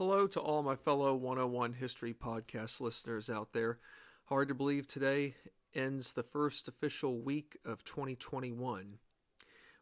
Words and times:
Hello 0.00 0.26
to 0.28 0.40
all 0.40 0.62
my 0.62 0.76
fellow 0.76 1.14
101 1.14 1.74
History 1.74 2.14
Podcast 2.14 2.80
listeners 2.80 3.28
out 3.28 3.52
there. 3.52 3.80
Hard 4.30 4.48
to 4.48 4.54
believe 4.54 4.86
today 4.86 5.34
ends 5.74 6.14
the 6.14 6.22
first 6.22 6.68
official 6.68 7.20
week 7.20 7.58
of 7.66 7.84
2021. 7.84 8.94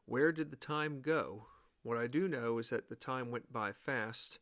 Where 0.06 0.32
did 0.32 0.50
the 0.50 0.56
time 0.56 1.02
go? 1.02 1.46
What 1.84 1.96
I 1.96 2.08
do 2.08 2.26
know 2.26 2.58
is 2.58 2.70
that 2.70 2.88
the 2.88 2.96
time 2.96 3.30
went 3.30 3.52
by 3.52 3.70
fast, 3.70 4.40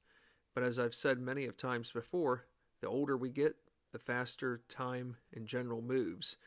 but 0.55 0.65
as 0.65 0.79
I've 0.79 0.95
said 0.95 1.19
many 1.19 1.45
of 1.45 1.59
times 1.59 1.93
before, 1.93 2.47
the 2.81 2.89
older 2.89 3.15
we 3.15 3.29
get, 3.29 3.57
the 3.93 3.99
faster 3.99 4.63
time 4.71 5.19
in 5.31 5.45
general 5.45 5.83
moves. 5.83 6.39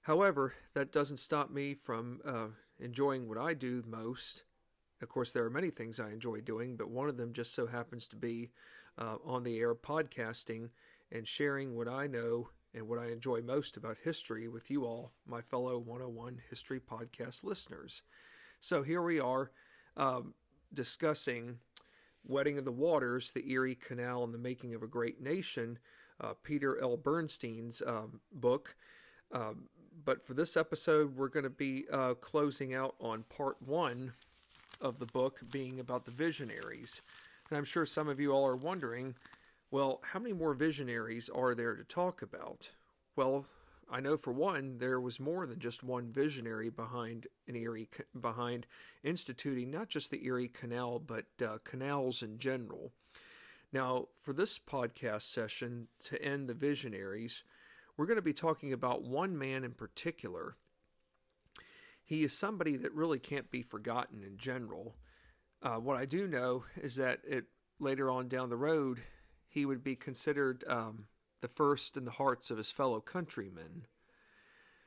However, 0.00 0.54
that 0.74 0.90
doesn't 0.90 1.20
stop 1.20 1.48
me 1.48 1.74
from 1.74 2.22
uh, 2.26 2.46
enjoying 2.80 3.28
what 3.28 3.38
I 3.38 3.54
do 3.54 3.84
most 3.86 4.42
of 5.02 5.08
course, 5.08 5.32
there 5.32 5.44
are 5.44 5.50
many 5.50 5.70
things 5.70 6.00
I 6.00 6.10
enjoy 6.10 6.40
doing, 6.40 6.76
but 6.76 6.90
one 6.90 7.08
of 7.08 7.16
them 7.16 7.32
just 7.32 7.54
so 7.54 7.66
happens 7.66 8.08
to 8.08 8.16
be 8.16 8.50
uh, 8.98 9.16
on 9.24 9.42
the 9.42 9.58
air 9.58 9.74
podcasting 9.74 10.70
and 11.10 11.26
sharing 11.26 11.74
what 11.74 11.88
I 11.88 12.06
know 12.06 12.48
and 12.74 12.88
what 12.88 12.98
I 12.98 13.06
enjoy 13.06 13.40
most 13.40 13.76
about 13.76 13.98
history 14.02 14.48
with 14.48 14.70
you 14.70 14.84
all, 14.84 15.12
my 15.26 15.40
fellow 15.40 15.78
101 15.78 16.40
History 16.50 16.80
Podcast 16.80 17.44
listeners. 17.44 18.02
So 18.60 18.82
here 18.82 19.02
we 19.02 19.20
are 19.20 19.50
um, 19.96 20.34
discussing 20.72 21.58
Wedding 22.26 22.58
of 22.58 22.64
the 22.64 22.72
Waters, 22.72 23.32
the 23.32 23.48
Erie 23.50 23.76
Canal, 23.76 24.24
and 24.24 24.34
the 24.34 24.38
Making 24.38 24.74
of 24.74 24.82
a 24.82 24.88
Great 24.88 25.20
Nation, 25.20 25.78
uh, 26.20 26.32
Peter 26.42 26.80
L. 26.80 26.96
Bernstein's 26.96 27.82
um, 27.86 28.20
book. 28.32 28.74
Um, 29.30 29.68
but 30.04 30.26
for 30.26 30.34
this 30.34 30.56
episode, 30.56 31.16
we're 31.16 31.28
going 31.28 31.44
to 31.44 31.50
be 31.50 31.84
uh, 31.92 32.14
closing 32.14 32.74
out 32.74 32.94
on 33.00 33.24
part 33.24 33.60
one 33.60 34.14
of 34.80 34.98
the 34.98 35.06
book 35.06 35.40
being 35.50 35.80
about 35.80 36.04
the 36.04 36.10
visionaries. 36.10 37.02
And 37.48 37.58
I'm 37.58 37.64
sure 37.64 37.86
some 37.86 38.08
of 38.08 38.20
you 38.20 38.32
all 38.32 38.46
are 38.46 38.56
wondering, 38.56 39.14
well, 39.70 40.00
how 40.12 40.18
many 40.18 40.32
more 40.32 40.54
visionaries 40.54 41.28
are 41.28 41.54
there 41.54 41.74
to 41.74 41.84
talk 41.84 42.22
about? 42.22 42.70
Well, 43.16 43.46
I 43.90 44.00
know 44.00 44.16
for 44.16 44.32
one, 44.32 44.78
there 44.78 45.00
was 45.00 45.20
more 45.20 45.46
than 45.46 45.58
just 45.58 45.82
one 45.82 46.10
visionary 46.10 46.70
behind 46.70 47.26
an 47.46 47.56
Erie, 47.56 47.88
behind 48.18 48.66
instituting 49.02 49.70
not 49.70 49.88
just 49.88 50.10
the 50.10 50.24
Erie 50.24 50.48
Canal, 50.48 50.98
but 50.98 51.26
uh, 51.44 51.58
canals 51.64 52.22
in 52.22 52.38
general. 52.38 52.92
Now, 53.72 54.08
for 54.22 54.32
this 54.32 54.58
podcast 54.58 55.22
session 55.22 55.88
to 56.04 56.22
end 56.22 56.48
the 56.48 56.54
visionaries, 56.54 57.44
we're 57.96 58.06
going 58.06 58.16
to 58.16 58.22
be 58.22 58.32
talking 58.32 58.72
about 58.72 59.02
one 59.02 59.36
man 59.36 59.64
in 59.64 59.72
particular 59.72 60.56
he 62.04 62.22
is 62.22 62.36
somebody 62.36 62.76
that 62.76 62.92
really 62.92 63.18
can't 63.18 63.50
be 63.50 63.62
forgotten 63.62 64.22
in 64.22 64.36
general. 64.36 64.96
Uh, 65.62 65.76
what 65.76 65.96
I 65.96 66.04
do 66.04 66.26
know 66.26 66.64
is 66.80 66.96
that 66.96 67.20
it 67.26 67.44
later 67.80 68.10
on 68.10 68.28
down 68.28 68.50
the 68.50 68.56
road, 68.56 69.00
he 69.48 69.64
would 69.64 69.82
be 69.82 69.96
considered 69.96 70.64
um, 70.68 71.06
the 71.40 71.48
first 71.48 71.96
in 71.96 72.04
the 72.04 72.12
hearts 72.12 72.50
of 72.50 72.58
his 72.58 72.70
fellow 72.70 73.00
countrymen. 73.00 73.86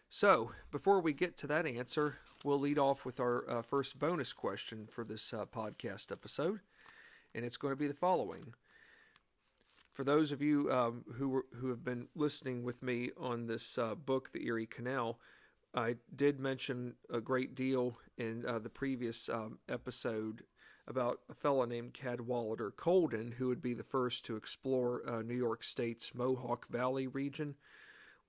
So, 0.09 0.51
before 0.71 1.01
we 1.01 1.13
get 1.13 1.37
to 1.39 1.47
that 1.47 1.65
answer, 1.65 2.19
we'll 2.43 2.59
lead 2.59 2.79
off 2.79 3.03
with 3.03 3.19
our 3.19 3.49
uh, 3.49 3.61
first 3.61 3.99
bonus 3.99 4.31
question 4.31 4.87
for 4.89 5.03
this 5.03 5.33
uh, 5.33 5.45
podcast 5.45 6.11
episode, 6.11 6.59
and 7.35 7.43
it's 7.43 7.57
going 7.57 7.73
to 7.73 7.79
be 7.79 7.87
the 7.87 7.93
following. 7.93 8.53
For 9.93 10.03
those 10.03 10.31
of 10.31 10.41
you 10.41 10.71
um, 10.71 11.03
who 11.15 11.43
who 11.55 11.69
have 11.69 11.83
been 11.83 12.07
listening 12.15 12.63
with 12.63 12.81
me 12.81 13.09
on 13.17 13.47
this 13.47 13.77
uh, 13.77 13.95
book, 13.95 14.31
The 14.31 14.45
Erie 14.45 14.67
Canal, 14.67 15.19
I 15.73 15.95
did 16.15 16.39
mention 16.39 16.95
a 17.11 17.21
great 17.21 17.55
deal 17.55 17.97
in 18.17 18.45
uh, 18.45 18.59
the 18.59 18.69
previous 18.69 19.29
um, 19.29 19.59
episode 19.69 20.43
about 20.87 21.19
a 21.29 21.33
fellow 21.33 21.65
named 21.65 21.93
Cadwallader 21.93 22.71
Colden, 22.71 23.33
who 23.33 23.47
would 23.49 23.61
be 23.61 23.73
the 23.73 23.83
first 23.83 24.25
to 24.25 24.37
explore 24.37 25.01
uh, 25.07 25.21
New 25.21 25.35
York 25.35 25.63
State's 25.63 26.15
Mohawk 26.15 26.67
Valley 26.69 27.07
region. 27.07 27.55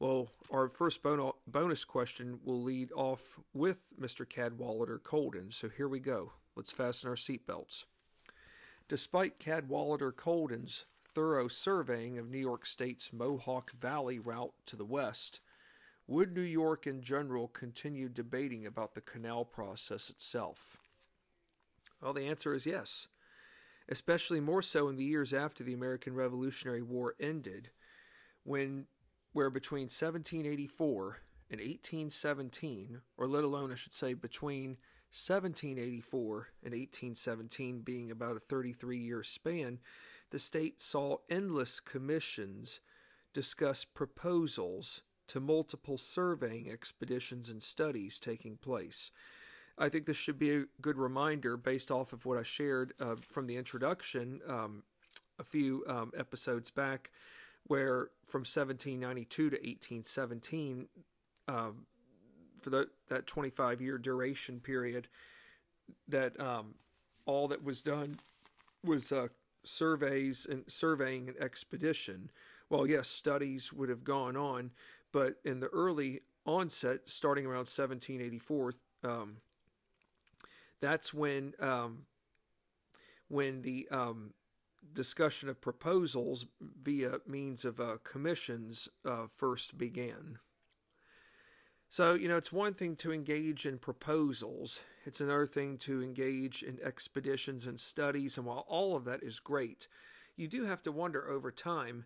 Well, 0.00 0.31
our 0.50 0.69
first 0.69 1.03
bon- 1.03 1.33
bonus 1.47 1.84
question 1.84 2.41
will 2.44 2.62
lead 2.62 2.91
off 2.93 3.38
with 3.53 3.78
Mr. 4.00 4.28
Cadwallader 4.28 4.99
Colden. 4.99 5.50
So 5.53 5.69
here 5.69 5.88
we 5.88 6.00
go. 6.00 6.32
Let's 6.56 6.72
fasten 6.72 7.09
our 7.09 7.16
seatbelts. 7.16 7.84
Despite 8.88 9.38
Cadwallader 9.38 10.12
Colden's 10.12 10.87
thorough 11.05 11.49
surveying 11.49 12.19
of 12.19 12.28
New 12.28 12.38
York 12.38 12.66
State's 12.66 13.12
Mohawk 13.12 13.72
Valley 13.72 14.19
route 14.19 14.55
to 14.66 14.76
the 14.76 14.84
west, 14.84 15.41
would 16.08 16.34
New 16.34 16.41
York 16.41 16.86
in 16.86 17.02
general 17.02 17.48
continue 17.48 18.08
debating 18.08 18.66
about 18.66 18.94
the 18.94 19.00
canal 19.02 19.44
process 19.44 20.08
itself? 20.08 20.78
Well, 22.02 22.14
the 22.14 22.26
answer 22.26 22.54
is 22.54 22.64
yes, 22.64 23.08
especially 23.88 24.41
more 24.41 24.62
so 24.62 24.88
in 24.88 24.96
the 24.96 25.04
years 25.04 25.34
after 25.34 25.62
the 25.62 25.74
American 25.74 26.14
Revolutionary 26.14 26.82
War 26.82 27.14
ended, 27.20 27.70
when 28.42 28.86
where 29.34 29.50
between 29.50 29.82
1784 29.82 31.19
and 31.50 31.60
1817, 31.60 33.00
or 33.19 33.26
let 33.26 33.44
alone 33.44 33.70
I 33.70 33.75
should 33.75 33.92
say 33.94 34.14
between 34.14 34.78
1784 35.10 36.48
and 36.62 36.72
1817 36.72 37.80
being 37.80 38.10
about 38.10 38.36
a 38.36 38.40
33 38.40 38.98
year 38.98 39.22
span, 39.22 39.78
the 40.30 40.38
state 40.38 40.80
saw 40.80 41.19
endless 41.28 41.80
commissions 41.80 42.80
discuss 43.34 43.84
proposals 43.84 45.02
to 45.28 45.41
multiple 45.41 45.99
surveying 45.99 46.71
expeditions 46.71 47.49
and 47.49 47.62
studies 47.62 48.19
taking 48.19 48.56
place. 48.56 49.11
I 49.78 49.89
think 49.89 50.06
this 50.06 50.16
should 50.16 50.39
be 50.39 50.55
a 50.55 50.65
good 50.81 50.99
reminder 50.99 51.56
based 51.56 51.91
off 51.91 52.12
of 52.12 52.27
what 52.27 52.39
I 52.39 52.43
shared 52.43 52.94
uh, 53.00 53.15
from 53.21 53.47
the 53.47 53.56
introduction 53.56 54.41
um, 54.49 54.83
a 55.38 55.44
few 55.44 55.84
um, 55.87 56.12
episodes 56.17 56.71
back, 56.71 57.11
where 57.67 58.11
from 58.27 58.41
1792 58.41 59.50
to 59.50 59.56
1817, 59.56 60.88
um, 61.47 61.87
for 62.61 62.71
the, 62.71 62.88
that 63.09 63.27
25 63.27 63.81
year 63.81 63.99
duration 63.99 64.59
period, 64.59 65.09
that 66.09 66.38
um, 66.41 66.75
all 67.25 67.49
that 67.49 67.62
was 67.62 67.83
done 67.83 68.19
was 68.84 69.12
uh, 69.12 69.28
surveys 69.65 70.47
and 70.49 70.65
surveying 70.67 71.28
an 71.28 71.34
expedition. 71.41 72.31
Well, 72.69 72.87
yes, 72.87 73.09
studies 73.09 73.72
would 73.72 73.88
have 73.88 74.05
gone 74.05 74.37
on, 74.37 74.72
but 75.12 75.36
in 75.44 75.60
the 75.60 75.69
early 75.69 76.20
onset, 76.44 77.00
starting 77.06 77.46
around 77.46 77.69
1784, 77.69 78.74
um, 79.04 79.36
that's 80.80 81.12
when 81.12 81.54
um, 81.60 82.06
when 83.28 83.62
the 83.62 83.86
um, 83.91 84.32
discussion 84.92 85.48
of 85.48 85.60
proposals 85.60 86.46
via 86.60 87.19
means 87.26 87.64
of 87.64 87.80
uh, 87.80 87.96
commissions 88.04 88.88
uh, 89.04 89.26
first 89.36 89.76
began. 89.76 90.38
So, 91.90 92.14
you 92.14 92.28
know, 92.28 92.36
it's 92.36 92.52
one 92.52 92.75
thing 92.75 92.96
to 92.96 93.12
engage 93.12 93.64
in 93.64 93.78
proposals, 93.78 94.80
it's 95.06 95.20
another 95.20 95.46
thing 95.46 95.78
to 95.78 96.02
engage 96.02 96.62
in 96.62 96.78
expeditions 96.84 97.66
and 97.66 97.80
studies. 97.80 98.36
And 98.36 98.46
while 98.46 98.66
all 98.69 98.94
of 98.94 99.04
that 99.06 99.22
is 99.22 99.40
great, 99.40 99.88
you 100.36 100.48
do 100.48 100.64
have 100.64 100.82
to 100.82 100.92
wonder 100.92 101.28
over 101.28 101.50
time 101.50 102.04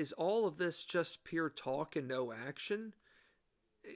is 0.00 0.14
all 0.14 0.46
of 0.46 0.56
this 0.56 0.86
just 0.86 1.24
pure 1.24 1.50
talk 1.50 1.94
and 1.94 2.08
no 2.08 2.32
action? 2.32 2.94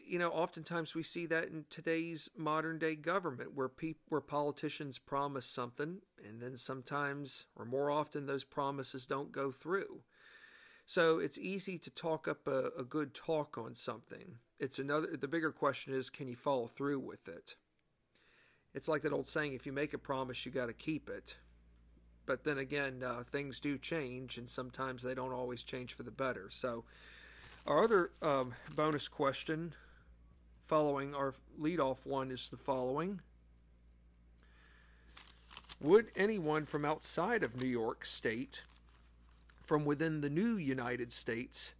You 0.06 0.18
know, 0.18 0.28
oftentimes 0.28 0.94
we 0.94 1.02
see 1.02 1.24
that 1.26 1.44
in 1.44 1.64
today's 1.70 2.28
modern 2.36 2.78
day 2.78 2.94
government 2.94 3.54
where 3.54 3.70
pe- 3.70 3.94
where 4.10 4.20
politicians 4.20 4.98
promise 4.98 5.46
something 5.46 6.02
and 6.22 6.42
then 6.42 6.58
sometimes 6.58 7.46
or 7.56 7.64
more 7.64 7.90
often 7.90 8.26
those 8.26 8.44
promises 8.44 9.06
don't 9.06 9.32
go 9.32 9.50
through. 9.50 10.02
So 10.84 11.18
it's 11.20 11.38
easy 11.38 11.78
to 11.78 11.90
talk 11.90 12.28
up 12.28 12.46
a, 12.46 12.70
a 12.78 12.84
good 12.84 13.14
talk 13.14 13.56
on 13.56 13.74
something. 13.74 14.36
It's 14.60 14.78
another 14.78 15.16
the 15.16 15.28
bigger 15.28 15.52
question 15.52 15.94
is 15.94 16.10
can 16.10 16.28
you 16.28 16.36
follow 16.36 16.66
through 16.66 17.00
with 17.00 17.28
it? 17.28 17.56
It's 18.74 18.88
like 18.88 19.00
that 19.02 19.12
old 19.14 19.26
saying 19.26 19.54
if 19.54 19.64
you 19.64 19.72
make 19.72 19.94
a 19.94 19.98
promise 19.98 20.44
you 20.44 20.52
got 20.52 20.66
to 20.66 20.74
keep 20.74 21.08
it 21.08 21.36
but 22.26 22.44
then 22.44 22.58
again, 22.58 23.02
uh, 23.02 23.22
things 23.30 23.60
do 23.60 23.78
change, 23.78 24.38
and 24.38 24.48
sometimes 24.48 25.02
they 25.02 25.14
don't 25.14 25.32
always 25.32 25.62
change 25.62 25.94
for 25.94 26.02
the 26.02 26.10
better. 26.10 26.48
So, 26.50 26.84
our 27.66 27.84
other 27.84 28.10
um, 28.22 28.54
bonus 28.74 29.08
question 29.08 29.74
following 30.66 31.14
our 31.14 31.34
leadoff 31.60 31.98
one 32.04 32.30
is 32.30 32.48
the 32.48 32.56
following 32.56 33.20
Would 35.80 36.10
anyone 36.16 36.66
from 36.66 36.84
outside 36.84 37.42
of 37.42 37.60
New 37.60 37.68
York 37.68 38.04
State, 38.04 38.62
from 39.62 39.84
within 39.84 40.20
the 40.20 40.30
new 40.30 40.56
United 40.56 41.12
States, 41.12 41.74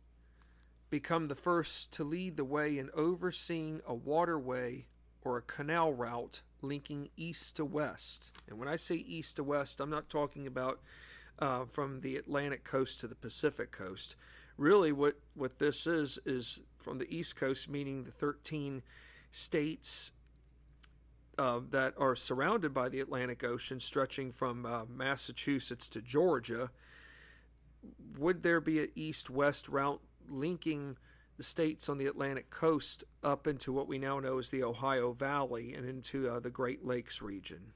become 0.91 1.29
the 1.29 1.35
first 1.35 1.93
to 1.93 2.05
lead 2.05 2.37
the 2.37 2.45
way 2.45 2.79
in 2.79 2.91
overseeing 2.95 3.81
a 3.87 3.95
waterway 3.95 4.87
or 5.25 5.37
a 5.39 5.43
canal 5.43 5.93
route 5.93 6.43
linking 6.61 7.09
east 7.17 7.57
to 7.57 7.65
west. 7.65 8.33
And 8.49 8.59
when 8.59 8.69
I 8.69 8.77
say 8.77 8.97
east 8.97 9.37
to 9.37 9.45
west, 9.45 9.81
I'm 9.81 9.91
not 9.91 10.09
talking 10.09 10.47
about 10.47 10.81
uh, 11.39 11.65
from 11.65 12.01
the 12.01 12.17
Atlantic 12.17 12.65
coast 12.65 13.01
to 13.01 13.09
the 13.09 13.15
Pacific 13.15 13.73
coast. 13.73 14.17
Really, 14.57 14.93
what, 14.93 15.17
what 15.35 15.59
this 15.59 15.87
is, 15.87 16.19
is 16.25 16.63
from 16.79 16.99
the 16.99 17.13
east 17.15 17.37
coast, 17.37 17.69
meaning 17.69 18.05
the 18.05 18.11
13 18.11 18.83
states 19.33 20.13
uh, 21.39 21.61
that 21.71 21.95
are 21.99 22.15
surrounded 22.15 22.73
by 22.73 22.89
the 22.89 23.01
Atlantic 23.01 23.43
Ocean, 23.43 23.81
stretching 23.81 24.31
from 24.31 24.65
uh, 24.65 24.85
Massachusetts 24.89 25.89
to 25.89 26.01
Georgia, 26.01 26.71
would 28.17 28.43
there 28.43 28.61
be 28.61 28.79
an 28.79 28.89
east 28.95 29.29
west 29.29 29.69
route 29.69 30.01
linking 30.29 30.97
the 31.37 31.43
states 31.43 31.89
on 31.89 31.99
the 31.99 32.07
Atlantic 32.07 32.51
coast 32.51 33.05
up 33.23 33.47
into 33.47 33.73
what 33.73 33.89
we 33.89 33.99
now 33.99 34.21
know 34.21 34.39
as 34.39 34.51
the 34.51 34.63
Ohio 34.63 35.13
Valley 35.13 35.75
and 35.75 35.89
into 35.89 36.29
uh, 36.29 36.41
the 36.41 36.51
Great 36.51 36.85
Lakes 36.85 37.21
region? 37.21 37.73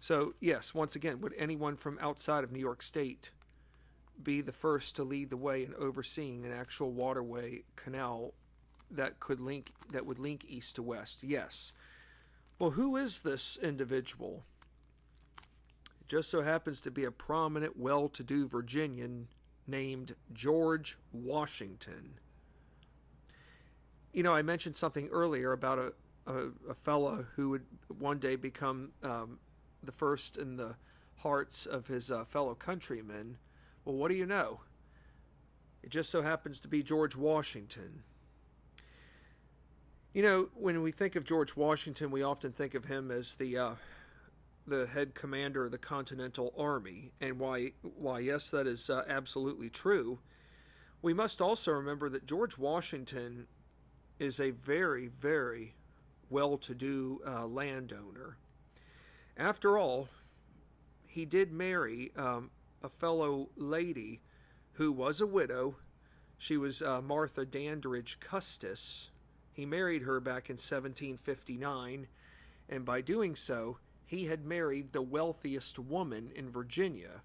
So, 0.00 0.34
yes, 0.40 0.74
once 0.74 0.94
again, 0.94 1.20
would 1.20 1.34
anyone 1.38 1.76
from 1.76 1.98
outside 2.00 2.44
of 2.44 2.52
New 2.52 2.60
York 2.60 2.82
State 2.82 3.30
be 4.22 4.40
the 4.40 4.52
first 4.52 4.96
to 4.96 5.04
lead 5.04 5.30
the 5.30 5.36
way 5.36 5.64
in 5.64 5.74
overseeing 5.74 6.44
an 6.44 6.52
actual 6.52 6.92
waterway 6.92 7.64
canal 7.74 8.34
that 8.90 9.20
could 9.20 9.40
link 9.40 9.72
that 9.90 10.06
would 10.06 10.18
link 10.18 10.44
east 10.46 10.76
to 10.76 10.82
west? 10.82 11.22
Yes. 11.22 11.72
Well, 12.58 12.70
who 12.72 12.96
is 12.96 13.22
this 13.22 13.58
individual? 13.62 14.44
It 16.00 16.08
just 16.08 16.30
so 16.30 16.42
happens 16.42 16.80
to 16.82 16.90
be 16.90 17.04
a 17.04 17.10
prominent, 17.10 17.76
well 17.76 18.08
to 18.10 18.22
do 18.22 18.46
Virginian 18.46 19.28
named 19.66 20.14
George 20.32 20.96
Washington. 21.12 22.18
You 24.16 24.22
know, 24.22 24.32
I 24.32 24.40
mentioned 24.40 24.74
something 24.74 25.08
earlier 25.12 25.52
about 25.52 25.78
a, 25.78 25.92
a, 26.26 26.70
a 26.70 26.74
fellow 26.74 27.26
who 27.36 27.50
would 27.50 27.66
one 27.98 28.18
day 28.18 28.34
become 28.34 28.92
um, 29.02 29.38
the 29.82 29.92
first 29.92 30.38
in 30.38 30.56
the 30.56 30.76
hearts 31.16 31.66
of 31.66 31.88
his 31.88 32.10
uh, 32.10 32.24
fellow 32.24 32.54
countrymen. 32.54 33.36
Well, 33.84 33.96
what 33.96 34.08
do 34.08 34.14
you 34.14 34.24
know? 34.24 34.60
It 35.82 35.90
just 35.90 36.08
so 36.08 36.22
happens 36.22 36.60
to 36.60 36.68
be 36.68 36.82
George 36.82 37.14
Washington. 37.14 38.04
You 40.14 40.22
know, 40.22 40.48
when 40.54 40.80
we 40.80 40.92
think 40.92 41.14
of 41.14 41.24
George 41.24 41.54
Washington, 41.54 42.10
we 42.10 42.22
often 42.22 42.52
think 42.52 42.74
of 42.74 42.86
him 42.86 43.10
as 43.10 43.34
the 43.34 43.58
uh, 43.58 43.74
the 44.66 44.86
head 44.86 45.14
commander 45.14 45.66
of 45.66 45.72
the 45.72 45.78
Continental 45.78 46.54
Army, 46.56 47.12
and 47.20 47.38
why 47.38 47.72
why 47.82 48.20
yes, 48.20 48.48
that 48.48 48.66
is 48.66 48.88
uh, 48.88 49.02
absolutely 49.06 49.68
true. 49.68 50.20
We 51.02 51.12
must 51.12 51.42
also 51.42 51.72
remember 51.72 52.08
that 52.08 52.24
George 52.24 52.56
Washington 52.56 53.46
is 54.18 54.40
a 54.40 54.50
very 54.50 55.08
very 55.08 55.74
well-to-do 56.28 57.20
uh, 57.26 57.46
landowner. 57.46 58.36
After 59.36 59.78
all, 59.78 60.08
he 61.06 61.24
did 61.24 61.52
marry 61.52 62.10
um, 62.16 62.50
a 62.82 62.88
fellow 62.88 63.48
lady 63.56 64.20
who 64.72 64.90
was 64.90 65.20
a 65.20 65.26
widow. 65.26 65.76
She 66.36 66.56
was 66.56 66.82
uh, 66.82 67.00
Martha 67.00 67.46
Dandridge 67.46 68.18
Custis 68.18 69.10
he 69.56 69.64
married 69.64 70.02
her 70.02 70.20
back 70.20 70.50
in 70.50 70.56
1759, 70.56 72.08
and 72.68 72.84
by 72.84 73.00
doing 73.00 73.34
so, 73.34 73.78
he 74.04 74.26
had 74.26 74.44
married 74.44 74.92
the 74.92 75.00
wealthiest 75.00 75.78
woman 75.78 76.30
in 76.34 76.50
Virginia. 76.50 77.22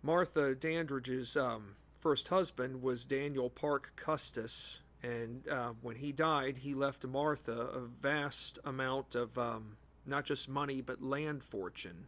Martha 0.00 0.54
Dandridge's 0.54 1.36
um, 1.36 1.74
first 1.98 2.28
husband 2.28 2.82
was 2.82 3.04
Daniel 3.04 3.50
Parke 3.50 3.94
Custis, 3.96 4.78
and 5.02 5.48
uh, 5.48 5.70
when 5.80 5.96
he 5.96 6.12
died, 6.12 6.58
he 6.58 6.74
left 6.74 7.06
Martha 7.06 7.52
a 7.52 7.80
vast 7.80 8.58
amount 8.64 9.14
of 9.14 9.36
um, 9.38 9.76
not 10.06 10.24
just 10.24 10.48
money 10.48 10.80
but 10.80 11.02
land 11.02 11.42
fortune. 11.42 12.06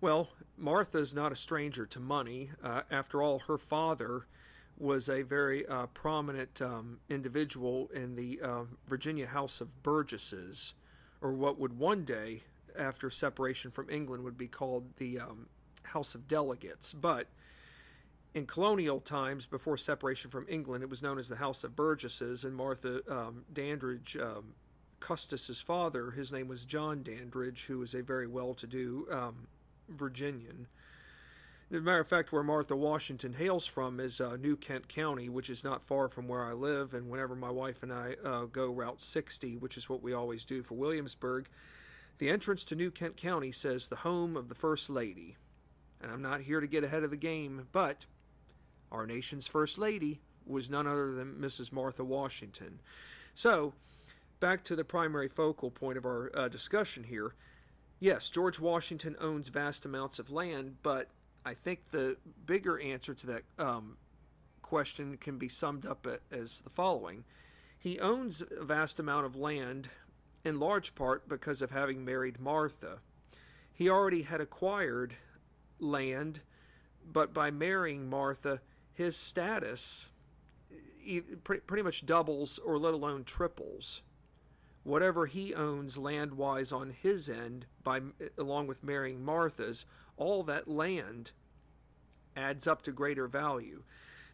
Well, 0.00 0.30
Martha's 0.56 1.14
not 1.14 1.30
a 1.30 1.36
stranger 1.36 1.84
to 1.86 2.00
money. 2.00 2.50
Uh, 2.64 2.82
after 2.90 3.22
all, 3.22 3.40
her 3.40 3.58
father 3.58 4.26
was 4.78 5.10
a 5.10 5.20
very 5.20 5.66
uh, 5.66 5.86
prominent 5.86 6.62
um, 6.62 7.00
individual 7.10 7.90
in 7.94 8.16
the 8.16 8.40
uh, 8.42 8.62
Virginia 8.88 9.26
House 9.26 9.60
of 9.60 9.82
Burgesses, 9.82 10.72
or 11.20 11.32
what 11.32 11.58
would 11.58 11.78
one 11.78 12.04
day, 12.06 12.40
after 12.78 13.10
separation 13.10 13.70
from 13.70 13.90
England, 13.90 14.24
would 14.24 14.38
be 14.38 14.48
called 14.48 14.84
the 14.96 15.20
um, 15.20 15.48
House 15.82 16.14
of 16.14 16.26
Delegates. 16.26 16.94
But 16.94 17.26
in 18.34 18.46
colonial 18.46 19.00
times, 19.00 19.46
before 19.46 19.76
separation 19.76 20.30
from 20.30 20.46
England, 20.48 20.84
it 20.84 20.90
was 20.90 21.02
known 21.02 21.18
as 21.18 21.28
the 21.28 21.36
House 21.36 21.64
of 21.64 21.74
Burgesses, 21.74 22.44
and 22.44 22.54
Martha 22.54 23.00
um, 23.10 23.44
Dandridge, 23.52 24.16
um, 24.16 24.54
Custis's 25.00 25.60
father, 25.60 26.12
his 26.12 26.30
name 26.30 26.46
was 26.46 26.64
John 26.64 27.02
Dandridge, 27.02 27.64
who 27.64 27.78
was 27.78 27.94
a 27.94 28.02
very 28.02 28.26
well-to-do 28.26 29.08
um, 29.10 29.48
Virginian. 29.88 30.68
As 31.72 31.78
a 31.78 31.80
matter 31.80 32.00
of 32.00 32.08
fact, 32.08 32.32
where 32.32 32.42
Martha 32.42 32.76
Washington 32.76 33.32
hails 33.32 33.66
from 33.66 34.00
is 34.00 34.20
uh, 34.20 34.36
New 34.36 34.56
Kent 34.56 34.88
County, 34.88 35.28
which 35.28 35.48
is 35.48 35.64
not 35.64 35.86
far 35.86 36.08
from 36.08 36.26
where 36.26 36.44
I 36.44 36.52
live. 36.52 36.94
And 36.94 37.08
whenever 37.08 37.36
my 37.36 37.50
wife 37.50 37.82
and 37.82 37.92
I 37.92 38.16
uh, 38.24 38.44
go 38.46 38.70
Route 38.70 39.00
60, 39.00 39.56
which 39.56 39.76
is 39.76 39.88
what 39.88 40.02
we 40.02 40.12
always 40.12 40.44
do 40.44 40.64
for 40.64 40.74
Williamsburg, 40.74 41.48
the 42.18 42.28
entrance 42.28 42.64
to 42.66 42.74
New 42.74 42.90
Kent 42.90 43.16
County 43.16 43.52
says 43.52 43.88
the 43.88 43.96
home 43.96 44.36
of 44.36 44.48
the 44.48 44.54
First 44.54 44.90
Lady. 44.90 45.36
And 46.02 46.10
I'm 46.10 46.22
not 46.22 46.40
here 46.42 46.60
to 46.60 46.66
get 46.66 46.82
ahead 46.82 47.04
of 47.04 47.10
the 47.10 47.16
game, 47.16 47.68
but 47.70 48.04
our 48.90 49.06
nation's 49.06 49.46
First 49.46 49.78
Lady 49.78 50.20
was 50.46 50.70
none 50.70 50.86
other 50.86 51.12
than 51.12 51.34
Mrs. 51.34 51.72
Martha 51.72 52.04
Washington. 52.04 52.80
So, 53.34 53.72
back 54.40 54.64
to 54.64 54.76
the 54.76 54.84
primary 54.84 55.28
focal 55.28 55.70
point 55.70 55.98
of 55.98 56.04
our 56.04 56.30
uh, 56.34 56.48
discussion 56.48 57.04
here. 57.04 57.34
Yes, 58.00 58.30
George 58.30 58.58
Washington 58.58 59.16
owns 59.20 59.48
vast 59.50 59.84
amounts 59.84 60.18
of 60.18 60.30
land, 60.30 60.76
but 60.82 61.08
I 61.44 61.54
think 61.54 61.90
the 61.90 62.16
bigger 62.46 62.80
answer 62.80 63.14
to 63.14 63.26
that 63.26 63.42
um, 63.58 63.96
question 64.62 65.16
can 65.16 65.38
be 65.38 65.48
summed 65.48 65.86
up 65.86 66.06
as 66.30 66.60
the 66.60 66.70
following 66.70 67.24
He 67.78 67.98
owns 68.00 68.42
a 68.42 68.64
vast 68.64 68.98
amount 68.98 69.26
of 69.26 69.36
land, 69.36 69.88
in 70.44 70.58
large 70.58 70.94
part 70.94 71.28
because 71.28 71.60
of 71.62 71.70
having 71.70 72.04
married 72.04 72.40
Martha. 72.40 72.98
He 73.72 73.88
already 73.88 74.22
had 74.22 74.40
acquired 74.40 75.14
land, 75.78 76.40
but 77.10 77.32
by 77.32 77.50
marrying 77.50 78.08
Martha, 78.08 78.60
his 78.92 79.16
status 79.16 80.10
pretty 81.44 81.82
much 81.82 82.04
doubles 82.04 82.58
or 82.58 82.78
let 82.78 82.94
alone 82.94 83.24
triples 83.24 84.02
whatever 84.82 85.26
he 85.26 85.54
owns 85.54 85.98
land 85.98 86.34
wise 86.34 86.72
on 86.72 86.90
his 86.90 87.28
end 87.28 87.66
by 87.82 88.00
along 88.38 88.66
with 88.66 88.82
marrying 88.82 89.24
Martha's 89.24 89.84
all 90.16 90.42
that 90.42 90.68
land 90.68 91.32
adds 92.36 92.66
up 92.66 92.82
to 92.82 92.92
greater 92.92 93.26
value. 93.26 93.82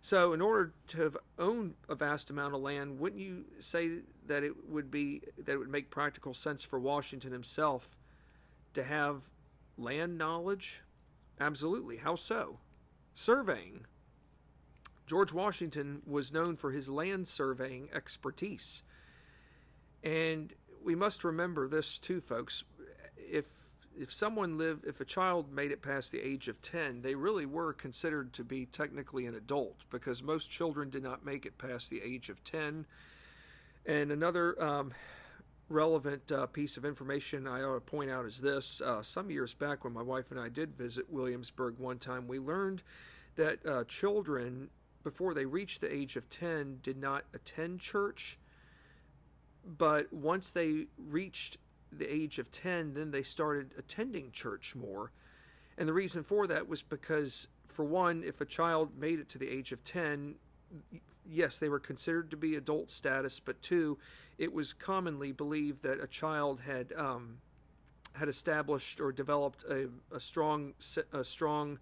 So, 0.00 0.32
in 0.32 0.40
order 0.40 0.72
to 0.88 1.14
own 1.38 1.74
a 1.88 1.96
vast 1.96 2.30
amount 2.30 2.54
of 2.54 2.60
land, 2.60 3.00
wouldn't 3.00 3.20
you 3.20 3.46
say 3.58 4.02
that 4.26 4.44
it 4.44 4.68
would 4.68 4.90
be 4.90 5.22
that 5.38 5.52
it 5.52 5.56
would 5.56 5.70
make 5.70 5.90
practical 5.90 6.32
sense 6.32 6.62
for 6.62 6.78
Washington 6.78 7.32
himself 7.32 7.96
to 8.74 8.84
have 8.84 9.22
land 9.76 10.16
knowledge? 10.16 10.82
Absolutely. 11.40 11.96
How 11.96 12.14
so? 12.14 12.58
Surveying. 13.14 13.86
George 15.06 15.32
Washington 15.32 16.02
was 16.06 16.32
known 16.32 16.56
for 16.56 16.72
his 16.72 16.88
land 16.88 17.28
surveying 17.28 17.88
expertise. 17.94 18.82
And 20.02 20.52
we 20.84 20.94
must 20.94 21.24
remember 21.24 21.68
this 21.68 21.98
too, 21.98 22.20
folks. 22.20 22.64
If 23.16 23.46
if 23.98 24.12
someone 24.12 24.58
lived, 24.58 24.84
if 24.84 25.00
a 25.00 25.06
child 25.06 25.50
made 25.50 25.72
it 25.72 25.80
past 25.80 26.12
the 26.12 26.20
age 26.20 26.48
of 26.48 26.60
10, 26.60 27.00
they 27.00 27.14
really 27.14 27.46
were 27.46 27.72
considered 27.72 28.32
to 28.34 28.44
be 28.44 28.66
technically 28.66 29.24
an 29.24 29.34
adult 29.34 29.84
because 29.90 30.22
most 30.22 30.50
children 30.50 30.90
did 30.90 31.02
not 31.02 31.24
make 31.24 31.46
it 31.46 31.56
past 31.56 31.88
the 31.88 32.02
age 32.02 32.28
of 32.28 32.44
10. 32.44 32.84
And 33.86 34.12
another 34.12 34.62
um, 34.62 34.92
relevant 35.68 36.30
uh, 36.30 36.46
piece 36.46 36.76
of 36.76 36.84
information 36.84 37.46
I 37.46 37.62
ought 37.62 37.74
to 37.74 37.80
point 37.80 38.10
out 38.10 38.26
is 38.26 38.40
this. 38.40 38.80
Uh, 38.80 39.02
some 39.02 39.30
years 39.30 39.54
back, 39.54 39.84
when 39.84 39.92
my 39.92 40.02
wife 40.02 40.30
and 40.30 40.38
I 40.38 40.48
did 40.48 40.76
visit 40.76 41.10
Williamsburg 41.10 41.78
one 41.78 41.98
time, 41.98 42.28
we 42.28 42.38
learned 42.38 42.82
that 43.36 43.64
uh, 43.66 43.84
children, 43.84 44.68
before 45.06 45.34
they 45.34 45.44
reached 45.44 45.82
the 45.82 45.94
age 45.94 46.16
of 46.16 46.28
10, 46.30 46.80
did 46.82 46.96
not 46.96 47.22
attend 47.32 47.78
church. 47.78 48.40
But 49.64 50.12
once 50.12 50.50
they 50.50 50.86
reached 50.98 51.58
the 51.92 52.12
age 52.12 52.40
of 52.40 52.50
10, 52.50 52.94
then 52.94 53.12
they 53.12 53.22
started 53.22 53.70
attending 53.78 54.32
church 54.32 54.74
more. 54.74 55.12
And 55.78 55.88
the 55.88 55.92
reason 55.92 56.24
for 56.24 56.48
that 56.48 56.66
was 56.66 56.82
because, 56.82 57.46
for 57.68 57.84
one, 57.84 58.24
if 58.26 58.40
a 58.40 58.44
child 58.44 58.98
made 58.98 59.20
it 59.20 59.28
to 59.28 59.38
the 59.38 59.48
age 59.48 59.70
of 59.70 59.84
10, 59.84 60.34
yes, 61.24 61.58
they 61.58 61.68
were 61.68 61.78
considered 61.78 62.32
to 62.32 62.36
be 62.36 62.56
adult 62.56 62.90
status, 62.90 63.38
but 63.38 63.62
two, 63.62 63.98
it 64.38 64.52
was 64.52 64.72
commonly 64.72 65.30
believed 65.30 65.84
that 65.84 66.02
a 66.02 66.08
child 66.08 66.62
had 66.66 66.92
um, 66.96 67.38
had 68.14 68.28
established 68.28 69.00
or 69.00 69.12
developed 69.12 69.62
a, 69.70 69.88
a 70.12 70.18
strong 70.18 70.74
a 71.12 71.22
strong 71.22 71.78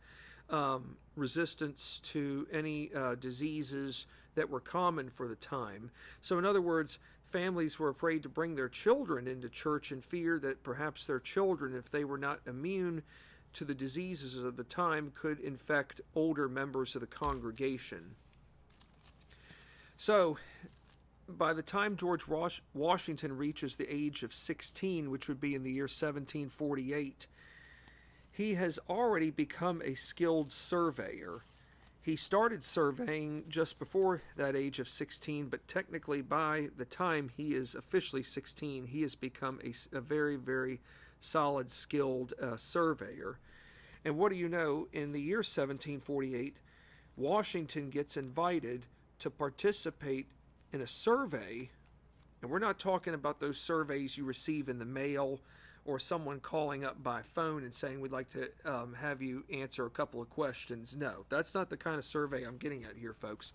um, 0.50 0.96
resistance 1.16 2.00
to 2.04 2.46
any 2.52 2.90
uh, 2.94 3.14
diseases 3.16 4.06
that 4.34 4.50
were 4.50 4.60
common 4.60 5.10
for 5.10 5.28
the 5.28 5.36
time. 5.36 5.90
So, 6.20 6.38
in 6.38 6.44
other 6.44 6.60
words, 6.60 6.98
families 7.30 7.78
were 7.78 7.88
afraid 7.88 8.22
to 8.22 8.28
bring 8.28 8.54
their 8.54 8.68
children 8.68 9.26
into 9.26 9.48
church 9.48 9.92
in 9.92 10.00
fear 10.00 10.38
that 10.40 10.62
perhaps 10.62 11.06
their 11.06 11.20
children, 11.20 11.74
if 11.74 11.90
they 11.90 12.04
were 12.04 12.18
not 12.18 12.40
immune 12.46 13.02
to 13.54 13.64
the 13.64 13.74
diseases 13.74 14.36
of 14.36 14.56
the 14.56 14.64
time, 14.64 15.12
could 15.14 15.38
infect 15.40 16.00
older 16.14 16.48
members 16.48 16.94
of 16.94 17.00
the 17.00 17.06
congregation. 17.06 18.14
So, 19.96 20.36
by 21.28 21.54
the 21.54 21.62
time 21.62 21.96
George 21.96 22.24
Washington 22.74 23.36
reaches 23.36 23.76
the 23.76 23.92
age 23.92 24.22
of 24.22 24.34
16, 24.34 25.10
which 25.10 25.28
would 25.28 25.40
be 25.40 25.54
in 25.54 25.62
the 25.62 25.70
year 25.70 25.84
1748, 25.84 27.26
he 28.34 28.54
has 28.54 28.80
already 28.90 29.30
become 29.30 29.80
a 29.84 29.94
skilled 29.94 30.50
surveyor. 30.50 31.42
He 32.02 32.16
started 32.16 32.64
surveying 32.64 33.44
just 33.48 33.78
before 33.78 34.22
that 34.36 34.56
age 34.56 34.80
of 34.80 34.88
16, 34.88 35.46
but 35.46 35.66
technically 35.68 36.20
by 36.20 36.70
the 36.76 36.84
time 36.84 37.30
he 37.36 37.54
is 37.54 37.76
officially 37.76 38.24
16, 38.24 38.86
he 38.86 39.02
has 39.02 39.14
become 39.14 39.60
a, 39.62 39.72
a 39.96 40.00
very, 40.00 40.34
very 40.34 40.80
solid, 41.20 41.70
skilled 41.70 42.34
uh, 42.42 42.56
surveyor. 42.56 43.38
And 44.04 44.18
what 44.18 44.32
do 44.32 44.36
you 44.36 44.48
know? 44.48 44.88
In 44.92 45.12
the 45.12 45.22
year 45.22 45.38
1748, 45.38 46.56
Washington 47.16 47.88
gets 47.88 48.16
invited 48.16 48.86
to 49.20 49.30
participate 49.30 50.26
in 50.72 50.80
a 50.80 50.88
survey, 50.88 51.70
and 52.42 52.50
we're 52.50 52.58
not 52.58 52.80
talking 52.80 53.14
about 53.14 53.38
those 53.38 53.60
surveys 53.60 54.18
you 54.18 54.24
receive 54.24 54.68
in 54.68 54.80
the 54.80 54.84
mail 54.84 55.40
or 55.84 55.98
someone 55.98 56.40
calling 56.40 56.84
up 56.84 57.02
by 57.02 57.22
phone 57.22 57.62
and 57.62 57.74
saying 57.74 58.00
we'd 58.00 58.12
like 58.12 58.30
to 58.30 58.48
um, 58.64 58.94
have 59.00 59.20
you 59.20 59.44
answer 59.52 59.84
a 59.84 59.90
couple 59.90 60.20
of 60.20 60.30
questions. 60.30 60.96
No, 60.96 61.26
that's 61.28 61.54
not 61.54 61.70
the 61.70 61.76
kind 61.76 61.96
of 61.96 62.04
survey 62.04 62.44
I'm 62.44 62.56
getting 62.56 62.84
at 62.84 62.96
here, 62.96 63.12
folks. 63.12 63.52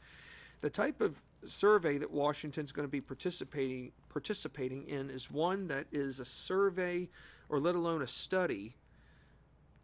The 0.62 0.70
type 0.70 1.02
of 1.02 1.22
survey 1.46 1.98
that 1.98 2.12
Washington's 2.12 2.72
going 2.72 2.88
to 2.88 2.92
be 2.92 3.02
participating 3.02 3.92
participating 4.10 4.88
in 4.88 5.10
is 5.10 5.32
one 5.32 5.68
that 5.68 5.86
is 5.92 6.20
a 6.20 6.26
survey, 6.26 7.10
or 7.48 7.60
let 7.60 7.76
alone 7.76 8.02
a 8.02 8.08
study, 8.08 8.76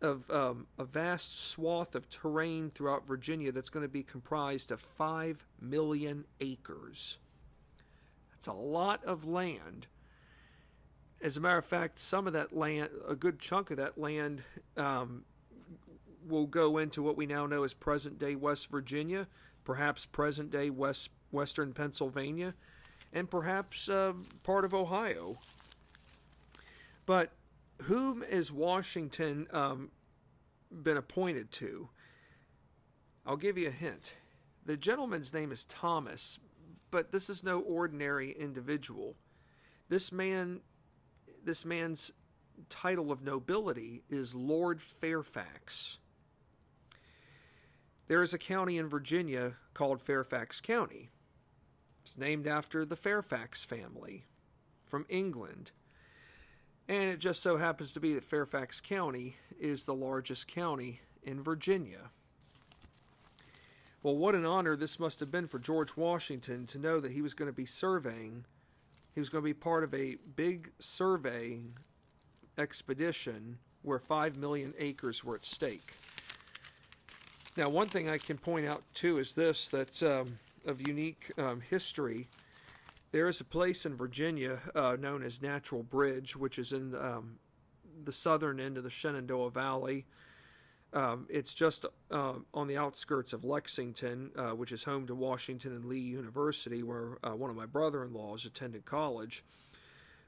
of 0.02 0.30
um, 0.30 0.68
a 0.78 0.84
vast 0.84 1.50
swath 1.50 1.96
of 1.96 2.10
terrain 2.10 2.70
throughout 2.70 3.08
Virginia 3.08 3.52
that's 3.52 3.70
going 3.70 3.86
to 3.86 3.92
be 3.92 4.04
comprised 4.04 4.72
of 4.72 4.82
five 4.82 5.46
million 5.62 6.26
acres. 6.42 7.18
That's 8.32 8.48
a 8.48 8.54
lot 8.54 9.04
of 9.06 9.26
land 9.26 9.88
as 11.26 11.38
a 11.38 11.42
matter 11.42 11.58
of 11.58 11.66
fact, 11.66 11.98
some 11.98 12.28
of 12.28 12.34
that 12.34 12.56
land, 12.56 12.90
a 13.08 13.16
good 13.16 13.40
chunk 13.40 13.72
of 13.72 13.78
that 13.78 13.98
land, 13.98 14.44
um, 14.78 15.24
will 16.28 16.46
go 16.46 16.78
into 16.78 17.02
what 17.02 17.18
we 17.18 17.26
now 17.26 17.48
know 17.48 17.64
as 17.64 17.74
present 17.74 18.20
day 18.20 18.36
West 18.36 18.70
Virginia, 18.70 19.26
perhaps 19.64 20.06
present 20.06 20.52
day 20.52 20.70
West 20.70 21.10
Western 21.32 21.74
Pennsylvania, 21.74 22.54
and 23.12 23.30
perhaps 23.30 23.90
uh, 23.90 24.14
part 24.44 24.66
of 24.66 24.76
Ohio. 24.76 25.40
But 27.08 27.32
whom 27.84 28.22
is 28.22 28.52
Washington 28.52 29.48
um, 29.52 29.90
been 30.72 30.96
appointed 30.96 31.52
to? 31.54 31.90
I'll 33.26 33.36
give 33.36 33.58
you 33.58 33.70
a 33.70 33.72
hint. 33.72 34.14
The 34.64 34.78
gentleman's 34.78 35.34
name 35.34 35.52
is 35.52 35.66
Thomas, 35.66 36.40
but 36.92 37.12
this 37.12 37.32
is 37.32 37.44
no 37.44 37.62
ordinary 37.62 38.32
individual. 38.32 39.16
This 39.90 40.12
man 40.12 40.62
this 41.46 41.64
man's 41.64 42.12
title 42.70 43.12
of 43.12 43.22
nobility 43.22 44.02
is 44.10 44.34
Lord 44.34 44.82
Fairfax. 44.82 46.00
There 48.08 48.22
is 48.22 48.34
a 48.34 48.40
county 48.40 48.78
in 48.78 48.90
Virginia 48.90 49.54
called 49.74 50.02
Fairfax 50.02 50.60
County. 50.60 51.10
It's 52.04 52.18
named 52.18 52.48
after 52.48 52.86
the 52.86 52.96
Fairfax 52.96 53.64
family 53.64 54.26
from 54.86 55.06
England. 55.08 55.72
And 56.88 57.10
it 57.10 57.20
just 57.20 57.42
so 57.42 57.58
happens 57.58 57.94
to 57.94 58.00
be 58.00 58.14
that 58.14 58.24
Fairfax 58.24 58.82
County 58.82 59.38
is 59.60 59.84
the 59.84 59.96
largest 59.96 60.48
county 60.48 61.02
in 61.24 61.42
Virginia. 61.42 62.12
Well, 64.04 64.16
what 64.16 64.36
an 64.36 64.46
honor 64.46 64.76
this 64.76 65.00
must 65.00 65.20
have 65.20 65.32
been 65.32 65.48
for 65.48 65.58
George 65.58 65.98
Washington 65.98 66.68
to 66.68 66.78
know 66.78 67.00
that 67.00 67.12
he 67.12 67.24
was 67.24 67.34
going 67.34 67.50
to 67.50 67.56
be 67.56 67.66
surveying 67.66 68.46
he 69.16 69.22
was 69.22 69.30
going 69.30 69.42
to 69.42 69.46
be 69.46 69.54
part 69.54 69.84
of 69.84 69.94
a 69.94 70.18
big 70.36 70.72
surveying 70.78 71.78
expedition 72.58 73.58
where 73.82 73.98
5 73.98 74.36
million 74.36 74.74
acres 74.78 75.24
were 75.24 75.36
at 75.36 75.46
stake. 75.46 75.94
Now, 77.56 77.70
one 77.70 77.88
thing 77.88 78.10
I 78.10 78.18
can 78.18 78.38
point 78.38 78.66
out 78.66 78.84
too 78.94 79.18
is 79.18 79.34
this 79.34 79.70
that's 79.70 80.04
um, 80.04 80.38
of 80.66 80.86
unique 80.86 81.32
um, 81.38 81.62
history. 81.62 82.28
There 83.14 83.30
is 83.30 83.40
a 83.40 83.46
place 83.46 83.86
in 83.86 83.96
Virginia 83.96 84.60
uh, 84.76 84.98
known 85.00 85.24
as 85.24 85.42
Natural 85.42 85.82
Bridge, 85.82 86.36
which 86.36 86.60
is 86.60 86.74
in 86.74 86.94
um, 86.96 87.38
the 88.04 88.12
southern 88.12 88.60
end 88.60 88.78
of 88.78 88.84
the 88.84 88.90
Shenandoah 88.90 89.52
Valley. 89.52 90.06
Um, 90.96 91.28
it's 91.30 91.54
just 91.54 91.86
uh, 92.10 92.34
on 92.54 92.68
the 92.68 92.78
outskirts 92.78 93.34
of 93.34 93.44
Lexington, 93.44 94.32
uh, 94.38 94.52
which 94.52 94.72
is 94.72 94.86
home 94.86 95.06
to 95.08 95.14
Washington 95.14 95.76
and 95.76 95.86
Lee 95.86 96.00
University, 96.00 96.82
where 96.84 97.18
uh, 97.22 97.36
one 97.36 97.50
of 97.50 97.56
my 97.56 97.66
brother-in-laws 97.66 98.46
attended 98.46 98.86
college. 98.86 99.44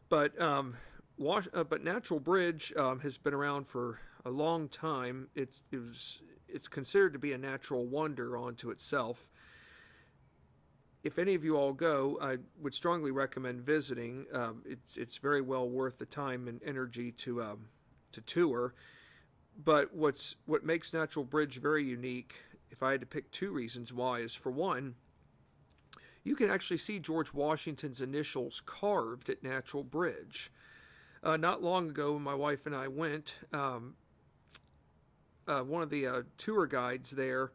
But 0.09 0.39
um, 0.41 0.75
Was- 1.17 1.47
uh, 1.53 1.63
but 1.63 1.83
Natural 1.83 2.19
Bridge 2.19 2.74
um, 2.77 3.00
has 3.00 3.17
been 3.17 3.33
around 3.33 3.67
for 3.67 4.00
a 4.25 4.29
long 4.29 4.67
time. 4.67 5.29
It's 5.36 5.63
it 5.71 5.77
was 5.77 6.21
it's 6.47 6.67
considered 6.67 7.13
to 7.13 7.19
be 7.19 7.33
a 7.33 7.38
natural 7.38 7.86
wonder 7.86 8.38
unto 8.38 8.69
itself. 8.69 9.31
If 11.03 11.17
any 11.17 11.33
of 11.36 11.43
you 11.43 11.55
all 11.55 11.74
go, 11.74 12.17
I 12.21 12.38
would 12.62 12.74
strongly 12.74 13.12
recommend 13.12 13.62
visiting. 13.62 14.25
Um, 14.33 14.63
it's 14.65 14.97
it's 14.97 15.17
very 15.17 15.41
well 15.41 15.69
worth 15.69 15.97
the 15.97 16.05
time 16.05 16.47
and 16.47 16.62
energy 16.63 17.12
to 17.24 17.41
um, 17.41 17.69
to 18.12 18.21
tour 18.21 18.74
but 19.61 19.93
what's 19.93 20.35
what 20.45 20.65
makes 20.65 20.93
Natural 20.93 21.25
Bridge 21.25 21.59
very 21.59 21.83
unique, 21.83 22.35
if 22.69 22.83
I 22.83 22.91
had 22.91 23.01
to 23.01 23.07
pick 23.07 23.31
two 23.31 23.51
reasons 23.51 23.91
why, 23.91 24.19
is 24.19 24.35
for 24.35 24.51
one, 24.51 24.95
you 26.23 26.35
can 26.35 26.49
actually 26.49 26.77
see 26.77 26.99
George 26.99 27.33
Washington's 27.33 28.01
initials 28.01 28.61
carved 28.65 29.29
at 29.29 29.43
Natural 29.43 29.83
Bridge. 29.83 30.51
Uh, 31.23 31.37
not 31.37 31.63
long 31.63 31.89
ago, 31.89 32.13
when 32.13 32.21
my 32.21 32.35
wife 32.35 32.65
and 32.65 32.75
I 32.75 32.87
went. 32.87 33.35
Um, 33.51 33.95
uh, 35.47 35.61
one 35.61 35.81
of 35.81 35.89
the 35.89 36.05
uh, 36.05 36.21
tour 36.37 36.67
guides 36.67 37.11
there, 37.11 37.51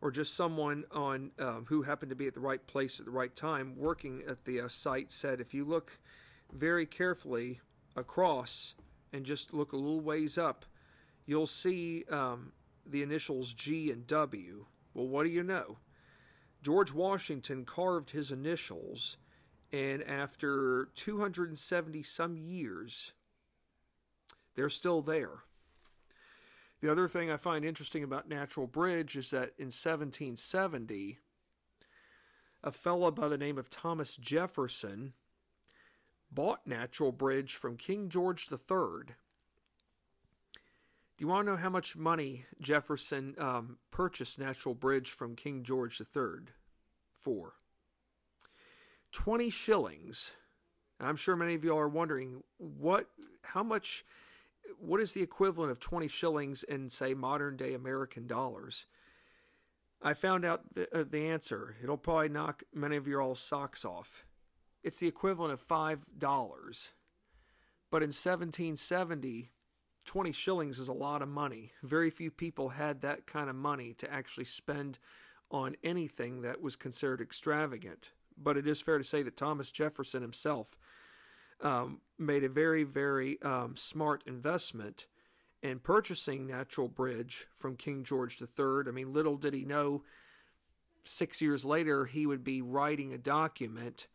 or 0.00 0.10
just 0.10 0.34
someone 0.34 0.84
on 0.90 1.30
um, 1.38 1.64
who 1.68 1.82
happened 1.82 2.10
to 2.10 2.16
be 2.16 2.26
at 2.26 2.34
the 2.34 2.40
right 2.40 2.66
place 2.66 2.98
at 2.98 3.06
the 3.06 3.12
right 3.12 3.34
time, 3.34 3.74
working 3.76 4.22
at 4.28 4.44
the 4.44 4.60
uh, 4.60 4.68
site, 4.68 5.10
said, 5.10 5.40
"If 5.40 5.54
you 5.54 5.64
look 5.64 5.98
very 6.52 6.84
carefully 6.84 7.60
across 7.94 8.74
and 9.12 9.24
just 9.24 9.54
look 9.54 9.72
a 9.72 9.76
little 9.76 10.00
ways 10.00 10.36
up, 10.36 10.64
you'll 11.26 11.46
see 11.46 12.04
um, 12.10 12.52
the 12.86 13.02
initials 13.02 13.52
G 13.52 13.90
and 13.90 14.06
W. 14.06 14.66
Well, 14.94 15.08
what 15.08 15.24
do 15.24 15.30
you 15.30 15.42
know? 15.42 15.78
George 16.62 16.92
Washington 16.92 17.64
carved 17.64 18.10
his 18.10 18.32
initials, 18.32 19.18
and 19.72 20.02
after 20.02 20.88
270 20.94 22.02
some 22.02 22.36
years, 22.36 23.12
they're 24.54 24.68
still 24.68 25.02
there. 25.02 25.42
The 26.80 26.90
other 26.90 27.08
thing 27.08 27.30
I 27.30 27.36
find 27.36 27.64
interesting 27.64 28.02
about 28.02 28.28
Natural 28.28 28.66
Bridge 28.66 29.16
is 29.16 29.30
that 29.30 29.52
in 29.58 29.66
1770, 29.66 31.18
a 32.62 32.72
fellow 32.72 33.10
by 33.10 33.28
the 33.28 33.38
name 33.38 33.58
of 33.58 33.70
Thomas 33.70 34.16
Jefferson 34.16 35.12
bought 36.30 36.66
Natural 36.66 37.12
Bridge 37.12 37.54
from 37.54 37.76
King 37.76 38.08
George 38.08 38.48
III 38.50 39.14
do 41.16 41.24
you 41.24 41.28
want 41.28 41.46
to 41.46 41.52
know 41.52 41.56
how 41.56 41.70
much 41.70 41.96
money 41.96 42.44
Jefferson 42.60 43.34
um, 43.38 43.78
purchased 43.90 44.38
Natural 44.38 44.74
Bridge 44.74 45.10
from 45.10 45.34
King 45.34 45.62
George 45.62 46.00
III 46.00 46.48
for? 47.14 47.54
20 49.12 49.48
shillings. 49.48 50.32
I'm 51.00 51.16
sure 51.16 51.34
many 51.34 51.54
of 51.54 51.64
you 51.64 51.70
all 51.70 51.78
are 51.78 51.88
wondering 51.88 52.42
what, 52.58 53.06
how 53.42 53.62
much, 53.62 54.04
what 54.78 55.00
is 55.00 55.12
the 55.12 55.22
equivalent 55.22 55.70
of 55.70 55.80
20 55.80 56.06
shillings 56.06 56.62
in, 56.64 56.90
say, 56.90 57.14
modern 57.14 57.56
day 57.56 57.72
American 57.72 58.26
dollars? 58.26 58.84
I 60.02 60.12
found 60.12 60.44
out 60.44 60.74
the, 60.74 61.00
uh, 61.00 61.04
the 61.08 61.28
answer. 61.28 61.76
It'll 61.82 61.96
probably 61.96 62.28
knock 62.28 62.62
many 62.74 62.96
of 62.96 63.08
your 63.08 63.22
all 63.22 63.34
socks 63.34 63.86
off. 63.86 64.26
It's 64.84 64.98
the 64.98 65.08
equivalent 65.08 65.54
of 65.54 65.66
$5. 65.66 65.98
But 67.90 68.02
in 68.02 68.08
1770, 68.08 69.50
20 70.06 70.32
shillings 70.32 70.78
is 70.78 70.88
a 70.88 70.92
lot 70.92 71.20
of 71.20 71.28
money. 71.28 71.72
Very 71.82 72.10
few 72.10 72.30
people 72.30 72.70
had 72.70 73.02
that 73.02 73.26
kind 73.26 73.50
of 73.50 73.56
money 73.56 73.92
to 73.94 74.10
actually 74.10 74.44
spend 74.44 74.98
on 75.50 75.76
anything 75.84 76.42
that 76.42 76.62
was 76.62 76.76
considered 76.76 77.20
extravagant. 77.20 78.10
But 78.38 78.56
it 78.56 78.66
is 78.66 78.80
fair 78.80 78.98
to 78.98 79.04
say 79.04 79.22
that 79.22 79.36
Thomas 79.36 79.70
Jefferson 79.70 80.22
himself 80.22 80.76
um, 81.60 82.00
made 82.18 82.44
a 82.44 82.48
very, 82.48 82.84
very 82.84 83.40
um, 83.42 83.76
smart 83.76 84.22
investment 84.26 85.06
in 85.62 85.78
purchasing 85.78 86.46
Natural 86.46 86.88
Bridge 86.88 87.46
from 87.54 87.76
King 87.76 88.04
George 88.04 88.40
III. 88.40 88.84
I 88.86 88.90
mean, 88.90 89.12
little 89.12 89.36
did 89.36 89.54
he 89.54 89.64
know 89.64 90.02
six 91.04 91.40
years 91.40 91.64
later 91.64 92.04
he 92.04 92.26
would 92.26 92.44
be 92.44 92.60
writing 92.60 93.12
a 93.12 93.18
document 93.18 94.06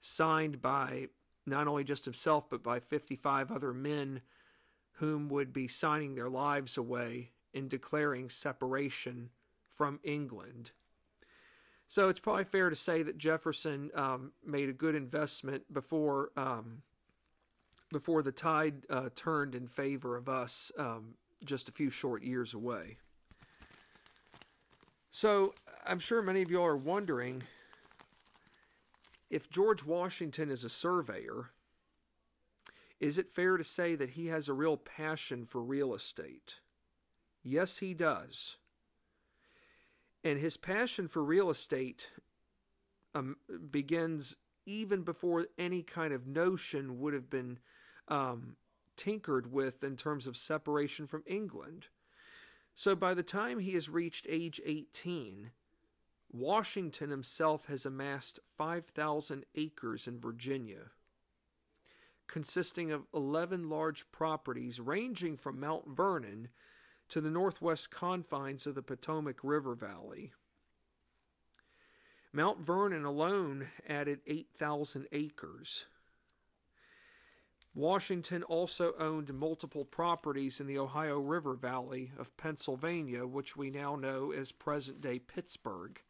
signed 0.00 0.62
by 0.62 1.08
not 1.44 1.66
only 1.66 1.84
just 1.84 2.04
himself, 2.04 2.48
but 2.48 2.62
by 2.62 2.80
55 2.80 3.50
other 3.50 3.72
men 3.72 4.20
whom 4.96 5.28
would 5.28 5.52
be 5.52 5.68
signing 5.68 6.14
their 6.14 6.30
lives 6.30 6.76
away 6.76 7.30
in 7.52 7.68
declaring 7.68 8.28
separation 8.30 9.30
from 9.74 10.00
England. 10.02 10.70
So 11.86 12.08
it's 12.08 12.20
probably 12.20 12.44
fair 12.44 12.68
to 12.70 12.76
say 12.76 13.02
that 13.02 13.18
Jefferson 13.18 13.90
um, 13.94 14.32
made 14.44 14.68
a 14.68 14.72
good 14.72 14.94
investment 14.94 15.72
before 15.72 16.30
um, 16.36 16.82
before 17.92 18.22
the 18.22 18.32
tide 18.32 18.84
uh, 18.90 19.10
turned 19.14 19.54
in 19.54 19.68
favor 19.68 20.16
of 20.16 20.28
us 20.28 20.72
um, 20.76 21.14
just 21.44 21.68
a 21.68 21.72
few 21.72 21.88
short 21.88 22.24
years 22.24 22.52
away. 22.52 22.96
So 25.12 25.54
I'm 25.86 26.00
sure 26.00 26.20
many 26.20 26.42
of 26.42 26.50
you 26.50 26.60
are 26.62 26.76
wondering 26.76 27.44
if 29.30 29.48
George 29.48 29.84
Washington 29.84 30.50
is 30.50 30.64
a 30.64 30.68
surveyor, 30.68 31.50
is 33.00 33.18
it 33.18 33.34
fair 33.34 33.56
to 33.56 33.64
say 33.64 33.94
that 33.94 34.10
he 34.10 34.26
has 34.26 34.48
a 34.48 34.54
real 34.54 34.76
passion 34.76 35.44
for 35.44 35.62
real 35.62 35.94
estate? 35.94 36.60
Yes, 37.42 37.78
he 37.78 37.94
does. 37.94 38.56
And 40.24 40.38
his 40.38 40.56
passion 40.56 41.06
for 41.06 41.22
real 41.22 41.50
estate 41.50 42.10
um, 43.14 43.36
begins 43.70 44.36
even 44.64 45.02
before 45.02 45.46
any 45.56 45.82
kind 45.82 46.12
of 46.12 46.26
notion 46.26 46.98
would 46.98 47.14
have 47.14 47.30
been 47.30 47.58
um, 48.08 48.56
tinkered 48.96 49.52
with 49.52 49.84
in 49.84 49.96
terms 49.96 50.26
of 50.26 50.36
separation 50.36 51.06
from 51.06 51.22
England. 51.26 51.86
So 52.74 52.94
by 52.94 53.14
the 53.14 53.22
time 53.22 53.60
he 53.60 53.72
has 53.74 53.88
reached 53.88 54.26
age 54.28 54.60
18, 54.64 55.50
Washington 56.32 57.10
himself 57.10 57.66
has 57.66 57.86
amassed 57.86 58.40
5,000 58.58 59.46
acres 59.54 60.06
in 60.06 60.20
Virginia, 60.20 60.90
consisting 62.28 62.90
of 62.90 63.06
11 63.14 63.68
large 63.68 64.10
properties 64.12 64.80
ranging 64.80 65.36
from 65.36 65.60
Mount 65.60 65.88
Vernon 65.88 66.48
to 67.08 67.20
the 67.20 67.30
northwest 67.30 67.90
confines 67.90 68.66
of 68.66 68.74
the 68.74 68.82
Potomac 68.82 69.38
River 69.42 69.74
Valley. 69.74 70.32
Mount 72.32 72.60
Vernon 72.60 73.04
alone 73.04 73.68
added 73.88 74.20
8,000 74.26 75.06
acres. 75.12 75.86
Washington 77.74 78.42
also 78.42 78.94
owned 78.98 79.32
multiple 79.34 79.84
properties 79.84 80.60
in 80.60 80.66
the 80.66 80.78
Ohio 80.78 81.18
River 81.18 81.54
Valley 81.54 82.10
of 82.18 82.36
Pennsylvania, 82.36 83.26
which 83.26 83.56
we 83.56 83.70
now 83.70 83.96
know 83.96 84.32
as 84.32 84.50
present 84.50 85.00
day 85.00 85.18
Pittsburgh, 85.18 86.00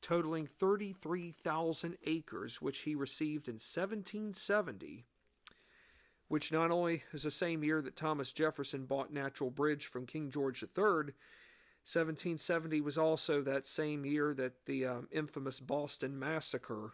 totaling 0.00 0.46
33,000 0.46 1.98
acres, 2.06 2.62
which 2.62 2.80
he 2.80 2.94
received 2.94 3.48
in 3.48 3.54
1770 3.54 5.04
which 6.30 6.52
not 6.52 6.70
only 6.70 7.02
is 7.12 7.24
the 7.24 7.30
same 7.30 7.64
year 7.64 7.82
that 7.82 7.96
Thomas 7.96 8.30
Jefferson 8.30 8.86
bought 8.86 9.12
Natural 9.12 9.50
Bridge 9.50 9.86
from 9.86 10.06
King 10.06 10.30
George 10.30 10.62
III, 10.62 11.12
1770 11.82 12.80
was 12.80 12.96
also 12.96 13.42
that 13.42 13.66
same 13.66 14.04
year 14.04 14.32
that 14.34 14.64
the 14.64 14.86
um, 14.86 15.08
infamous 15.10 15.58
Boston 15.58 16.16
Massacre 16.16 16.92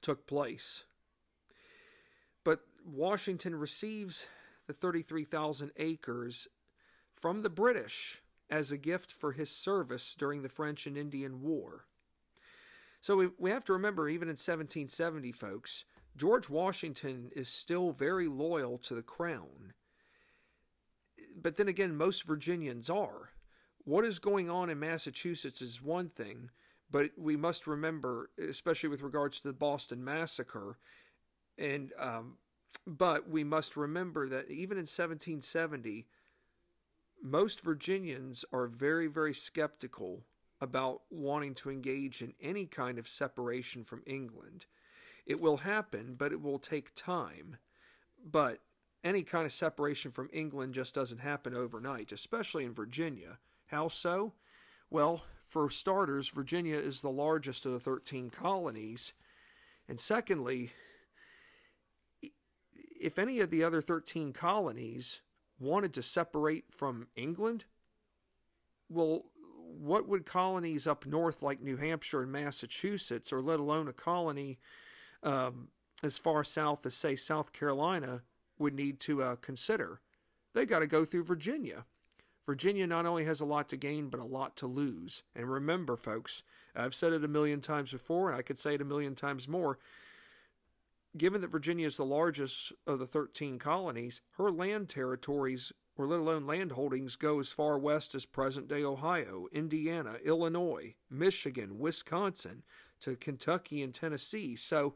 took 0.00 0.26
place. 0.26 0.84
But 2.42 2.60
Washington 2.86 3.54
receives 3.54 4.28
the 4.66 4.72
33,000 4.72 5.70
acres 5.76 6.48
from 7.14 7.42
the 7.42 7.50
British 7.50 8.22
as 8.48 8.72
a 8.72 8.78
gift 8.78 9.12
for 9.12 9.32
his 9.32 9.50
service 9.50 10.14
during 10.18 10.40
the 10.40 10.48
French 10.48 10.86
and 10.86 10.96
Indian 10.96 11.42
War. 11.42 11.84
So 13.02 13.16
we, 13.16 13.28
we 13.36 13.50
have 13.50 13.66
to 13.66 13.74
remember, 13.74 14.08
even 14.08 14.28
in 14.28 14.38
1770, 14.38 15.32
folks, 15.32 15.84
George 16.16 16.48
Washington 16.48 17.30
is 17.34 17.48
still 17.48 17.92
very 17.92 18.28
loyal 18.28 18.78
to 18.78 18.94
the 18.94 19.02
crown. 19.02 19.74
But 21.34 21.56
then 21.56 21.68
again, 21.68 21.96
most 21.96 22.24
Virginians 22.24 22.90
are. 22.90 23.30
What 23.84 24.04
is 24.04 24.18
going 24.18 24.50
on 24.50 24.70
in 24.70 24.78
Massachusetts 24.78 25.62
is 25.62 25.82
one 25.82 26.08
thing, 26.08 26.50
but 26.90 27.10
we 27.16 27.36
must 27.36 27.66
remember, 27.66 28.30
especially 28.38 28.90
with 28.90 29.02
regards 29.02 29.40
to 29.40 29.48
the 29.48 29.54
Boston 29.54 30.04
Massacre, 30.04 30.78
and 31.58 31.92
um, 31.98 32.36
but 32.86 33.28
we 33.28 33.44
must 33.44 33.76
remember 33.76 34.28
that 34.28 34.50
even 34.50 34.76
in 34.76 34.82
1770, 34.82 36.06
most 37.22 37.60
Virginians 37.60 38.44
are 38.52 38.66
very, 38.66 39.06
very 39.06 39.34
skeptical 39.34 40.24
about 40.60 41.02
wanting 41.10 41.54
to 41.54 41.70
engage 41.70 42.22
in 42.22 42.34
any 42.40 42.66
kind 42.66 42.98
of 42.98 43.08
separation 43.08 43.84
from 43.84 44.02
England. 44.06 44.66
It 45.26 45.40
will 45.40 45.58
happen, 45.58 46.14
but 46.18 46.32
it 46.32 46.40
will 46.40 46.58
take 46.58 46.94
time. 46.94 47.56
But 48.24 48.60
any 49.04 49.22
kind 49.22 49.46
of 49.46 49.52
separation 49.52 50.10
from 50.10 50.30
England 50.32 50.74
just 50.74 50.94
doesn't 50.94 51.18
happen 51.18 51.54
overnight, 51.54 52.12
especially 52.12 52.64
in 52.64 52.74
Virginia. 52.74 53.38
How 53.66 53.88
so? 53.88 54.32
Well, 54.90 55.24
for 55.48 55.70
starters, 55.70 56.28
Virginia 56.28 56.76
is 56.76 57.00
the 57.00 57.10
largest 57.10 57.66
of 57.66 57.72
the 57.72 57.80
13 57.80 58.30
colonies. 58.30 59.12
And 59.88 59.98
secondly, 59.98 60.72
if 63.00 63.18
any 63.18 63.40
of 63.40 63.50
the 63.50 63.64
other 63.64 63.80
13 63.80 64.32
colonies 64.32 65.20
wanted 65.58 65.92
to 65.94 66.02
separate 66.02 66.64
from 66.70 67.08
England, 67.16 67.64
well, 68.88 69.24
what 69.78 70.06
would 70.06 70.26
colonies 70.26 70.86
up 70.86 71.06
north 71.06 71.42
like 71.42 71.60
New 71.60 71.76
Hampshire 71.76 72.22
and 72.22 72.30
Massachusetts, 72.30 73.32
or 73.32 73.40
let 73.40 73.58
alone 73.58 73.88
a 73.88 73.92
colony 73.92 74.58
um, 75.22 75.68
as 76.02 76.18
far 76.18 76.44
south 76.44 76.84
as, 76.86 76.94
say, 76.94 77.16
South 77.16 77.52
Carolina 77.52 78.22
would 78.58 78.74
need 78.74 79.00
to 79.00 79.22
uh, 79.22 79.36
consider. 79.36 80.00
They 80.54 80.66
got 80.66 80.80
to 80.80 80.86
go 80.86 81.04
through 81.04 81.24
Virginia. 81.24 81.84
Virginia 82.46 82.86
not 82.86 83.06
only 83.06 83.24
has 83.24 83.40
a 83.40 83.46
lot 83.46 83.68
to 83.68 83.76
gain, 83.76 84.08
but 84.08 84.20
a 84.20 84.24
lot 84.24 84.56
to 84.56 84.66
lose. 84.66 85.22
And 85.34 85.50
remember, 85.50 85.96
folks, 85.96 86.42
I've 86.74 86.94
said 86.94 87.12
it 87.12 87.24
a 87.24 87.28
million 87.28 87.60
times 87.60 87.92
before, 87.92 88.30
and 88.30 88.38
I 88.38 88.42
could 88.42 88.58
say 88.58 88.74
it 88.74 88.80
a 88.80 88.84
million 88.84 89.14
times 89.14 89.46
more. 89.46 89.78
Given 91.16 91.40
that 91.42 91.50
Virginia 91.50 91.86
is 91.86 91.98
the 91.98 92.04
largest 92.04 92.72
of 92.86 92.98
the 92.98 93.06
13 93.06 93.58
colonies, 93.58 94.22
her 94.38 94.50
land 94.50 94.88
territories, 94.88 95.72
or 95.96 96.06
let 96.06 96.20
alone 96.20 96.46
land 96.46 96.72
holdings, 96.72 97.16
go 97.16 97.38
as 97.38 97.48
far 97.48 97.78
west 97.78 98.14
as 98.14 98.24
present 98.24 98.66
day 98.66 98.82
Ohio, 98.82 99.46
Indiana, 99.52 100.16
Illinois, 100.24 100.94
Michigan, 101.10 101.78
Wisconsin, 101.78 102.62
to 103.02 103.16
Kentucky 103.16 103.82
and 103.82 103.92
Tennessee. 103.92 104.56
So 104.56 104.94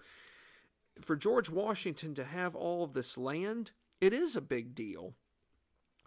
for 1.03 1.17
George 1.17 1.51
Washington 1.51 2.15
to 2.15 2.25
have 2.25 2.55
all 2.55 2.83
of 2.83 2.95
this 2.95 3.19
land, 3.19 3.73
it 4.01 4.13
is 4.13 4.37
a 4.37 4.41
big 4.41 4.75
deal. 4.75 5.15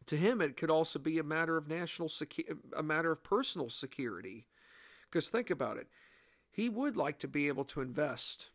To 0.07 0.17
him, 0.17 0.41
it 0.41 0.57
could 0.57 0.71
also 0.71 0.97
be 0.97 1.19
a 1.19 1.23
matter 1.23 1.57
of 1.57 1.67
national 1.67 2.07
secu- 2.07 2.57
a 2.75 2.81
matter 2.81 3.11
of 3.11 3.23
personal 3.23 3.69
security. 3.69 4.47
Because 5.09 5.29
think 5.29 5.49
about 5.49 5.77
it, 5.77 5.87
he 6.49 6.69
would 6.69 6.97
like 6.97 7.19
to 7.19 7.27
be 7.27 7.47
able 7.47 7.65
to 7.65 7.81
invest 7.81 8.49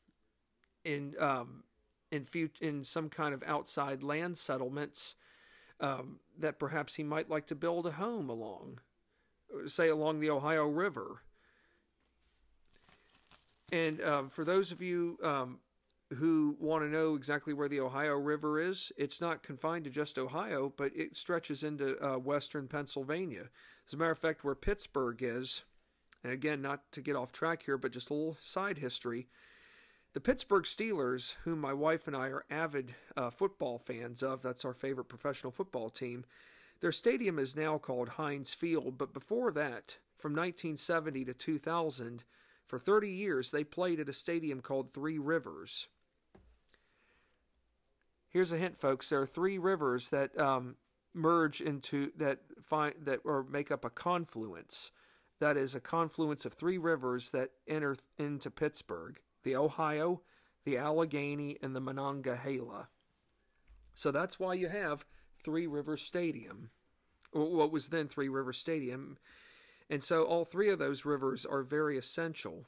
in 0.84 1.14
um, 1.20 1.64
in 2.10 2.26
in 2.60 2.84
some 2.84 3.08
kind 3.08 3.34
of 3.34 3.42
outside 3.44 4.02
land 4.02 4.36
settlements 4.36 5.14
um, 5.80 6.18
that 6.38 6.58
perhaps 6.58 6.96
he 6.96 7.04
might 7.04 7.30
like 7.30 7.46
to 7.46 7.54
build 7.54 7.86
a 7.86 7.92
home 7.92 8.28
along, 8.28 8.78
say 9.66 9.88
along 9.88 10.20
the 10.20 10.30
Ohio 10.30 10.66
River 10.66 11.22
and 13.72 14.02
um, 14.02 14.30
for 14.30 14.44
those 14.44 14.72
of 14.72 14.80
you 14.80 15.18
um, 15.22 15.58
who 16.14 16.56
want 16.60 16.82
to 16.82 16.88
know 16.88 17.14
exactly 17.14 17.52
where 17.52 17.68
the 17.68 17.80
Ohio 17.80 18.14
River 18.14 18.60
is, 18.60 18.92
it's 18.96 19.20
not 19.20 19.42
confined 19.42 19.84
to 19.84 19.90
just 19.90 20.18
Ohio, 20.18 20.72
but 20.76 20.92
it 20.94 21.16
stretches 21.16 21.62
into 21.62 21.98
uh, 22.04 22.18
western 22.18 22.68
Pennsylvania. 22.68 23.48
As 23.86 23.94
a 23.94 23.96
matter 23.96 24.10
of 24.10 24.18
fact, 24.18 24.44
where 24.44 24.54
Pittsburgh 24.54 25.18
is, 25.22 25.62
and 26.22 26.32
again, 26.32 26.62
not 26.62 26.90
to 26.92 27.00
get 27.00 27.16
off 27.16 27.32
track 27.32 27.62
here, 27.64 27.78
but 27.78 27.92
just 27.92 28.10
a 28.10 28.14
little 28.14 28.38
side 28.40 28.78
history. 28.78 29.28
The 30.14 30.20
Pittsburgh 30.20 30.64
Steelers, 30.64 31.34
whom 31.44 31.60
my 31.60 31.72
wife 31.72 32.06
and 32.06 32.14
I 32.16 32.28
are 32.28 32.44
avid 32.48 32.94
uh, 33.16 33.30
football 33.30 33.78
fans 33.78 34.22
of, 34.22 34.42
that's 34.42 34.64
our 34.64 34.72
favorite 34.72 35.08
professional 35.08 35.50
football 35.50 35.90
team, 35.90 36.24
their 36.80 36.92
stadium 36.92 37.38
is 37.38 37.56
now 37.56 37.78
called 37.78 38.10
Heinz 38.10 38.54
Field, 38.54 38.96
but 38.98 39.12
before 39.12 39.50
that, 39.52 39.96
from 40.18 40.32
1970 40.32 41.24
to 41.24 41.34
2000, 41.34 42.24
for 42.74 42.80
30 42.80 43.08
years, 43.08 43.52
they 43.52 43.62
played 43.62 44.00
at 44.00 44.08
a 44.08 44.12
stadium 44.12 44.60
called 44.60 44.92
Three 44.92 45.16
Rivers. 45.16 45.86
Here's 48.28 48.50
a 48.50 48.58
hint, 48.58 48.80
folks. 48.80 49.10
There 49.10 49.20
are 49.20 49.28
three 49.28 49.58
rivers 49.58 50.10
that 50.10 50.36
um, 50.36 50.74
merge 51.14 51.60
into 51.60 52.10
that 52.16 52.40
find 52.60 52.96
that 53.04 53.20
or 53.22 53.44
make 53.44 53.70
up 53.70 53.84
a 53.84 53.90
confluence. 53.90 54.90
That 55.38 55.56
is 55.56 55.76
a 55.76 55.80
confluence 55.80 56.44
of 56.44 56.54
three 56.54 56.76
rivers 56.76 57.30
that 57.30 57.50
enter 57.68 57.94
into 58.18 58.50
Pittsburgh: 58.50 59.20
the 59.44 59.54
Ohio, 59.54 60.22
the 60.64 60.76
Allegheny, 60.76 61.56
and 61.62 61.76
the 61.76 61.80
Monongahela. 61.80 62.88
So 63.94 64.10
that's 64.10 64.40
why 64.40 64.54
you 64.54 64.68
have 64.68 65.04
Three 65.44 65.68
Rivers 65.68 66.02
Stadium, 66.02 66.70
what 67.30 67.70
was 67.70 67.90
then 67.90 68.08
Three 68.08 68.28
Rivers 68.28 68.58
Stadium. 68.58 69.16
And 69.90 70.02
so 70.02 70.24
all 70.24 70.44
three 70.44 70.70
of 70.70 70.78
those 70.78 71.04
rivers 71.04 71.44
are 71.44 71.62
very 71.62 71.98
essential 71.98 72.66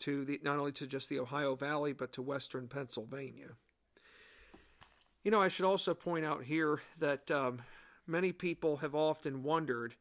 to 0.00 0.24
the 0.24 0.40
not 0.42 0.58
only 0.58 0.72
to 0.72 0.86
just 0.86 1.08
the 1.08 1.20
Ohio 1.20 1.54
Valley 1.54 1.92
but 1.92 2.12
to 2.12 2.22
western 2.22 2.68
Pennsylvania. 2.68 3.50
You 5.22 5.30
know, 5.30 5.40
I 5.40 5.48
should 5.48 5.64
also 5.64 5.94
point 5.94 6.24
out 6.24 6.44
here 6.44 6.80
that 6.98 7.30
um, 7.30 7.62
many 8.06 8.32
people 8.32 8.78
have 8.78 8.94
often 8.94 9.44
wondered 9.44 9.94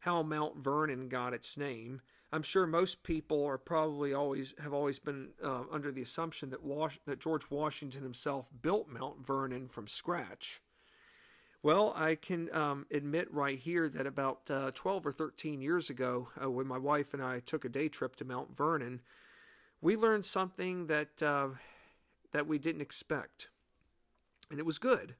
how 0.00 0.22
Mount 0.22 0.58
Vernon 0.58 1.08
got 1.08 1.34
its 1.34 1.56
name. 1.56 2.00
I'm 2.32 2.42
sure 2.42 2.66
most 2.66 3.02
people 3.02 3.44
are 3.44 3.58
probably 3.58 4.14
always 4.14 4.54
have 4.60 4.72
always 4.72 5.00
been 5.00 5.30
uh, 5.42 5.62
under 5.72 5.90
the 5.90 6.02
assumption 6.02 6.50
that 6.50 6.62
Was- 6.62 7.00
that 7.06 7.18
George 7.18 7.50
Washington 7.50 8.02
himself 8.02 8.50
built 8.62 8.88
Mount 8.88 9.26
Vernon 9.26 9.68
from 9.68 9.88
scratch. 9.88 10.60
Well, 11.62 11.92
I 11.96 12.14
can 12.14 12.54
um, 12.54 12.86
admit 12.90 13.32
right 13.32 13.58
here 13.58 13.88
that 13.88 14.06
about 14.06 14.50
uh, 14.50 14.70
12 14.74 15.06
or 15.06 15.12
13 15.12 15.60
years 15.60 15.90
ago, 15.90 16.28
uh, 16.40 16.50
when 16.50 16.66
my 16.66 16.78
wife 16.78 17.12
and 17.12 17.22
I 17.22 17.40
took 17.40 17.64
a 17.64 17.68
day 17.68 17.88
trip 17.88 18.16
to 18.16 18.24
Mount 18.24 18.56
Vernon, 18.56 19.00
we 19.80 19.96
learned 19.96 20.24
something 20.24 20.86
that 20.86 21.22
uh, 21.22 21.48
that 22.32 22.46
we 22.46 22.58
didn't 22.58 22.82
expect, 22.82 23.48
and 24.50 24.58
it 24.58 24.66
was 24.66 24.78
good. 24.78 25.14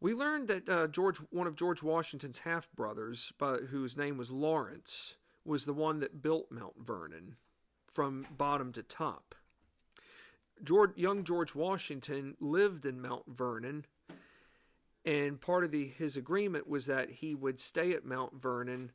We 0.00 0.12
learned 0.12 0.48
that 0.48 0.68
uh, 0.68 0.86
George, 0.88 1.16
one 1.30 1.46
of 1.46 1.56
George 1.56 1.82
Washington's 1.82 2.40
half 2.40 2.68
brothers, 2.72 3.32
but 3.38 3.64
whose 3.70 3.96
name 3.96 4.18
was 4.18 4.30
Lawrence, 4.30 5.14
was 5.44 5.64
the 5.64 5.72
one 5.72 6.00
that 6.00 6.22
built 6.22 6.50
Mount 6.50 6.74
Vernon 6.78 7.36
from 7.90 8.26
bottom 8.36 8.72
to 8.72 8.82
top. 8.82 9.34
George, 10.62 10.96
young 10.96 11.24
George 11.24 11.54
Washington 11.54 12.36
lived 12.40 12.84
in 12.84 13.00
Mount 13.00 13.24
Vernon, 13.26 13.86
and 15.04 15.40
part 15.40 15.64
of 15.64 15.70
the, 15.70 15.86
his 15.86 16.16
agreement 16.16 16.68
was 16.68 16.86
that 16.86 17.10
he 17.10 17.34
would 17.34 17.60
stay 17.60 17.92
at 17.92 18.04
Mount 18.04 18.40
Vernon 18.40 18.92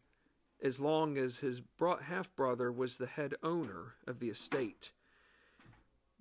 as 0.61 0.79
long 0.79 1.17
as 1.17 1.39
his 1.39 1.61
half 2.03 2.35
brother 2.35 2.71
was 2.71 2.97
the 2.97 3.07
head 3.07 3.35
owner 3.43 3.95
of 4.07 4.19
the 4.19 4.29
estate. 4.29 4.91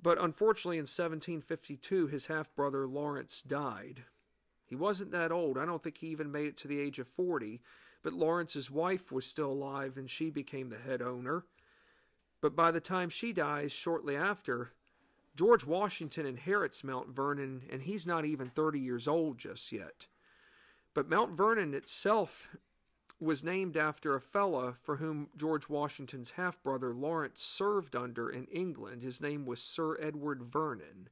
But 0.00 0.22
unfortunately, 0.22 0.76
in 0.76 0.82
1752, 0.82 2.06
his 2.06 2.26
half 2.26 2.54
brother 2.54 2.86
Lawrence 2.86 3.42
died. 3.42 4.04
He 4.64 4.76
wasn't 4.76 5.10
that 5.10 5.32
old. 5.32 5.58
I 5.58 5.64
don't 5.64 5.82
think 5.82 5.98
he 5.98 6.08
even 6.08 6.30
made 6.30 6.46
it 6.46 6.56
to 6.58 6.68
the 6.68 6.78
age 6.78 6.98
of 6.98 7.08
40 7.08 7.60
but 8.02 8.12
Lawrence's 8.12 8.70
wife 8.70 9.10
was 9.10 9.26
still 9.26 9.50
alive 9.50 9.96
and 9.96 10.10
she 10.10 10.30
became 10.30 10.70
the 10.70 10.78
head 10.78 11.02
owner. 11.02 11.44
But 12.40 12.54
by 12.54 12.70
the 12.70 12.80
time 12.80 13.10
she 13.10 13.32
dies 13.32 13.72
shortly 13.72 14.16
after, 14.16 14.72
George 15.38 15.64
Washington 15.64 16.26
inherits 16.26 16.82
Mount 16.82 17.10
Vernon 17.14 17.62
and 17.70 17.82
he's 17.82 18.08
not 18.08 18.24
even 18.24 18.48
30 18.48 18.80
years 18.80 19.06
old 19.06 19.38
just 19.38 19.70
yet. 19.70 20.08
But 20.94 21.08
Mount 21.08 21.36
Vernon 21.36 21.74
itself 21.74 22.48
was 23.20 23.44
named 23.44 23.76
after 23.76 24.16
a 24.16 24.20
fella 24.20 24.74
for 24.82 24.96
whom 24.96 25.28
George 25.36 25.68
Washington's 25.68 26.32
half 26.32 26.60
brother 26.64 26.92
Lawrence 26.92 27.40
served 27.40 27.94
under 27.94 28.28
in 28.28 28.46
England. 28.46 29.04
His 29.04 29.20
name 29.20 29.46
was 29.46 29.62
Sir 29.62 29.96
Edward 30.00 30.42
Vernon. 30.42 31.08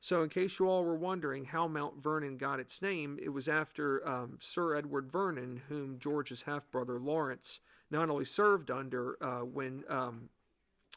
So, 0.00 0.22
in 0.22 0.30
case 0.30 0.58
you 0.58 0.66
all 0.66 0.82
were 0.82 0.96
wondering 0.96 1.44
how 1.44 1.68
Mount 1.68 2.02
Vernon 2.02 2.38
got 2.38 2.60
its 2.60 2.80
name, 2.80 3.18
it 3.22 3.28
was 3.28 3.46
after 3.46 4.06
um, 4.08 4.38
Sir 4.40 4.74
Edward 4.74 5.12
Vernon, 5.12 5.60
whom 5.68 5.98
George's 5.98 6.42
half 6.42 6.70
brother 6.70 6.98
Lawrence 6.98 7.60
not 7.90 8.08
only 8.08 8.24
served 8.24 8.70
under 8.70 9.22
uh, 9.22 9.44
when 9.44 9.84
um, 9.90 10.30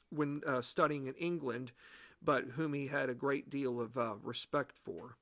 when 0.10 0.42
uh, 0.48 0.62
studying 0.62 1.08
in 1.08 1.16
England, 1.16 1.74
but 2.24 2.46
whom 2.56 2.74
he 2.74 2.88
had 2.88 3.10
a 3.10 3.14
great 3.14 3.50
deal 3.50 3.80
of 3.80 3.98
uh, 3.98 4.14
respect 4.24 4.78
for. 4.84 5.18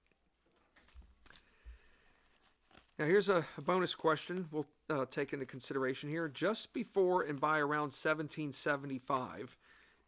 Now, 2.99 3.05
here's 3.05 3.29
a, 3.29 3.45
a 3.57 3.61
bonus 3.61 3.95
question 3.95 4.47
we'll 4.51 4.67
uh, 4.89 5.05
take 5.09 5.33
into 5.33 5.45
consideration 5.45 6.09
here. 6.09 6.27
Just 6.27 6.73
before 6.73 7.23
and 7.23 7.39
by 7.39 7.57
around 7.57 7.93
1775, 7.93 9.57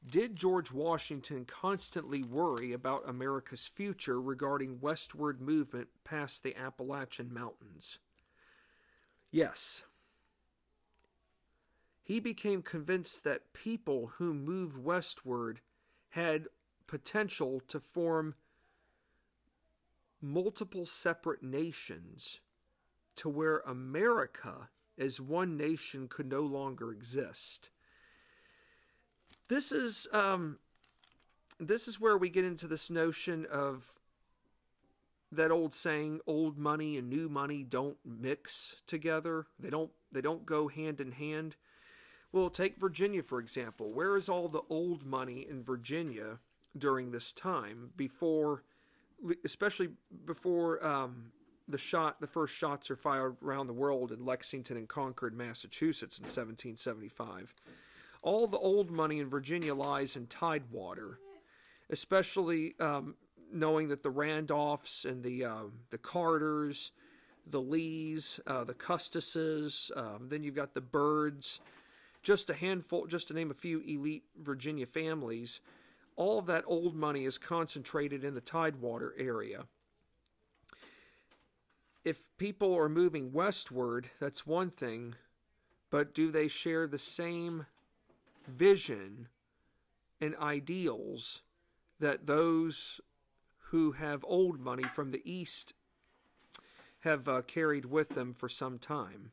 did 0.06 0.36
George 0.36 0.71
Washington 0.71 1.45
constantly 1.45 2.23
worry 2.23 2.73
about 2.73 3.08
America's 3.08 3.65
future 3.65 4.21
regarding 4.21 4.79
westward 4.82 5.41
movement 5.41 5.88
past 6.03 6.43
the 6.43 6.56
Appalachian 6.56 7.34
Mountains? 7.34 7.99
Yes. 9.32 9.84
He 12.03 12.19
became 12.19 12.62
convinced 12.62 13.23
that 13.23 13.53
people 13.53 14.12
who 14.17 14.34
moved 14.34 14.77
westward 14.77 15.62
had 16.10 16.47
potential 16.88 17.62
to 17.67 17.80
form 17.80 18.36
multiple 20.22 20.86
separate 20.86 21.43
nations 21.43 22.39
to 23.15 23.30
where 23.30 23.60
America 23.60 24.69
as 24.98 25.19
one 25.19 25.58
nation 25.58 26.08
could 26.08 26.30
no 26.30 26.41
longer 26.41 26.91
exist. 26.91 27.69
This 29.50 29.72
is 29.72 30.08
um, 30.13 30.58
this 31.60 31.88
is 31.88 32.00
where 32.00 32.17
we 32.17 32.30
get 32.30 32.46
into 32.46 32.67
this 32.67 32.89
notion 32.89 33.46
of 33.52 33.93
that 35.32 35.52
old 35.52 35.74
saying 35.74 36.22
old 36.28 36.58
money 36.58 36.98
and 36.98 37.10
new 37.10 37.28
money 37.28 37.63
don't 37.63 37.98
mix 38.06 38.78
together. 38.88 39.48
They 39.60 39.69
don't 39.69 39.91
they 40.12 40.22
don't 40.22 40.46
go 40.46 40.67
hand 40.67 41.02
in 41.02 41.12
hand. 41.12 41.56
Well 42.32 42.50
take 42.50 42.78
virginia 42.78 43.24
for 43.24 43.39
example. 43.39 43.91
Where 43.93 44.15
is 44.15 44.30
all 44.30 44.48
the 44.48 44.63
old 44.69 45.06
money 45.06 45.46
in 45.48 45.63
virginia 45.63 46.39
during 46.77 47.12
this 47.12 47.33
time 47.33 47.91
before 47.95 48.63
especially 49.45 49.89
before 50.25 50.86
um, 50.86 51.31
the 51.67 51.77
shot 51.77 52.19
the 52.19 52.27
first 52.27 52.55
shots 52.55 52.91
are 52.91 52.95
fired 52.95 53.36
around 53.43 53.67
the 53.67 53.73
world 53.73 54.12
in 54.12 54.25
lexington 54.25 54.75
and 54.75 54.89
concord 54.89 55.36
massachusetts 55.36 56.17
in 56.17 56.23
1775 56.23 57.53
all 58.23 58.47
the 58.47 58.57
old 58.57 58.89
money 58.89 59.19
in 59.19 59.29
Virginia 59.29 59.75
lies 59.75 60.15
in 60.15 60.25
Tidewater, 60.27 61.19
especially 61.89 62.73
um, 62.79 63.15
knowing 63.51 63.89
that 63.89 64.01
the 64.01 64.09
Randolphs 64.09 65.05
and 65.05 65.21
the 65.21 65.45
uh, 65.45 65.63
the 65.91 65.97
Carters, 65.97 66.91
the 67.45 67.62
Lees, 67.62 68.39
uh, 68.47 68.63
the 68.63 68.73
Custises, 68.73 69.91
um, 69.95 70.27
then 70.29 70.41
you've 70.41 70.55
got 70.55 70.73
the 70.73 70.81
Byrds, 70.81 71.59
just 72.23 72.49
a 72.49 72.53
handful, 72.53 73.05
just 73.05 73.27
to 73.27 73.33
name 73.33 73.51
a 73.51 73.53
few 73.55 73.81
elite 73.81 74.23
Virginia 74.41 74.86
families. 74.86 75.59
All 76.15 76.41
that 76.43 76.63
old 76.67 76.95
money 76.95 77.26
is 77.26 77.38
concentrated 77.38 78.23
in 78.23 78.36
the 78.36 78.41
Tidewater 78.41 79.13
area. 79.17 79.65
If 82.04 82.23
people 82.38 82.76
are 82.76 82.89
moving 82.89 83.32
westward, 83.32 84.10
that's 84.19 84.45
one 84.45 84.69
thing, 84.69 85.15
but 85.89 86.13
do 86.13 86.32
they 86.32 86.47
share 86.47 86.86
the 86.86 86.97
same 86.97 87.65
vision 88.47 89.30
and 90.19 90.36
ideals 90.38 91.41
that 91.99 92.28
those 92.28 92.99
who 93.69 93.93
have 93.93 94.26
old 94.28 94.60
money 94.60 94.84
from 94.84 95.12
the 95.12 95.21
East 95.23 95.73
have 96.99 97.28
uh, 97.28 97.41
carried 97.41 97.86
with 97.86 98.10
them 98.10 98.34
for 98.34 98.47
some 98.47 98.78
time. 98.78 99.32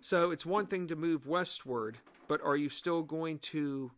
So 0.00 0.30
it's 0.30 0.46
one 0.46 0.66
thing 0.66 0.88
to 0.88 0.96
move 0.96 1.26
westward, 1.26 1.98
but 2.28 2.40
are 2.42 2.56
you 2.56 2.68
still 2.68 3.02
going 3.02 3.38
to 3.40 3.92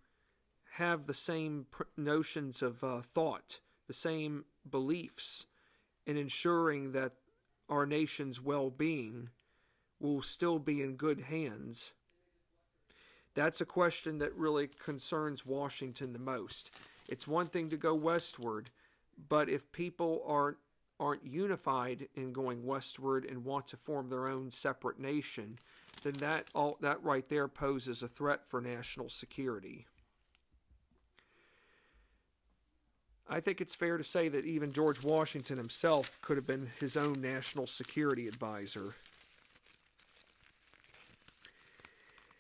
have 0.79 1.07
the 1.07 1.15
same 1.15 1.67
pr- 1.71 1.83
notions 1.97 2.63
of 2.63 2.83
uh, 2.85 3.03
thought, 3.15 3.59
the 3.89 3.93
same 3.93 4.45
beliefs 4.69 5.47
in 6.07 6.17
ensuring 6.17 6.93
that 6.93 7.13
our 7.69 7.85
nation's 7.85 8.41
well 8.41 8.71
being 8.71 9.29
will 10.01 10.23
still 10.23 10.59
be 10.59 10.81
in 10.81 10.95
good 10.95 11.23
hands? 11.23 11.93
That's 13.35 13.61
a 13.61 13.67
question 13.67 14.19
that 14.19 14.35
really 14.35 14.69
concerns 14.69 15.45
Washington 15.45 16.13
the 16.13 16.19
most. 16.19 16.71
It's 17.09 17.27
one 17.27 17.47
thing 17.47 17.71
to 17.71 17.77
go 17.77 17.95
westward, 17.95 18.71
but 19.29 19.49
if 19.49 19.71
people 19.73 20.23
aren't 20.27 20.59
aren't 21.01 21.25
unified 21.25 22.09
in 22.17 22.33
going 22.33 22.65
westward 22.67 23.25
and 23.25 23.45
want 23.45 23.69
to 23.69 23.77
form 23.77 24.09
their 24.09 24.27
own 24.27 24.51
separate 24.51 24.99
nation, 24.99 25.57
then 26.03 26.15
that 26.15 26.49
all 26.55 26.77
that 26.81 27.03
right 27.05 27.29
there 27.29 27.47
poses 27.47 28.03
a 28.03 28.09
threat 28.09 28.41
for 28.49 28.61
national 28.61 29.09
security. 29.09 29.87
I 33.31 33.41
think 33.41 33.61
it's 33.61 33.75
fair 33.75 33.99
to 33.99 34.05
say 34.05 34.29
that 34.29 34.47
even 34.47 34.73
George 34.73 35.03
Washington 35.03 35.59
himself 35.59 36.19
could 36.23 36.39
have 36.39 36.47
been 36.47 36.71
his 36.81 36.97
own 36.97 37.21
national 37.21 37.67
security 37.67 38.27
advisor. 38.27 38.95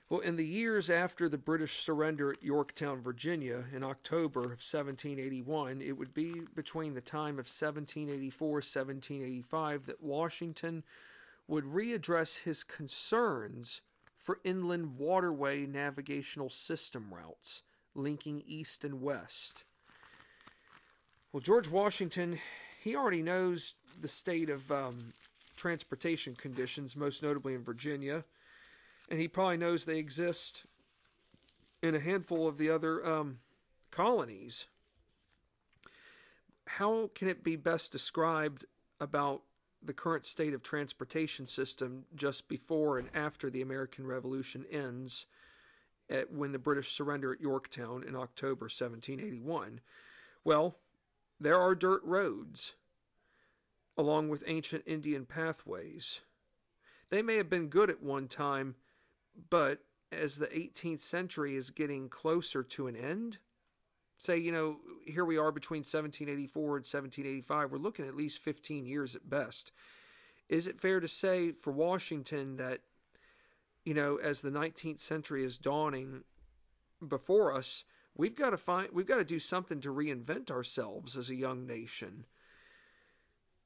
Well, 0.08 0.20
in 0.20 0.36
the 0.36 0.46
years 0.46 0.88
after 0.88 1.28
the 1.28 1.36
British 1.36 1.80
surrender 1.80 2.30
at 2.30 2.42
Yorktown, 2.42 3.02
Virginia, 3.02 3.64
in 3.74 3.84
October 3.84 4.40
of 4.40 4.62
1781, 4.64 5.82
it 5.82 5.98
would 5.98 6.14
be 6.14 6.40
between 6.54 6.94
the 6.94 7.02
time 7.02 7.34
of 7.34 7.44
1784 7.46 8.48
1785 8.48 9.84
that 9.84 10.02
Washington 10.02 10.82
would 11.46 11.64
readdress 11.64 12.38
his 12.44 12.64
concerns 12.64 13.82
for 14.16 14.40
inland 14.44 14.96
waterway 14.96 15.66
navigational 15.66 16.48
system 16.48 17.12
routes 17.12 17.62
linking 17.94 18.42
east 18.46 18.84
and 18.84 19.02
west. 19.02 19.64
Well, 21.32 21.40
George 21.40 21.68
Washington, 21.68 22.38
he 22.82 22.96
already 22.96 23.22
knows 23.22 23.74
the 24.00 24.08
state 24.08 24.50
of 24.50 24.70
um, 24.72 25.12
transportation 25.56 26.34
conditions, 26.34 26.96
most 26.96 27.22
notably 27.22 27.54
in 27.54 27.62
Virginia 27.62 28.24
and 29.10 29.20
he 29.20 29.28
probably 29.28 29.56
knows 29.56 29.84
they 29.84 29.98
exist 29.98 30.64
in 31.82 31.94
a 31.94 32.00
handful 32.00 32.46
of 32.46 32.58
the 32.58 32.70
other 32.70 33.04
um, 33.06 33.38
colonies. 33.90 34.66
How 36.66 37.10
can 37.14 37.28
it 37.28 37.42
be 37.42 37.56
best 37.56 37.92
described 37.92 38.66
about 39.00 39.42
the 39.82 39.92
current 39.92 40.26
state 40.26 40.52
of 40.52 40.62
transportation 40.62 41.46
system 41.46 42.04
just 42.14 42.48
before 42.48 42.98
and 42.98 43.08
after 43.14 43.48
the 43.48 43.62
American 43.62 44.06
Revolution 44.06 44.66
ends 44.70 45.24
at, 46.10 46.32
when 46.32 46.52
the 46.52 46.58
British 46.58 46.92
surrender 46.92 47.32
at 47.32 47.40
Yorktown 47.40 48.04
in 48.06 48.16
October 48.16 48.64
1781? 48.64 49.80
Well, 50.44 50.76
there 51.40 51.58
are 51.58 51.74
dirt 51.74 52.02
roads 52.04 52.74
along 53.96 54.28
with 54.28 54.44
ancient 54.46 54.84
Indian 54.86 55.24
pathways. 55.26 56.20
They 57.10 57.22
may 57.22 57.36
have 57.36 57.50
been 57.50 57.68
good 57.68 57.90
at 57.90 58.02
one 58.02 58.28
time, 58.28 58.76
but 59.50 59.80
as 60.12 60.36
the 60.36 60.46
18th 60.46 61.00
century 61.00 61.56
is 61.56 61.70
getting 61.70 62.08
closer 62.08 62.62
to 62.62 62.86
an 62.86 62.96
end, 62.96 63.38
say, 64.16 64.36
you 64.36 64.52
know, 64.52 64.78
here 65.06 65.24
we 65.24 65.36
are 65.36 65.52
between 65.52 65.80
1784 65.80 66.62
and 66.62 66.86
1785, 66.86 67.72
we're 67.72 67.78
looking 67.78 68.06
at 68.06 68.16
least 68.16 68.40
15 68.40 68.86
years 68.86 69.14
at 69.16 69.28
best. 69.28 69.72
Is 70.48 70.66
it 70.66 70.80
fair 70.80 71.00
to 71.00 71.08
say 71.08 71.52
for 71.52 71.72
Washington 71.72 72.56
that, 72.56 72.80
you 73.84 73.94
know, 73.94 74.16
as 74.16 74.40
the 74.40 74.50
19th 74.50 74.98
century 75.00 75.44
is 75.44 75.58
dawning 75.58 76.24
before 77.06 77.54
us, 77.54 77.84
we've 78.18 78.36
got 78.36 78.50
to 78.50 78.58
find, 78.58 78.90
we've 78.92 79.06
got 79.06 79.16
to 79.16 79.24
do 79.24 79.38
something 79.38 79.80
to 79.80 79.94
reinvent 79.94 80.50
ourselves 80.50 81.16
as 81.16 81.30
a 81.30 81.34
young 81.34 81.66
nation? 81.66 82.26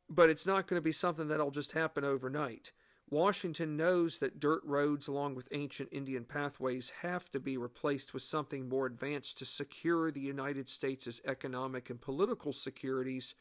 But 0.08 0.30
it's 0.30 0.46
not 0.46 0.68
going 0.68 0.76
to 0.76 0.84
be 0.84 0.92
something 0.92 1.26
that'll 1.26 1.50
just 1.50 1.72
happen 1.72 2.04
overnight. 2.04 2.70
Washington 3.10 3.76
knows 3.76 4.18
that 4.18 4.40
dirt 4.40 4.62
roads, 4.64 5.06
along 5.06 5.34
with 5.34 5.48
ancient 5.52 5.90
Indian 5.92 6.24
pathways, 6.24 6.92
have 7.02 7.30
to 7.32 7.40
be 7.40 7.58
replaced 7.58 8.14
with 8.14 8.22
something 8.22 8.68
more 8.68 8.86
advanced 8.86 9.36
to 9.38 9.44
secure 9.44 10.10
the 10.10 10.20
United 10.20 10.68
States' 10.68 11.20
economic 11.26 11.90
and 11.90 12.00
political 12.00 12.54
securities, 12.54 13.34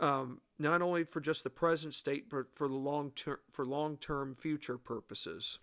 um, 0.00 0.40
not 0.58 0.82
only 0.82 1.04
for 1.04 1.20
just 1.20 1.44
the 1.44 1.50
present 1.50 1.94
state, 1.94 2.28
but 2.28 2.54
for 2.54 2.68
the 2.68 2.74
long 2.74 3.10
term 3.12 3.38
for 3.50 3.64
long 3.64 3.96
term 3.96 4.34
future 4.34 4.76
purposes. 4.76 5.58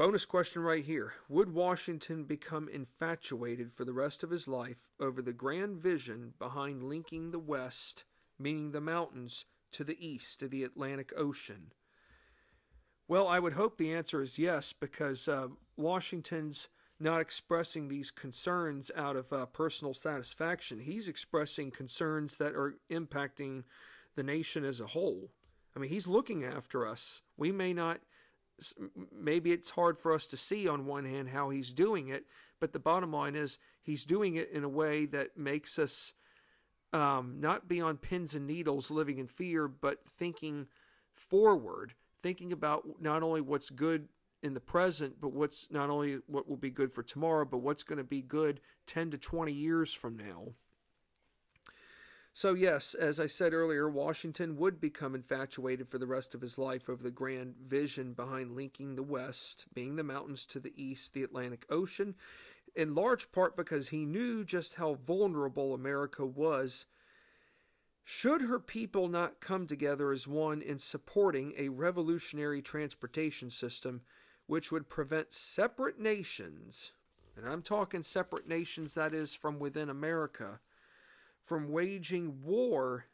Bonus 0.00 0.24
question 0.24 0.62
right 0.62 0.82
here: 0.82 1.12
Would 1.28 1.52
Washington 1.52 2.24
become 2.24 2.70
infatuated 2.70 3.70
for 3.70 3.84
the 3.84 3.92
rest 3.92 4.22
of 4.22 4.30
his 4.30 4.48
life 4.48 4.88
over 4.98 5.20
the 5.20 5.34
grand 5.34 5.76
vision 5.76 6.32
behind 6.38 6.82
linking 6.82 7.32
the 7.32 7.38
West, 7.38 8.04
meaning 8.38 8.72
the 8.72 8.80
mountains? 8.80 9.44
to 9.72 9.84
the 9.84 10.02
east 10.02 10.42
of 10.42 10.50
the 10.50 10.64
Atlantic 10.64 11.12
Ocean? 11.14 11.72
Well, 13.08 13.28
I 13.28 13.40
would 13.40 13.52
hope 13.52 13.76
the 13.76 13.92
answer 13.92 14.22
is 14.22 14.38
yes, 14.38 14.72
because 14.72 15.28
uh, 15.28 15.48
Washington's 15.76 16.68
not 16.98 17.20
expressing 17.20 17.88
these 17.88 18.10
concerns 18.10 18.90
out 18.96 19.16
of 19.16 19.30
uh, 19.34 19.44
personal 19.44 19.92
satisfaction. 19.92 20.80
He's 20.80 21.08
expressing 21.08 21.70
concerns 21.70 22.38
that 22.38 22.54
are 22.54 22.76
impacting 22.90 23.64
the 24.16 24.22
nation 24.22 24.64
as 24.64 24.80
a 24.80 24.86
whole. 24.86 25.30
I 25.76 25.78
mean, 25.78 25.90
he's 25.90 26.06
looking 26.06 26.42
after 26.42 26.86
us. 26.86 27.20
We 27.36 27.52
may 27.52 27.74
not, 27.74 28.00
maybe 29.12 29.52
it's 29.52 29.70
hard 29.70 29.98
for 29.98 30.12
us 30.12 30.26
to 30.28 30.36
see 30.36 30.68
on 30.68 30.86
one 30.86 31.04
hand 31.04 31.28
how 31.28 31.50
he's 31.50 31.72
doing 31.72 32.08
it, 32.08 32.24
but 32.60 32.72
the 32.72 32.78
bottom 32.78 33.12
line 33.12 33.34
is 33.34 33.58
he's 33.82 34.04
doing 34.04 34.36
it 34.36 34.50
in 34.50 34.64
a 34.64 34.68
way 34.68 35.06
that 35.06 35.36
makes 35.36 35.78
us 35.78 36.12
um, 36.92 37.36
not 37.38 37.68
be 37.68 37.80
on 37.80 37.96
pins 37.96 38.34
and 38.34 38.46
needles 38.46 38.90
living 38.90 39.18
in 39.18 39.26
fear, 39.26 39.68
but 39.68 39.98
thinking 40.18 40.66
forward, 41.14 41.94
thinking 42.22 42.52
about 42.52 43.00
not 43.00 43.22
only 43.22 43.40
what's 43.40 43.70
good 43.70 44.08
in 44.42 44.54
the 44.54 44.60
present, 44.60 45.20
but 45.20 45.32
what's 45.32 45.68
not 45.70 45.90
only 45.90 46.18
what 46.26 46.48
will 46.48 46.56
be 46.56 46.70
good 46.70 46.92
for 46.92 47.02
tomorrow, 47.02 47.44
but 47.44 47.58
what's 47.58 47.82
going 47.82 47.98
to 47.98 48.04
be 48.04 48.22
good 48.22 48.60
10 48.86 49.10
to 49.12 49.18
20 49.18 49.52
years 49.52 49.92
from 49.92 50.16
now. 50.16 50.54
So, 52.32 52.54
yes, 52.54 52.94
as 52.94 53.18
I 53.18 53.26
said 53.26 53.52
earlier, 53.52 53.90
Washington 53.90 54.56
would 54.56 54.80
become 54.80 55.14
infatuated 55.14 55.88
for 55.88 55.98
the 55.98 56.06
rest 56.06 56.34
of 56.34 56.40
his 56.40 56.58
life 56.58 56.88
over 56.88 57.02
the 57.02 57.10
grand 57.10 57.56
vision 57.66 58.12
behind 58.12 58.54
linking 58.54 58.94
the 58.94 59.02
West, 59.02 59.66
being 59.74 59.96
the 59.96 60.04
mountains 60.04 60.46
to 60.46 60.60
the 60.60 60.72
east, 60.80 61.12
the 61.12 61.24
Atlantic 61.24 61.66
Ocean, 61.68 62.14
in 62.76 62.94
large 62.94 63.32
part 63.32 63.56
because 63.56 63.88
he 63.88 64.04
knew 64.06 64.44
just 64.44 64.76
how 64.76 64.94
vulnerable 64.94 65.74
America 65.74 66.24
was. 66.24 66.86
Should 68.04 68.42
her 68.42 68.60
people 68.60 69.08
not 69.08 69.40
come 69.40 69.66
together 69.66 70.12
as 70.12 70.26
one 70.26 70.62
in 70.62 70.78
supporting 70.78 71.52
a 71.56 71.68
revolutionary 71.68 72.62
transportation 72.62 73.50
system 73.50 74.02
which 74.46 74.72
would 74.72 74.88
prevent 74.88 75.32
separate 75.32 75.98
nations, 75.98 76.92
and 77.36 77.48
I'm 77.48 77.62
talking 77.62 78.02
separate 78.02 78.48
nations 78.48 78.94
that 78.94 79.14
is 79.14 79.34
from 79.34 79.58
within 79.58 79.88
America, 79.88 80.60
from 81.50 81.72
waging 81.72 82.44
war 82.44 83.06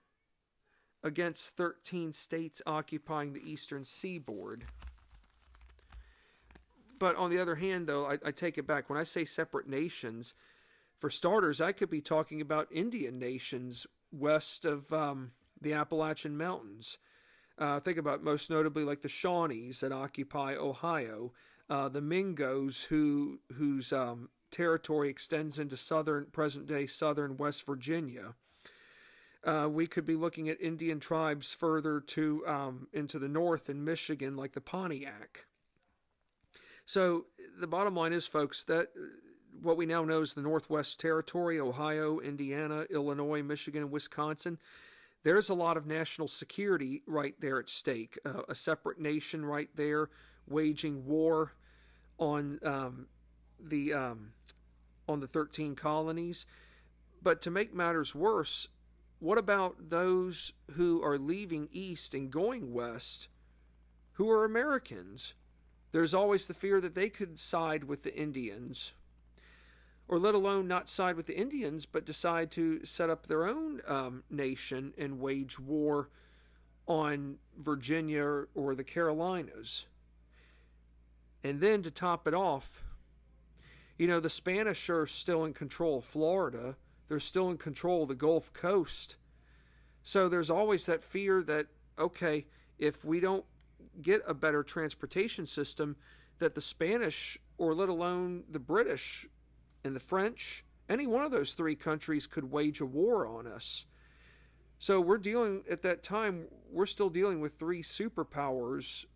against 1.03 1.57
13 1.57 2.13
states 2.13 2.61
occupying 2.67 3.33
the 3.33 3.41
eastern 3.51 3.83
seaboard? 3.83 4.67
But 6.99 7.17
on 7.17 7.31
the 7.31 7.39
other 7.39 7.55
hand, 7.55 7.87
though, 7.87 8.05
I, 8.05 8.19
I 8.23 8.33
take 8.33 8.59
it 8.59 8.67
back. 8.67 8.91
When 8.91 8.99
I 8.99 9.05
say 9.05 9.25
separate 9.25 9.67
nations, 9.67 10.35
for 10.99 11.09
starters, 11.09 11.63
I 11.63 11.73
could 11.73 11.89
be 11.89 12.03
talking 12.03 12.43
about 12.43 12.69
Indian 12.71 13.19
nations 13.19 13.87
west 14.13 14.67
of 14.67 14.93
um, 14.93 15.31
the 15.59 15.73
Appalachian 15.73 16.37
Mountains. 16.37 16.99
Uh, 17.57 17.81
think 17.81 17.97
about 17.97 18.23
most 18.23 18.51
notably 18.51 18.85
like 18.85 19.01
the 19.01 19.09
Shawnees 19.09 19.81
that 19.81 19.93
occupy 19.93 20.57
Ohio, 20.57 21.33
uh, 21.71 21.89
the 21.89 22.03
Mingos 22.03 22.85
who 22.85 23.39
whose 23.55 23.95
um, 23.95 24.29
territory 24.51 25.09
extends 25.09 25.59
into 25.59 25.77
southern 25.77 26.27
present 26.27 26.67
day 26.67 26.87
southern 26.87 27.37
West 27.37 27.65
Virginia. 27.67 28.35
Uh, 29.45 29.69
we 29.71 29.87
could 29.87 30.05
be 30.05 30.17
looking 30.17 30.49
at 30.49 30.61
Indian 30.61 30.99
tribes 30.99 31.53
further 31.53 32.01
to 32.01 32.43
um, 32.47 32.89
into 32.93 33.19
the 33.19 33.29
north 33.29 33.71
in 33.71 33.85
Michigan, 33.85 34.37
like 34.37 34.53
the 34.53 34.61
Pontiac. 34.61 35.47
So 36.85 37.27
the 37.59 37.67
bottom 37.67 37.95
line 37.95 38.13
is, 38.13 38.27
folks, 38.27 38.65
that 38.65 38.89
uh, 38.97 39.03
what 39.63 39.77
we 39.77 39.87
now 39.87 40.05
know 40.05 40.21
is 40.21 40.35
the 40.35 40.43
Northwest 40.43 40.99
Territory, 40.99 41.61
Ohio, 41.61 42.19
Indiana, 42.19 42.87
Illinois, 42.91 43.43
Michigan, 43.43 43.83
and 43.83 43.93
Wisconsin. 43.93 44.59
There's 45.23 45.49
a 45.49 45.55
lot 45.55 45.77
of 45.77 45.87
national 45.87 46.29
security 46.29 47.03
right 47.07 47.35
there 47.41 47.59
at 47.59 47.69
stake. 47.69 48.19
Uh, 48.25 48.43
a 48.49 48.55
separate 48.55 49.01
nation 49.01 49.45
right 49.45 49.71
there 49.75 50.11
waging 50.49 51.07
war 51.07 51.53
on 52.19 52.61
um, 52.65 53.07
the 53.63 53.93
um, 53.93 54.33
on 55.09 55.21
the 55.21 55.27
13 55.27 55.75
colonies. 55.75 56.47
But 57.23 57.41
to 57.43 57.51
make 57.51 57.75
matters 57.75 58.15
worse, 58.15 58.69
what 59.19 59.39
about 59.39 59.91
those 59.91 60.53
who 60.73 61.03
are 61.03 61.19
leaving 61.19 61.69
east 61.73 62.15
and 62.15 62.31
going 62.31 62.73
west 62.73 63.29
who 64.15 64.31
are 64.31 64.45
Americans? 64.45 65.35
There's 65.93 66.15
always 66.15 66.47
the 66.47 66.55
fear 66.55 66.81
that 66.81 66.95
they 66.95 67.09
could 67.09 67.39
side 67.39 67.85
with 67.85 68.03
the 68.03 68.15
Indians, 68.15 68.93
or 70.09 70.19
let 70.19 70.35
alone 70.35 70.69
not 70.69 70.89
side 70.89 71.17
with 71.17 71.27
the 71.27 71.37
Indians, 71.37 71.87
but 71.87 72.05
decide 72.05 72.51
to 72.53 72.85
set 72.85 73.11
up 73.11 73.27
their 73.27 73.47
own 73.47 73.81
um, 73.87 74.23
nation 74.31 74.93
and 74.99 75.21
wage 75.21 75.59
war 75.59 76.11
on 76.87 77.39
Virginia 77.59 78.45
or 78.55 78.75
the 78.75 78.85
Carolinas. 78.85 79.87
And 81.43 81.61
then 81.61 81.83
to 81.83 81.91
top 81.91 82.27
it 82.29 82.35
off, 82.35 82.83
you 83.99 84.07
know, 84.07 84.21
the 84.21 84.31
Spanish 84.31 84.91
are 84.91 85.07
still 85.07 85.45
in 85.45 85.53
control 85.53 85.99
of 85.99 86.05
Florida. 86.05 86.77
They're 87.09 87.21
still 87.21 87.51
in 87.51 87.57
control 87.57 88.03
of 88.03 88.09
the 88.09 88.15
Gulf 88.15 88.53
Coast. 88.53 89.17
So 90.03 90.29
there's 90.29 90.51
always 90.51 90.87
that 90.87 91.03
fear 91.03 91.43
that, 91.45 91.67
okay, 91.99 92.47
if 92.79 93.05
we 93.05 93.21
don't 93.21 93.45
get 94.03 94.23
a 94.27 94.35
better 94.35 94.63
transportation 94.63 95.47
system 95.47 95.97
that 96.39 96.55
the 96.55 96.61
Spanish, 96.61 97.39
or 97.59 97.75
let 97.75 97.89
alone 97.89 98.45
the 98.51 98.59
British 98.59 99.27
and 99.85 99.97
the 99.97 100.01
French, 100.01 100.65
any 100.89 101.07
one 101.07 101.25
of 101.25 101.31
those 101.31 101.55
three 101.55 101.75
countries 101.75 102.27
could 102.27 102.51
wage 102.51 102.81
a 102.81 102.87
war 102.87 103.27
on 103.27 103.47
us. 103.47 103.87
So 104.79 105.01
we're 105.01 105.19
dealing, 105.19 105.63
at 105.71 105.83
that 105.83 106.03
time, 106.03 106.47
we're 106.71 106.87
still 106.87 107.09
dealing 107.09 107.41
with 107.41 107.59
three 107.59 107.83
superpowers 107.83 109.07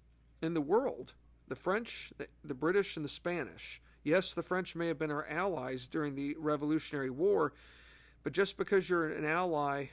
in 0.42 0.54
the 0.54 0.60
world 0.60 1.12
the 1.48 1.56
French, 1.56 2.12
the, 2.16 2.28
the 2.44 2.54
British, 2.54 2.96
and 2.96 3.04
the 3.04 3.08
Spanish. 3.08 3.82
Yes, 4.02 4.32
the 4.32 4.42
French 4.42 4.74
may 4.74 4.88
have 4.88 4.98
been 4.98 5.10
our 5.10 5.26
allies 5.28 5.86
during 5.86 6.14
the 6.14 6.34
Revolutionary 6.38 7.10
War, 7.10 7.52
but 8.22 8.32
just 8.32 8.56
because 8.56 8.88
you're 8.88 9.12
an 9.12 9.24
ally 9.24 9.86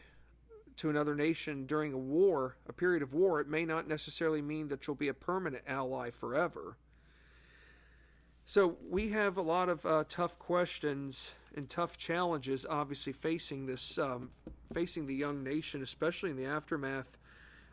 to 0.77 0.89
another 0.89 1.15
nation 1.15 1.65
during 1.65 1.91
a 1.91 1.97
war, 1.97 2.55
a 2.69 2.73
period 2.73 3.01
of 3.03 3.13
war, 3.13 3.41
it 3.41 3.47
may 3.47 3.65
not 3.65 3.87
necessarily 3.87 4.41
mean 4.41 4.67
that 4.69 4.85
you'll 4.85 4.95
be 4.95 5.07
a 5.07 5.13
permanent 5.13 5.63
ally 5.67 6.11
forever. 6.11 6.77
So 8.45 8.77
we 8.89 9.09
have 9.09 9.35
a 9.35 9.41
lot 9.41 9.67
of 9.67 9.85
uh, 9.85 10.05
tough 10.07 10.39
questions 10.39 11.31
and 11.55 11.67
tough 11.67 11.97
challenges, 11.97 12.65
obviously 12.69 13.11
facing 13.11 13.65
this, 13.65 13.97
um, 13.97 14.29
facing 14.73 15.07
the 15.07 15.15
young 15.15 15.43
nation, 15.43 15.81
especially 15.81 16.29
in 16.29 16.37
the 16.37 16.45
aftermath 16.45 17.17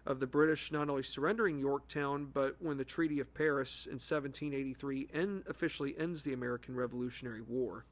of 0.07 0.21
the 0.21 0.27
British 0.27 0.71
not 0.71 0.91
only 0.91 1.03
surrendering 1.03 1.59
Yorktown, 1.59 2.29
but 2.33 2.57
when 2.61 2.77
the 2.77 2.85
Treaty 2.85 3.21
of 3.21 3.33
Paris 3.35 3.87
in 3.87 3.95
1783 3.95 5.09
end, 5.15 5.45
officially 5.49 5.95
ends 5.99 6.25
the 6.25 6.33
American 6.33 6.75
Revolutionary 6.75 7.41
War. 7.41 7.87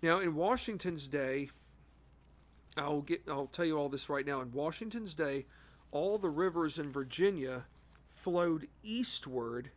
Now, 0.00 0.20
in 0.20 0.36
Washington's 0.36 1.08
day, 1.08 1.50
I'll 2.76 3.00
get 3.00 3.22
I'll 3.28 3.48
tell 3.48 3.64
you 3.64 3.76
all 3.76 3.88
this 3.88 4.08
right 4.08 4.24
now. 4.24 4.40
In 4.40 4.52
Washington's 4.52 5.14
day, 5.14 5.46
all 5.90 6.18
the 6.18 6.28
rivers 6.28 6.78
in 6.78 6.92
Virginia 6.92 7.64
flowed 8.14 8.68
eastward 8.84 9.70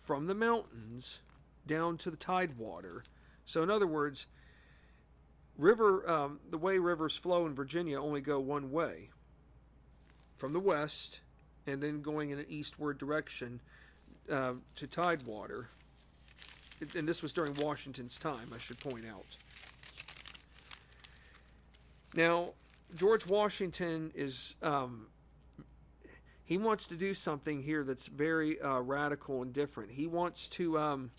from 0.00 0.26
the 0.26 0.34
mountains 0.34 1.20
down 1.66 1.96
to 1.98 2.10
the 2.10 2.16
tidewater. 2.16 3.02
So, 3.44 3.64
in 3.64 3.70
other 3.70 3.86
words, 3.86 4.26
river 5.58 6.08
um, 6.08 6.38
the 6.48 6.58
way 6.58 6.78
rivers 6.78 7.16
flow 7.16 7.46
in 7.46 7.54
Virginia 7.54 8.00
only 8.00 8.20
go 8.20 8.38
one 8.38 8.70
way 8.70 9.10
from 10.44 10.52
the 10.52 10.60
west 10.60 11.20
and 11.66 11.82
then 11.82 12.02
going 12.02 12.28
in 12.28 12.38
an 12.38 12.44
eastward 12.50 12.98
direction 12.98 13.62
uh, 14.30 14.52
to 14.76 14.86
tidewater. 14.86 15.70
And 16.94 17.08
this 17.08 17.22
was 17.22 17.32
during 17.32 17.54
Washington's 17.54 18.18
time, 18.18 18.50
I 18.54 18.58
should 18.58 18.78
point 18.78 19.06
out. 19.06 19.38
Now, 22.14 22.50
George 22.94 23.26
Washington 23.26 24.12
is 24.14 24.54
um, 24.62 25.06
he 26.44 26.58
wants 26.58 26.86
to 26.88 26.94
do 26.94 27.14
something 27.14 27.62
here 27.62 27.82
that's 27.82 28.08
very 28.08 28.60
uh, 28.60 28.80
radical 28.80 29.40
and 29.40 29.50
different. 29.50 29.92
He 29.92 30.06
wants 30.06 30.46
to 30.48 30.78
um, 30.78 31.10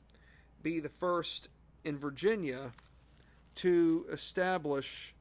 be 0.62 0.80
the 0.80 0.90
first 0.90 1.50
in 1.84 1.98
Virginia 1.98 2.74
to 3.56 4.06
establish 4.12 5.16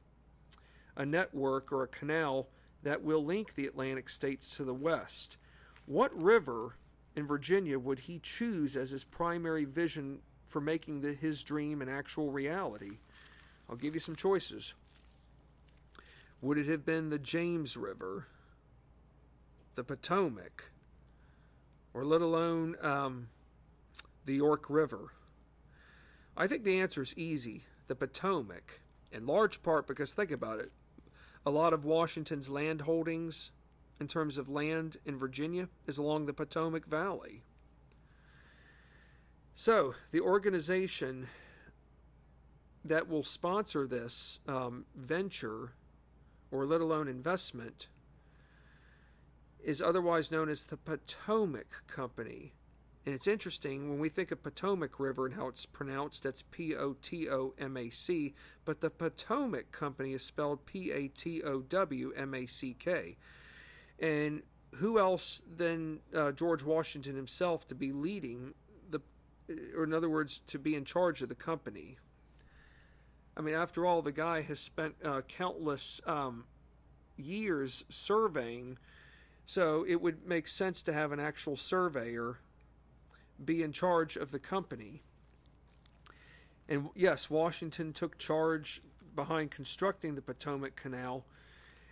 a 0.95 1.07
network 1.07 1.71
or 1.71 1.81
a 1.81 1.87
canal 1.87 2.49
that 2.85 3.01
will 3.01 3.25
link 3.25 3.55
the 3.55 3.65
Atlantic 3.65 4.07
states 4.07 4.47
to 4.55 4.63
the 4.63 4.73
west. 4.73 5.37
What 5.87 6.15
river 6.15 6.77
in 7.15 7.25
Virginia 7.25 7.79
would 7.79 7.99
he 7.99 8.19
choose 8.19 8.77
as 8.77 8.91
his 8.91 9.03
primary 9.03 9.65
vision 9.65 10.19
for 10.47 10.61
making 10.61 11.01
the, 11.01 11.13
his 11.13 11.43
dream 11.43 11.81
an 11.81 11.89
actual 11.89 12.29
reality? 12.29 12.99
I'll 13.67 13.75
give 13.75 13.95
you 13.95 13.99
some 13.99 14.15
choices. 14.15 14.75
Would 16.41 16.59
it 16.59 16.67
have 16.67 16.85
been 16.85 17.09
the 17.09 17.17
James 17.17 17.75
River, 17.75 18.27
the 19.73 19.83
Potomac, 19.83 20.65
or 21.91 22.05
let 22.05 22.21
alone 22.21 22.75
um, 22.83 23.29
the 24.25 24.35
York 24.35 24.69
River? 24.69 25.13
I 26.37 26.45
think 26.45 26.63
the 26.63 26.79
answer 26.79 27.01
is 27.01 27.17
easy 27.17 27.63
the 27.87 27.95
Potomac, 27.95 28.81
in 29.11 29.25
large 29.25 29.63
part 29.63 29.87
because 29.87 30.13
think 30.13 30.29
about 30.29 30.59
it. 30.59 30.71
A 31.45 31.51
lot 31.51 31.73
of 31.73 31.85
Washington's 31.85 32.49
land 32.49 32.81
holdings, 32.81 33.51
in 33.99 34.07
terms 34.07 34.37
of 34.37 34.49
land 34.49 34.97
in 35.05 35.17
Virginia, 35.17 35.69
is 35.85 35.97
along 35.97 36.25
the 36.25 36.33
Potomac 36.33 36.85
Valley. 36.87 37.43
So, 39.53 39.93
the 40.11 40.19
organization 40.19 41.27
that 42.83 43.07
will 43.07 43.23
sponsor 43.23 43.87
this 43.87 44.39
um, 44.47 44.85
venture, 44.95 45.73
or 46.51 46.65
let 46.65 46.81
alone 46.81 47.07
investment, 47.07 47.87
is 49.63 49.81
otherwise 49.81 50.31
known 50.31 50.49
as 50.49 50.65
the 50.65 50.77
Potomac 50.77 51.87
Company. 51.87 52.53
And 53.05 53.13
it's 53.13 53.27
interesting 53.27 53.87
when 53.87 53.99
we 53.99 54.09
think 54.09 54.31
of 54.31 54.41
Potomac 54.41 54.99
River 54.99 55.27
and 55.27 55.35
how 55.35 55.47
it's 55.47 55.67
pronounced, 55.67 56.23
that's 56.23 56.41
P 56.41 56.75
O 56.75 56.95
T 57.01 57.29
O 57.29 57.53
M 57.59 57.77
A 57.77 57.89
C, 57.89 58.33
but 58.65 58.81
the 58.81 58.89
Potomac 58.89 59.71
Company 59.71 60.13
is 60.13 60.23
spelled 60.23 60.65
P 60.65 60.91
A 60.91 61.07
T 61.07 61.43
O 61.43 61.61
W 61.61 62.13
M 62.17 62.33
A 62.33 62.47
C 62.47 62.75
K. 62.77 63.17
And 63.99 64.41
who 64.75 64.99
else 64.99 65.43
than 65.55 65.99
uh, 66.15 66.31
George 66.31 66.63
Washington 66.63 67.15
himself 67.15 67.67
to 67.67 67.75
be 67.75 67.91
leading 67.91 68.55
the, 68.89 68.99
or 69.77 69.83
in 69.83 69.93
other 69.93 70.09
words, 70.09 70.41
to 70.47 70.57
be 70.57 70.75
in 70.75 70.83
charge 70.83 71.21
of 71.21 71.29
the 71.29 71.35
company? 71.35 71.97
I 73.37 73.41
mean, 73.41 73.53
after 73.53 73.85
all, 73.85 74.01
the 74.01 74.11
guy 74.11 74.41
has 74.41 74.59
spent 74.59 74.95
uh, 75.03 75.21
countless 75.27 76.01
um, 76.07 76.45
years 77.17 77.85
surveying, 77.87 78.79
so 79.45 79.85
it 79.87 80.01
would 80.01 80.25
make 80.25 80.47
sense 80.47 80.81
to 80.83 80.93
have 80.93 81.11
an 81.11 81.19
actual 81.19 81.55
surveyor 81.55 82.39
be 83.43 83.63
in 83.63 83.71
charge 83.71 84.15
of 84.15 84.31
the 84.31 84.39
company. 84.39 85.01
And 86.67 86.89
yes, 86.95 87.29
Washington 87.29 87.93
took 87.93 88.17
charge 88.17 88.81
behind 89.15 89.51
constructing 89.51 90.15
the 90.15 90.21
Potomac 90.21 90.75
Canal. 90.75 91.25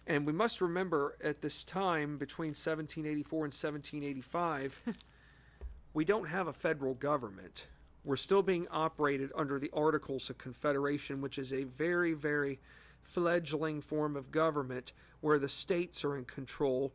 And 0.05 0.25
we 0.25 0.33
must 0.33 0.61
remember 0.61 1.15
at 1.23 1.41
this 1.41 1.63
time, 1.63 2.17
between 2.17 2.49
1784 2.49 3.45
and 3.45 3.53
1785, 3.53 4.81
we 5.93 6.03
don't 6.03 6.27
have 6.27 6.47
a 6.47 6.53
federal 6.53 6.93
government. 6.93 7.67
We're 8.03 8.17
still 8.17 8.41
being 8.41 8.67
operated 8.69 9.31
under 9.35 9.59
the 9.59 9.71
Articles 9.73 10.29
of 10.29 10.37
Confederation, 10.37 11.21
which 11.21 11.37
is 11.37 11.53
a 11.53 11.63
very, 11.63 12.13
very 12.13 12.59
fledgling 13.03 13.81
form 13.81 14.15
of 14.15 14.31
government 14.31 14.91
where 15.21 15.39
the 15.39 15.47
states 15.47 16.03
are 16.03 16.17
in 16.17 16.25
control 16.25 16.91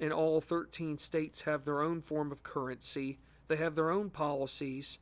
and 0.00 0.12
all 0.12 0.40
13 0.40 0.98
states 0.98 1.42
have 1.42 1.64
their 1.64 1.82
own 1.82 2.00
form 2.00 2.32
of 2.32 2.42
currency 2.42 3.18
they 3.50 3.56
have 3.56 3.74
their 3.74 3.90
own 3.90 4.10
policies, 4.10 4.98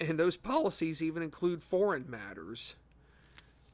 and 0.00 0.18
those 0.18 0.36
policies 0.36 1.02
even 1.02 1.20
include 1.20 1.60
foreign 1.60 2.08
matters. 2.08 2.76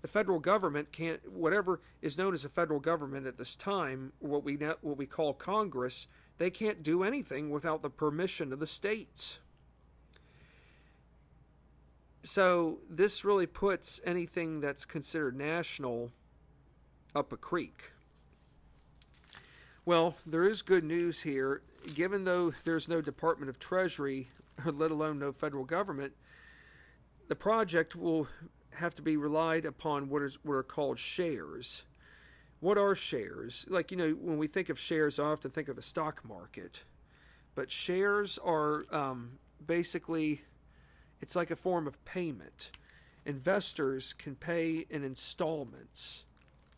The 0.00 0.08
federal 0.08 0.40
government 0.40 0.92
can't, 0.92 1.30
whatever 1.30 1.80
is 2.00 2.16
known 2.16 2.32
as 2.32 2.44
a 2.44 2.48
federal 2.48 2.80
government 2.80 3.26
at 3.26 3.36
this 3.36 3.54
time, 3.54 4.14
what 4.18 4.42
we 4.44 4.54
what 4.54 4.96
we 4.96 5.04
call 5.04 5.34
Congress, 5.34 6.06
they 6.38 6.48
can't 6.48 6.82
do 6.82 7.04
anything 7.04 7.50
without 7.50 7.82
the 7.82 7.90
permission 7.90 8.50
of 8.52 8.60
the 8.60 8.66
states. 8.66 9.38
So 12.22 12.78
this 12.88 13.26
really 13.26 13.46
puts 13.46 14.00
anything 14.06 14.60
that's 14.60 14.86
considered 14.86 15.36
national 15.36 16.12
up 17.14 17.30
a 17.30 17.36
creek. 17.36 17.90
Well, 19.84 20.14
there 20.24 20.44
is 20.44 20.62
good 20.62 20.84
news 20.84 21.22
here 21.22 21.60
given 21.94 22.24
though 22.24 22.52
there's 22.64 22.88
no 22.88 23.00
Department 23.00 23.48
of 23.48 23.58
Treasury, 23.58 24.30
let 24.64 24.90
alone 24.90 25.18
no 25.18 25.32
federal 25.32 25.64
government, 25.64 26.12
the 27.28 27.36
project 27.36 27.96
will 27.96 28.28
have 28.74 28.94
to 28.94 29.02
be 29.02 29.16
relied 29.16 29.64
upon 29.64 30.08
what 30.08 30.22
is 30.22 30.38
what 30.42 30.54
are 30.54 30.62
called 30.62 30.98
shares. 30.98 31.84
What 32.60 32.78
are 32.78 32.94
shares? 32.94 33.66
Like 33.68 33.90
you 33.90 33.96
know, 33.96 34.10
when 34.10 34.38
we 34.38 34.46
think 34.46 34.68
of 34.68 34.78
shares, 34.78 35.18
I 35.18 35.24
often 35.24 35.50
think 35.50 35.68
of 35.68 35.76
the 35.76 35.82
stock 35.82 36.24
market, 36.24 36.84
but 37.54 37.70
shares 37.70 38.38
are 38.38 38.84
um, 38.94 39.38
basically 39.64 40.42
it's 41.20 41.36
like 41.36 41.50
a 41.50 41.56
form 41.56 41.86
of 41.86 42.04
payment. 42.04 42.70
Investors 43.24 44.12
can 44.12 44.34
pay 44.34 44.86
in 44.90 45.04
installments. 45.04 46.24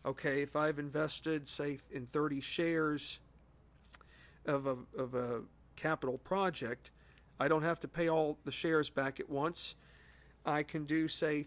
Okay, 0.05 0.43
if 0.43 0.55
I've 0.55 0.79
invested, 0.79 1.49
say, 1.49 1.79
in 1.91 2.05
30 2.05 2.43
shares, 2.43 3.21
of 4.47 4.67
a, 4.67 4.77
of 4.97 5.15
a 5.15 5.41
capital 5.77 6.19
project, 6.19 6.91
I 7.39 7.49
don't 7.49 7.63
have 7.63 7.81
to 7.81 7.89
pay 7.89 8.09
all 8.09 8.39
the 8.45 8.53
shares 8.53 8.91
back 8.91 9.21
at 9.21 9.29
once. 9.29 9.75
I 10.47 10.63
can 10.63 10.85
do, 10.85 11.09
say, 11.09 11.47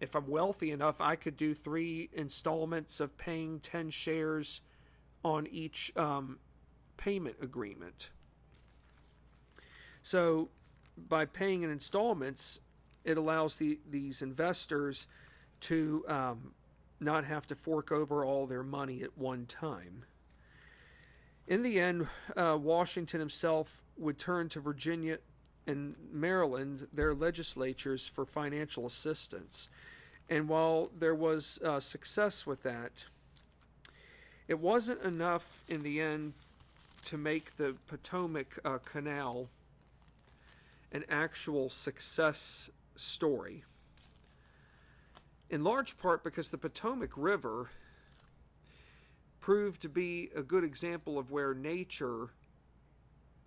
if 0.00 0.14
I'm 0.14 0.28
wealthy 0.28 0.70
enough, 0.70 1.00
I 1.00 1.16
could 1.16 1.36
do 1.36 1.54
three 1.54 2.08
installments 2.12 3.00
of 3.00 3.16
paying 3.18 3.58
10 3.60 3.90
shares 3.90 4.60
on 5.24 5.46
each 5.48 5.92
um, 5.96 6.38
payment 6.96 7.36
agreement. 7.42 8.10
So, 10.02 10.50
by 10.96 11.24
paying 11.24 11.62
in 11.62 11.70
installments, 11.70 12.60
it 13.04 13.16
allows 13.16 13.56
the, 13.56 13.78
these 13.88 14.22
investors 14.22 15.06
to 15.60 16.04
um, 16.08 16.52
not 17.00 17.24
have 17.24 17.46
to 17.48 17.54
fork 17.54 17.90
over 17.92 18.24
all 18.24 18.46
their 18.46 18.62
money 18.62 19.02
at 19.02 19.16
one 19.16 19.46
time. 19.46 20.04
In 21.48 21.62
the 21.62 21.80
end, 21.80 22.06
uh, 22.36 22.58
Washington 22.60 23.20
himself 23.20 23.80
would 23.96 24.18
turn 24.18 24.50
to 24.50 24.60
Virginia 24.60 25.16
and 25.66 25.94
Maryland, 26.12 26.88
their 26.92 27.14
legislatures, 27.14 28.06
for 28.06 28.26
financial 28.26 28.84
assistance. 28.84 29.70
And 30.28 30.46
while 30.46 30.90
there 30.96 31.14
was 31.14 31.58
uh, 31.64 31.80
success 31.80 32.46
with 32.46 32.62
that, 32.64 33.06
it 34.46 34.58
wasn't 34.58 35.02
enough 35.02 35.64
in 35.68 35.82
the 35.82 36.02
end 36.02 36.34
to 37.06 37.16
make 37.16 37.56
the 37.56 37.76
Potomac 37.86 38.58
uh, 38.62 38.76
Canal 38.84 39.48
an 40.92 41.06
actual 41.08 41.70
success 41.70 42.68
story. 42.94 43.64
In 45.48 45.64
large 45.64 45.96
part 45.96 46.22
because 46.22 46.50
the 46.50 46.58
Potomac 46.58 47.12
River 47.16 47.70
proved 49.48 49.80
to 49.80 49.88
be 49.88 50.28
a 50.36 50.42
good 50.42 50.62
example 50.62 51.18
of 51.18 51.30
where 51.30 51.54
nature 51.54 52.28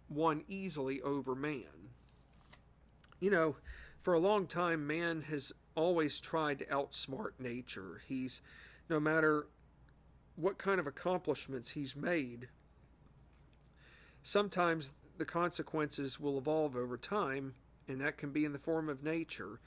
won 0.09 0.43
easily 0.47 0.99
over 1.03 1.35
man. 1.35 1.91
You 3.19 3.29
know, 3.29 3.57
for 4.01 4.15
a 4.15 4.19
long 4.19 4.47
time, 4.47 4.87
man 4.87 5.21
has 5.29 5.53
always 5.75 6.19
tried 6.19 6.57
to 6.57 6.65
outsmart 6.65 7.33
nature. 7.37 8.01
He's, 8.07 8.41
no 8.89 8.99
matter 8.99 9.45
what 10.35 10.57
kind 10.57 10.79
of 10.79 10.87
accomplishments 10.87 11.69
he's 11.69 11.95
made, 11.95 12.47
sometimes 14.23 14.95
the 15.19 15.25
consequences 15.25 16.19
will 16.19 16.39
evolve 16.39 16.75
over 16.75 16.97
time, 16.97 17.53
and 17.87 18.01
that 18.01 18.17
can 18.17 18.31
be 18.31 18.43
in 18.43 18.53
the 18.53 18.57
form 18.57 18.89
of 18.89 19.03
nature. 19.03 19.59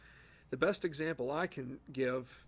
The 0.51 0.57
best 0.57 0.85
example 0.85 1.30
I 1.30 1.47
can 1.47 1.78
give, 1.93 2.43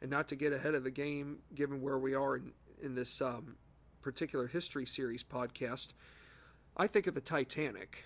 and 0.00 0.10
not 0.10 0.26
to 0.28 0.36
get 0.36 0.54
ahead 0.54 0.74
of 0.74 0.84
the 0.84 0.90
game 0.90 1.40
given 1.54 1.82
where 1.82 1.98
we 1.98 2.14
are 2.14 2.36
in, 2.36 2.52
in 2.84 2.94
this 2.94 3.20
um, 3.20 3.56
particular 4.02 4.46
history 4.46 4.86
series 4.86 5.24
podcast, 5.24 5.88
I 6.76 6.86
think 6.86 7.06
of 7.06 7.14
the 7.14 7.20
Titanic. 7.20 8.04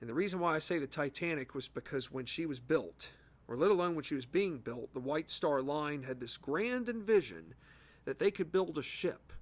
And 0.00 0.08
the 0.08 0.14
reason 0.14 0.38
why 0.38 0.54
I 0.54 0.58
say 0.58 0.78
the 0.78 0.86
Titanic 0.86 1.54
was 1.54 1.66
because 1.66 2.12
when 2.12 2.26
she 2.26 2.46
was 2.46 2.60
built, 2.60 3.08
or 3.48 3.56
let 3.56 3.70
alone 3.70 3.94
when 3.94 4.04
she 4.04 4.14
was 4.14 4.26
being 4.26 4.58
built, 4.58 4.92
the 4.92 5.00
White 5.00 5.30
Star 5.30 5.62
Line 5.62 6.02
had 6.02 6.20
this 6.20 6.36
grand 6.36 6.88
envision 6.88 7.54
that 8.04 8.18
they 8.18 8.30
could 8.30 8.52
build 8.52 8.78
a 8.78 8.82
ship 8.82 9.32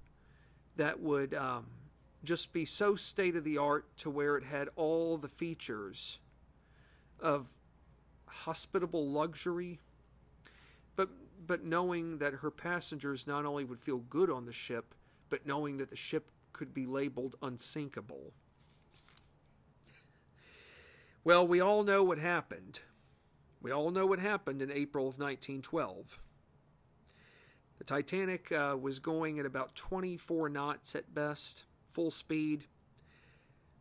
that 0.77 0.99
would 0.99 1.33
um, 1.33 1.65
just 2.23 2.53
be 2.53 2.65
so 2.65 2.95
state 2.95 3.35
of 3.35 3.43
the 3.43 3.57
art 3.57 3.85
to 3.97 4.09
where 4.09 4.37
it 4.37 4.43
had 4.43 4.69
all 4.75 5.17
the 5.17 5.27
features 5.27 6.19
of 7.19 7.47
hospitable 8.25 9.07
luxury, 9.07 9.79
but 11.47 11.63
knowing 11.63 12.17
that 12.17 12.35
her 12.35 12.51
passengers 12.51 13.25
not 13.25 13.45
only 13.45 13.63
would 13.63 13.79
feel 13.79 13.97
good 13.97 14.29
on 14.29 14.45
the 14.45 14.53
ship, 14.53 14.93
but 15.29 15.45
knowing 15.45 15.77
that 15.77 15.89
the 15.89 15.95
ship 15.95 16.29
could 16.53 16.73
be 16.73 16.85
labeled 16.85 17.35
unsinkable. 17.41 18.33
Well, 21.23 21.47
we 21.47 21.59
all 21.59 21.83
know 21.83 22.03
what 22.03 22.19
happened. 22.19 22.81
We 23.61 23.71
all 23.71 23.91
know 23.91 24.05
what 24.05 24.19
happened 24.19 24.61
in 24.61 24.71
April 24.71 25.05
of 25.05 25.19
1912. 25.19 26.19
The 27.77 27.83
Titanic 27.83 28.51
uh, 28.51 28.75
was 28.79 28.99
going 28.99 29.39
at 29.39 29.45
about 29.45 29.75
24 29.75 30.49
knots 30.49 30.95
at 30.95 31.13
best, 31.13 31.65
full 31.91 32.11
speed. 32.11 32.65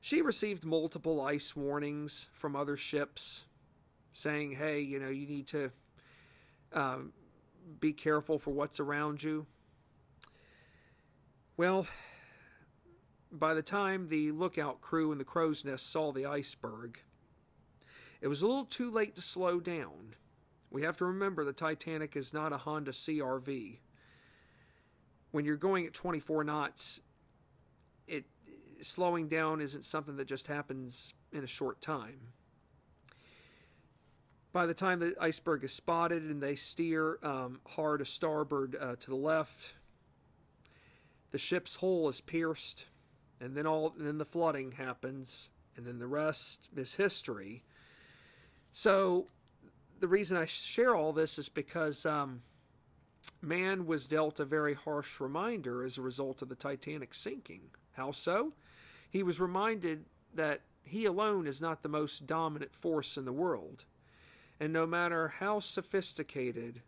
She 0.00 0.22
received 0.22 0.64
multiple 0.64 1.20
ice 1.20 1.56
warnings 1.56 2.28
from 2.32 2.54
other 2.54 2.76
ships 2.76 3.44
saying, 4.12 4.52
hey, 4.52 4.80
you 4.80 4.98
know, 4.98 5.08
you 5.08 5.26
need 5.26 5.46
to 5.48 5.70
um, 6.72 7.12
be 7.80 7.92
careful 7.92 8.38
for 8.38 8.50
what's 8.50 8.80
around 8.80 9.22
you. 9.22 9.46
Well, 11.56 11.86
by 13.32 13.54
the 13.54 13.62
time 13.62 14.08
the 14.08 14.30
lookout 14.32 14.80
crew 14.80 15.12
in 15.12 15.18
the 15.18 15.24
crow's 15.24 15.64
nest 15.64 15.90
saw 15.90 16.12
the 16.12 16.26
iceberg, 16.26 17.00
it 18.20 18.28
was 18.28 18.42
a 18.42 18.46
little 18.46 18.64
too 18.64 18.90
late 18.90 19.14
to 19.16 19.22
slow 19.22 19.60
down. 19.60 20.14
We 20.70 20.82
have 20.82 20.96
to 20.98 21.04
remember 21.04 21.44
the 21.44 21.52
Titanic 21.52 22.16
is 22.16 22.34
not 22.34 22.52
a 22.52 22.58
Honda 22.58 22.92
CRV. 22.92 23.78
When 25.30 25.44
you're 25.44 25.56
going 25.56 25.86
at 25.86 25.94
24 25.94 26.44
knots, 26.44 27.00
it 28.06 28.24
slowing 28.80 29.28
down 29.28 29.60
isn't 29.60 29.84
something 29.84 30.16
that 30.16 30.26
just 30.26 30.46
happens 30.46 31.14
in 31.32 31.44
a 31.44 31.46
short 31.46 31.80
time. 31.80 32.32
By 34.56 34.64
the 34.64 34.72
time 34.72 35.00
the 35.00 35.14
iceberg 35.20 35.64
is 35.64 35.74
spotted 35.74 36.22
and 36.22 36.42
they 36.42 36.54
steer 36.54 37.18
um, 37.22 37.60
hard 37.66 37.98
to 37.98 38.06
starboard 38.06 38.74
uh, 38.80 38.96
to 39.00 39.10
the 39.10 39.14
left, 39.14 39.74
the 41.30 41.36
ship's 41.36 41.76
hull 41.76 42.08
is 42.08 42.22
pierced, 42.22 42.86
and 43.38 43.54
then 43.54 43.66
all 43.66 43.92
and 43.98 44.06
then 44.06 44.16
the 44.16 44.24
flooding 44.24 44.72
happens, 44.72 45.50
and 45.76 45.84
then 45.84 45.98
the 45.98 46.06
rest 46.06 46.70
is 46.74 46.94
history. 46.94 47.64
So, 48.72 49.26
the 50.00 50.08
reason 50.08 50.38
I 50.38 50.46
share 50.46 50.96
all 50.96 51.12
this 51.12 51.38
is 51.38 51.50
because 51.50 52.06
um, 52.06 52.40
man 53.42 53.84
was 53.84 54.06
dealt 54.06 54.40
a 54.40 54.46
very 54.46 54.72
harsh 54.72 55.20
reminder 55.20 55.84
as 55.84 55.98
a 55.98 56.02
result 56.02 56.40
of 56.40 56.48
the 56.48 56.54
Titanic 56.54 57.12
sinking. 57.12 57.60
How 57.92 58.10
so? 58.10 58.54
He 59.10 59.22
was 59.22 59.38
reminded 59.38 60.06
that 60.34 60.62
he 60.82 61.04
alone 61.04 61.46
is 61.46 61.60
not 61.60 61.82
the 61.82 61.90
most 61.90 62.26
dominant 62.26 62.74
force 62.74 63.18
in 63.18 63.26
the 63.26 63.34
world 63.34 63.84
and 64.60 64.72
no 64.72 64.86
matter 64.86 65.28
how 65.28 65.60
sophisticated 65.60 66.82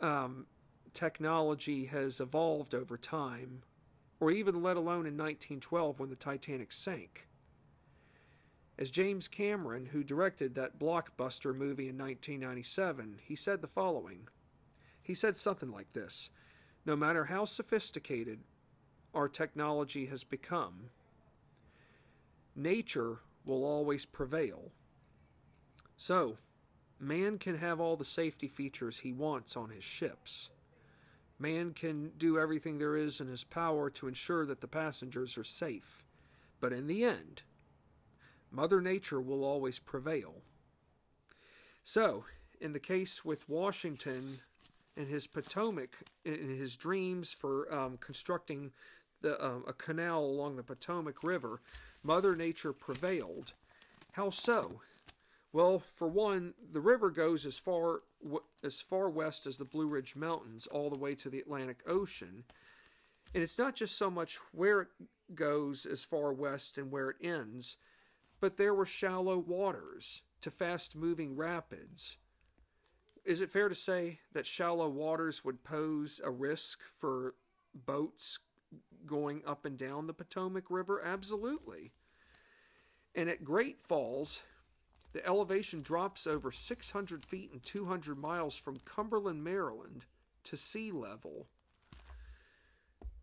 um, 0.00 0.46
technology 0.92 1.86
has 1.86 2.20
evolved 2.20 2.74
over 2.74 2.96
time, 2.96 3.62
or 4.20 4.30
even 4.30 4.62
let 4.62 4.76
alone 4.76 5.06
in 5.06 5.16
1912 5.16 5.98
when 5.98 6.10
the 6.10 6.16
Titanic 6.16 6.72
sank, 6.72 7.26
as 8.78 8.90
James 8.90 9.28
Cameron, 9.28 9.86
who 9.86 10.02
directed 10.02 10.54
that 10.54 10.78
blockbuster 10.78 11.54
movie 11.54 11.88
in 11.88 11.98
1997, 11.98 13.18
he 13.22 13.36
said 13.36 13.60
the 13.60 13.68
following. 13.68 14.28
He 15.02 15.14
said 15.14 15.36
something 15.36 15.70
like 15.70 15.92
this 15.92 16.30
No 16.86 16.96
matter 16.96 17.26
how 17.26 17.44
sophisticated 17.44 18.40
our 19.14 19.28
technology 19.28 20.06
has 20.06 20.24
become, 20.24 20.90
nature 22.56 23.18
will 23.44 23.64
always 23.64 24.06
prevail. 24.06 24.72
So, 25.96 26.38
Man 27.02 27.36
can 27.36 27.58
have 27.58 27.80
all 27.80 27.96
the 27.96 28.04
safety 28.04 28.46
features 28.46 29.00
he 29.00 29.12
wants 29.12 29.56
on 29.56 29.70
his 29.70 29.82
ships. 29.82 30.50
Man 31.36 31.74
can 31.74 32.12
do 32.16 32.38
everything 32.38 32.78
there 32.78 32.96
is 32.96 33.20
in 33.20 33.26
his 33.26 33.42
power 33.42 33.90
to 33.90 34.06
ensure 34.06 34.46
that 34.46 34.60
the 34.60 34.68
passengers 34.68 35.36
are 35.36 35.42
safe. 35.42 36.04
But 36.60 36.72
in 36.72 36.86
the 36.86 37.02
end, 37.02 37.42
Mother 38.52 38.80
Nature 38.80 39.20
will 39.20 39.42
always 39.42 39.80
prevail. 39.80 40.42
So, 41.82 42.24
in 42.60 42.72
the 42.72 42.78
case 42.78 43.24
with 43.24 43.48
Washington 43.48 44.38
and 44.96 45.08
his 45.08 45.26
Potomac, 45.26 45.96
in 46.24 46.56
his 46.56 46.76
dreams 46.76 47.32
for 47.32 47.72
um, 47.74 47.98
constructing 47.98 48.70
the, 49.22 49.44
um, 49.44 49.64
a 49.66 49.72
canal 49.72 50.24
along 50.24 50.54
the 50.54 50.62
Potomac 50.62 51.24
River, 51.24 51.62
Mother 52.04 52.36
Nature 52.36 52.72
prevailed. 52.72 53.54
How 54.12 54.30
so? 54.30 54.82
Well, 55.52 55.82
for 55.94 56.08
one, 56.08 56.54
the 56.72 56.80
river 56.80 57.10
goes 57.10 57.44
as 57.44 57.58
far 57.58 58.02
as 58.64 58.80
far 58.80 59.10
west 59.10 59.46
as 59.46 59.58
the 59.58 59.64
Blue 59.66 59.86
Ridge 59.86 60.16
Mountains, 60.16 60.66
all 60.66 60.88
the 60.88 60.98
way 60.98 61.14
to 61.16 61.28
the 61.28 61.40
Atlantic 61.40 61.80
Ocean. 61.86 62.44
And 63.34 63.42
it's 63.42 63.58
not 63.58 63.74
just 63.74 63.96
so 63.96 64.10
much 64.10 64.38
where 64.52 64.82
it 64.82 64.88
goes 65.34 65.84
as 65.84 66.04
far 66.04 66.32
west 66.32 66.78
and 66.78 66.90
where 66.90 67.10
it 67.10 67.16
ends, 67.22 67.76
but 68.40 68.56
there 68.56 68.74
were 68.74 68.86
shallow 68.86 69.38
waters 69.38 70.22
to 70.40 70.50
fast 70.50 70.96
moving 70.96 71.36
rapids. 71.36 72.16
Is 73.24 73.40
it 73.40 73.50
fair 73.50 73.68
to 73.68 73.74
say 73.74 74.20
that 74.32 74.46
shallow 74.46 74.88
waters 74.88 75.44
would 75.44 75.62
pose 75.62 76.20
a 76.24 76.30
risk 76.30 76.80
for 76.98 77.34
boats 77.74 78.38
going 79.06 79.42
up 79.46 79.64
and 79.64 79.78
down 79.78 80.06
the 80.06 80.14
Potomac 80.14 80.64
River? 80.70 81.00
Absolutely. 81.04 81.92
And 83.14 83.28
at 83.28 83.44
Great 83.44 83.78
Falls, 83.86 84.42
the 85.12 85.24
elevation 85.26 85.82
drops 85.82 86.26
over 86.26 86.50
600 86.50 87.24
feet 87.24 87.50
and 87.52 87.62
200 87.62 88.18
miles 88.18 88.56
from 88.56 88.80
Cumberland, 88.84 89.44
Maryland 89.44 90.06
to 90.44 90.56
sea 90.56 90.90
level. 90.90 91.46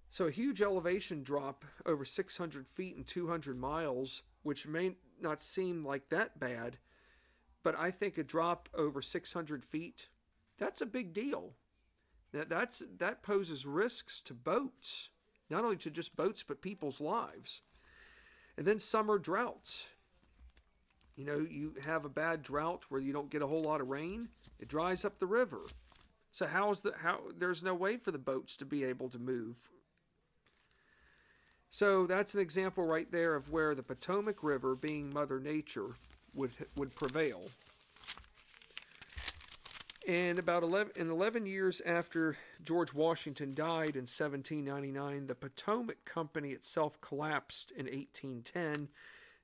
So, 0.10 0.26
a 0.26 0.32
huge 0.32 0.62
elevation 0.62 1.22
drop 1.24 1.66
over 1.86 2.04
600 2.04 2.68
feet 2.68 2.96
and 2.96 3.06
200 3.06 3.58
miles, 3.58 4.24
which 4.42 4.66
may 4.66 4.96
not 5.22 5.42
seem 5.42 5.86
like 5.86 6.10
that 6.10 6.40
bad, 6.40 6.78
but 7.64 7.78
I 7.78 7.92
think 7.92 8.18
a 8.18 8.24
drop 8.24 8.70
over 8.74 9.02
600 9.02 9.64
feet, 9.64 10.08
that's 10.58 10.82
a 10.82 10.88
big 10.88 11.14
deal. 11.14 11.54
Now, 12.34 12.44
that's, 12.48 12.84
that 12.98 13.24
poses 13.24 13.66
risks 13.66 14.22
to 14.24 14.34
boats, 14.34 15.10
not 15.50 15.64
only 15.64 15.78
to 15.78 15.92
just 15.92 16.16
boats, 16.16 16.44
but 16.44 16.62
people's 16.62 17.02
lives. 17.02 17.62
And 18.58 18.66
then 18.66 18.80
summer 18.80 19.18
droughts. 19.18 19.88
You 21.20 21.26
know, 21.26 21.46
you 21.50 21.74
have 21.86 22.06
a 22.06 22.10
bad 22.10 22.44
drought 22.44 22.86
where 22.88 23.02
you 23.02 23.12
don't 23.12 23.30
get 23.30 23.42
a 23.42 23.48
whole 23.48 23.64
lot 23.64 23.82
of 23.82 23.90
rain, 23.90 24.30
it 24.58 24.70
dries 24.70 25.04
up 25.04 25.20
the 25.20 25.26
river. 25.26 25.60
So 26.32 26.48
how 26.48 26.72
is 26.72 26.80
the 26.80 26.94
how 26.98 27.20
there's 27.38 27.62
no 27.62 27.76
way 27.76 27.98
for 27.98 28.12
the 28.12 28.18
boats 28.18 28.56
to 28.56 28.66
be 28.66 28.86
able 28.86 29.10
to 29.10 29.20
move. 29.20 29.58
So 31.70 32.08
that's 32.08 32.36
an 32.36 32.40
example 32.40 32.86
right 32.86 33.12
there 33.12 33.36
of 33.36 33.52
where 33.52 33.76
the 33.76 33.84
Potomac 33.84 34.42
River, 34.44 34.76
being 34.76 35.14
Mother 35.14 35.42
Nature, 35.42 35.98
would 36.34 36.52
would 36.78 36.96
prevail. 36.96 37.42
And 40.08 40.40
about 40.40 40.64
11, 40.64 40.94
in 40.96 41.10
11 41.10 41.46
years 41.46 41.82
after 41.86 42.38
George 42.64 42.94
Washington 42.94 43.54
died 43.54 43.98
in 43.98 44.08
1799, 44.08 45.28
the 45.28 45.36
Potomac 45.36 46.06
Company 46.06 46.52
itself 46.52 47.02
collapsed 47.02 47.72
in 47.72 47.88
1810 47.88 48.88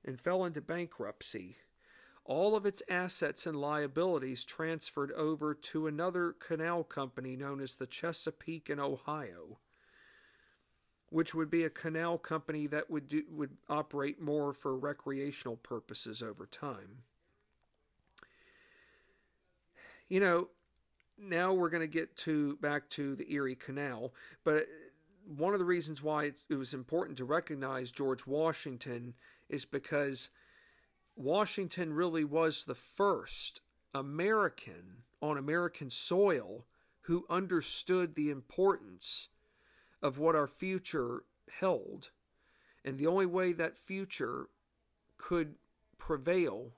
and 0.06 0.18
fell 0.18 0.42
into 0.46 0.62
bankruptcy 0.62 1.58
all 2.26 2.56
of 2.56 2.66
its 2.66 2.82
assets 2.88 3.46
and 3.46 3.60
liabilities 3.60 4.44
transferred 4.44 5.12
over 5.12 5.54
to 5.54 5.86
another 5.86 6.34
canal 6.38 6.82
company 6.82 7.36
known 7.36 7.60
as 7.60 7.76
the 7.76 7.86
Chesapeake 7.86 8.68
and 8.68 8.80
Ohio, 8.80 9.58
which 11.08 11.34
would 11.34 11.48
be 11.50 11.62
a 11.62 11.70
canal 11.70 12.18
company 12.18 12.66
that 12.66 12.90
would 12.90 13.08
do, 13.08 13.22
would 13.30 13.56
operate 13.68 14.20
more 14.20 14.52
for 14.52 14.76
recreational 14.76 15.56
purposes 15.56 16.20
over 16.20 16.46
time. 16.46 17.04
You 20.08 20.20
know, 20.20 20.48
now 21.16 21.52
we're 21.52 21.70
going 21.70 21.80
to 21.80 21.86
get 21.86 22.16
to 22.18 22.56
back 22.56 22.90
to 22.90 23.14
the 23.14 23.32
Erie 23.32 23.54
Canal, 23.54 24.12
but 24.44 24.66
one 25.26 25.52
of 25.52 25.58
the 25.60 25.64
reasons 25.64 26.02
why 26.02 26.24
it 26.24 26.54
was 26.54 26.74
important 26.74 27.18
to 27.18 27.24
recognize 27.24 27.90
George 27.90 28.26
Washington 28.26 29.14
is 29.48 29.64
because 29.64 30.28
Washington 31.16 31.94
really 31.94 32.24
was 32.24 32.64
the 32.64 32.74
first 32.74 33.62
American 33.94 35.02
on 35.22 35.38
American 35.38 35.90
soil 35.90 36.66
who 37.00 37.24
understood 37.30 38.14
the 38.14 38.30
importance 38.30 39.28
of 40.02 40.18
what 40.18 40.36
our 40.36 40.46
future 40.46 41.24
held. 41.50 42.10
And 42.84 42.98
the 42.98 43.06
only 43.06 43.26
way 43.26 43.52
that 43.52 43.78
future 43.78 44.48
could 45.16 45.54
prevail 45.98 46.72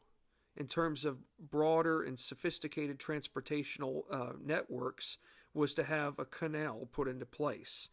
in 0.56 0.66
terms 0.66 1.04
of 1.04 1.18
broader 1.38 2.02
and 2.02 2.18
sophisticated 2.18 2.98
transportational 2.98 4.02
uh, 4.10 4.32
networks 4.44 5.18
was 5.54 5.74
to 5.74 5.84
have 5.84 6.18
a 6.18 6.24
canal 6.24 6.88
put 6.92 7.08
into 7.08 7.26
place. 7.26 7.88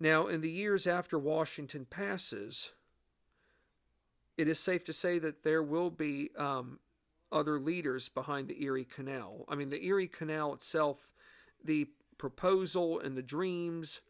Now, 0.00 0.26
in 0.26 0.40
the 0.40 0.50
years 0.50 0.86
after 0.86 1.18
Washington 1.18 1.84
passes, 1.84 2.72
it 4.36 4.48
is 4.48 4.58
safe 4.58 4.84
to 4.84 4.92
say 4.92 5.18
that 5.18 5.42
there 5.44 5.62
will 5.62 5.90
be 5.90 6.30
um, 6.36 6.78
other 7.30 7.58
leaders 7.58 8.08
behind 8.08 8.48
the 8.48 8.62
Erie 8.62 8.84
Canal. 8.84 9.44
I 9.48 9.54
mean, 9.54 9.70
the 9.70 9.84
Erie 9.84 10.08
Canal 10.08 10.52
itself, 10.54 11.10
the 11.62 11.88
proposal 12.18 13.00
and 13.00 13.16
the 13.16 13.22
dreams 13.22 14.00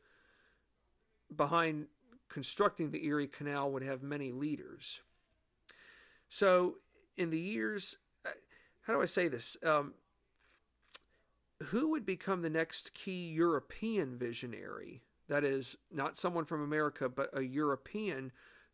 behind 1.34 1.86
constructing 2.28 2.90
the 2.90 3.04
Erie 3.06 3.28
Canal 3.28 3.70
would 3.70 3.82
have 3.82 4.02
many 4.02 4.32
leaders. 4.32 5.00
So, 6.28 6.76
in 7.16 7.30
the 7.30 7.38
years, 7.38 7.98
uh, 8.24 8.30
how 8.82 8.94
do 8.94 9.02
I 9.02 9.06
say 9.06 9.28
this? 9.28 9.56
Um, 9.62 9.94
who 11.64 11.90
would 11.90 12.06
become 12.06 12.42
the 12.42 12.50
next 12.50 12.94
key 12.94 13.28
European 13.28 14.16
visionary? 14.16 15.02
That 15.28 15.44
is, 15.44 15.76
not 15.92 16.16
someone 16.16 16.44
from 16.44 16.62
America, 16.62 17.08
but 17.08 17.30
a 17.32 17.42
European 17.42 18.32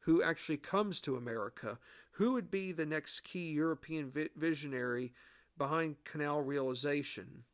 who 0.08 0.22
actually 0.22 0.56
comes 0.56 1.02
to 1.02 1.16
America. 1.16 1.78
Who 2.12 2.32
would 2.32 2.50
be 2.50 2.72
the 2.72 2.86
next 2.86 3.20
key 3.24 3.50
European 3.50 4.10
vi- 4.10 4.30
visionary 4.34 5.12
behind 5.58 6.02
canal 6.04 6.40
realization? 6.40 7.44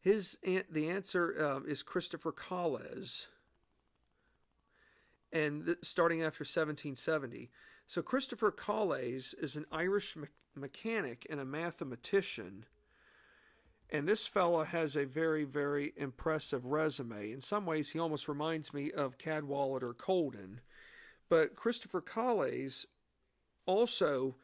His 0.00 0.38
the 0.70 0.88
answer 0.88 1.34
uh, 1.44 1.68
is 1.68 1.82
Christopher 1.82 2.30
Colles, 2.30 3.26
and 5.32 5.66
th- 5.66 5.78
starting 5.82 6.20
after 6.20 6.42
1770. 6.42 7.50
So 7.88 8.00
Christopher 8.00 8.52
Colles 8.52 9.34
is 9.42 9.56
an 9.56 9.66
Irish 9.72 10.14
me- 10.14 10.28
mechanic 10.54 11.26
and 11.30 11.40
a 11.40 11.44
mathematician. 11.44 12.66
And 13.92 14.08
this 14.08 14.26
fella 14.26 14.64
has 14.64 14.96
a 14.96 15.04
very, 15.04 15.44
very 15.44 15.92
impressive 15.98 16.64
resume. 16.64 17.30
In 17.30 17.42
some 17.42 17.66
ways, 17.66 17.90
he 17.90 17.98
almost 17.98 18.26
reminds 18.26 18.72
me 18.72 18.90
of 18.90 19.18
Cadwallader 19.18 19.92
Colden. 19.92 20.62
But 21.28 21.54
Christopher 21.54 22.00
Colles 22.00 22.86
also 23.66 24.36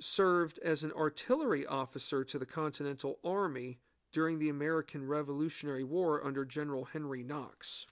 served 0.00 0.58
as 0.58 0.82
an 0.82 0.90
artillery 0.90 1.64
officer 1.64 2.24
to 2.24 2.36
the 2.36 2.46
Continental 2.46 3.20
Army 3.24 3.78
during 4.12 4.40
the 4.40 4.48
American 4.48 5.06
Revolutionary 5.06 5.84
War 5.84 6.24
under 6.26 6.44
General 6.44 6.86
Henry 6.86 7.22
Knox. 7.22 7.86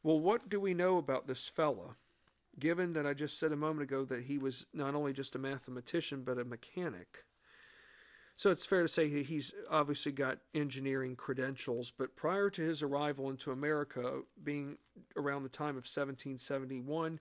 Well, 0.00 0.20
what 0.20 0.48
do 0.48 0.60
we 0.60 0.74
know 0.74 0.96
about 0.96 1.26
this 1.26 1.48
fella? 1.48 1.96
Given 2.56 2.92
that 2.92 3.04
I 3.04 3.14
just 3.14 3.36
said 3.38 3.50
a 3.50 3.56
moment 3.56 3.82
ago 3.82 4.04
that 4.04 4.24
he 4.24 4.38
was 4.38 4.66
not 4.72 4.94
only 4.94 5.12
just 5.12 5.34
a 5.34 5.40
mathematician 5.40 6.22
but 6.22 6.38
a 6.38 6.44
mechanic. 6.44 7.25
So 8.36 8.50
it's 8.50 8.66
fair 8.66 8.82
to 8.82 8.88
say 8.88 9.22
he's 9.22 9.54
obviously 9.70 10.12
got 10.12 10.38
engineering 10.54 11.16
credentials, 11.16 11.90
but 11.90 12.16
prior 12.16 12.50
to 12.50 12.62
his 12.62 12.82
arrival 12.82 13.30
into 13.30 13.50
America, 13.50 14.20
being 14.42 14.76
around 15.16 15.42
the 15.42 15.48
time 15.48 15.70
of 15.70 15.86
1771, 15.86 17.18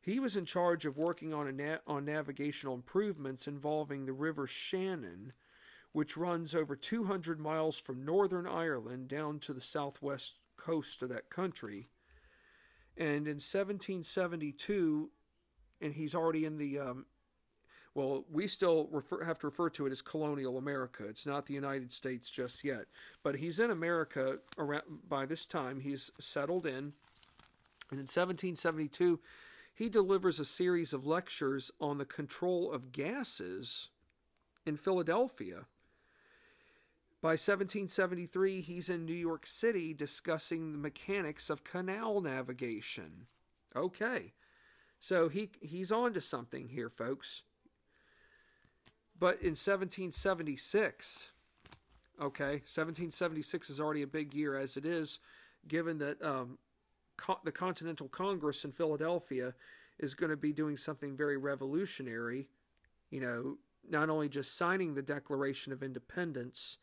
he 0.00 0.18
was 0.18 0.38
in 0.38 0.46
charge 0.46 0.86
of 0.86 0.96
working 0.96 1.34
on, 1.34 1.54
na- 1.54 1.78
on 1.86 2.06
navigational 2.06 2.74
improvements 2.74 3.46
involving 3.46 4.06
the 4.06 4.14
River 4.14 4.46
Shannon, 4.46 5.34
which 5.92 6.16
runs 6.16 6.54
over 6.54 6.74
200 6.74 7.38
miles 7.38 7.78
from 7.78 8.04
northern 8.04 8.46
Ireland 8.46 9.08
down 9.08 9.40
to 9.40 9.52
the 9.52 9.60
southwest 9.60 10.38
coast 10.56 11.02
of 11.02 11.10
that 11.10 11.28
country. 11.28 11.88
And 12.96 13.26
in 13.26 13.36
1772, 13.36 15.10
and 15.82 15.94
he's 15.94 16.14
already 16.14 16.46
in 16.46 16.56
the 16.56 16.78
um, 16.78 17.06
well, 17.94 18.24
we 18.30 18.48
still 18.48 18.88
refer, 18.90 19.22
have 19.24 19.38
to 19.40 19.46
refer 19.46 19.70
to 19.70 19.86
it 19.86 19.92
as 19.92 20.02
colonial 20.02 20.58
America. 20.58 21.04
It's 21.06 21.26
not 21.26 21.46
the 21.46 21.54
United 21.54 21.92
States 21.92 22.30
just 22.30 22.64
yet. 22.64 22.86
But 23.22 23.36
he's 23.36 23.60
in 23.60 23.70
America 23.70 24.38
around, 24.58 24.82
by 25.08 25.26
this 25.26 25.46
time. 25.46 25.80
He's 25.80 26.10
settled 26.18 26.66
in. 26.66 26.92
And 27.90 28.00
in 28.00 28.08
1772, 28.08 29.20
he 29.74 29.88
delivers 29.88 30.40
a 30.40 30.44
series 30.44 30.92
of 30.92 31.06
lectures 31.06 31.70
on 31.80 31.98
the 31.98 32.04
control 32.04 32.72
of 32.72 32.90
gases 32.90 33.88
in 34.66 34.76
Philadelphia. 34.76 35.66
By 37.20 37.30
1773, 37.30 38.60
he's 38.60 38.90
in 38.90 39.06
New 39.06 39.14
York 39.14 39.46
City 39.46 39.94
discussing 39.94 40.72
the 40.72 40.78
mechanics 40.78 41.48
of 41.48 41.64
canal 41.64 42.20
navigation. 42.20 43.26
Okay. 43.74 44.32
So 44.98 45.28
he 45.28 45.50
he's 45.60 45.92
on 45.92 46.12
to 46.14 46.20
something 46.20 46.68
here, 46.68 46.90
folks. 46.90 47.42
But 49.18 49.40
in 49.40 49.54
1776, 49.54 51.30
okay, 52.20 52.44
1776 52.44 53.70
is 53.70 53.80
already 53.80 54.02
a 54.02 54.06
big 54.06 54.34
year 54.34 54.58
as 54.58 54.76
it 54.76 54.84
is, 54.84 55.20
given 55.68 55.98
that 55.98 56.20
um, 56.22 56.58
co- 57.16 57.40
the 57.44 57.52
Continental 57.52 58.08
Congress 58.08 58.64
in 58.64 58.72
Philadelphia 58.72 59.54
is 59.98 60.14
going 60.14 60.30
to 60.30 60.36
be 60.36 60.52
doing 60.52 60.76
something 60.76 61.16
very 61.16 61.36
revolutionary. 61.36 62.48
You 63.10 63.20
know, 63.20 63.56
not 63.88 64.10
only 64.10 64.28
just 64.28 64.56
signing 64.56 64.94
the 64.94 65.02
Declaration 65.02 65.72
of 65.72 65.82
Independence, 65.82 66.78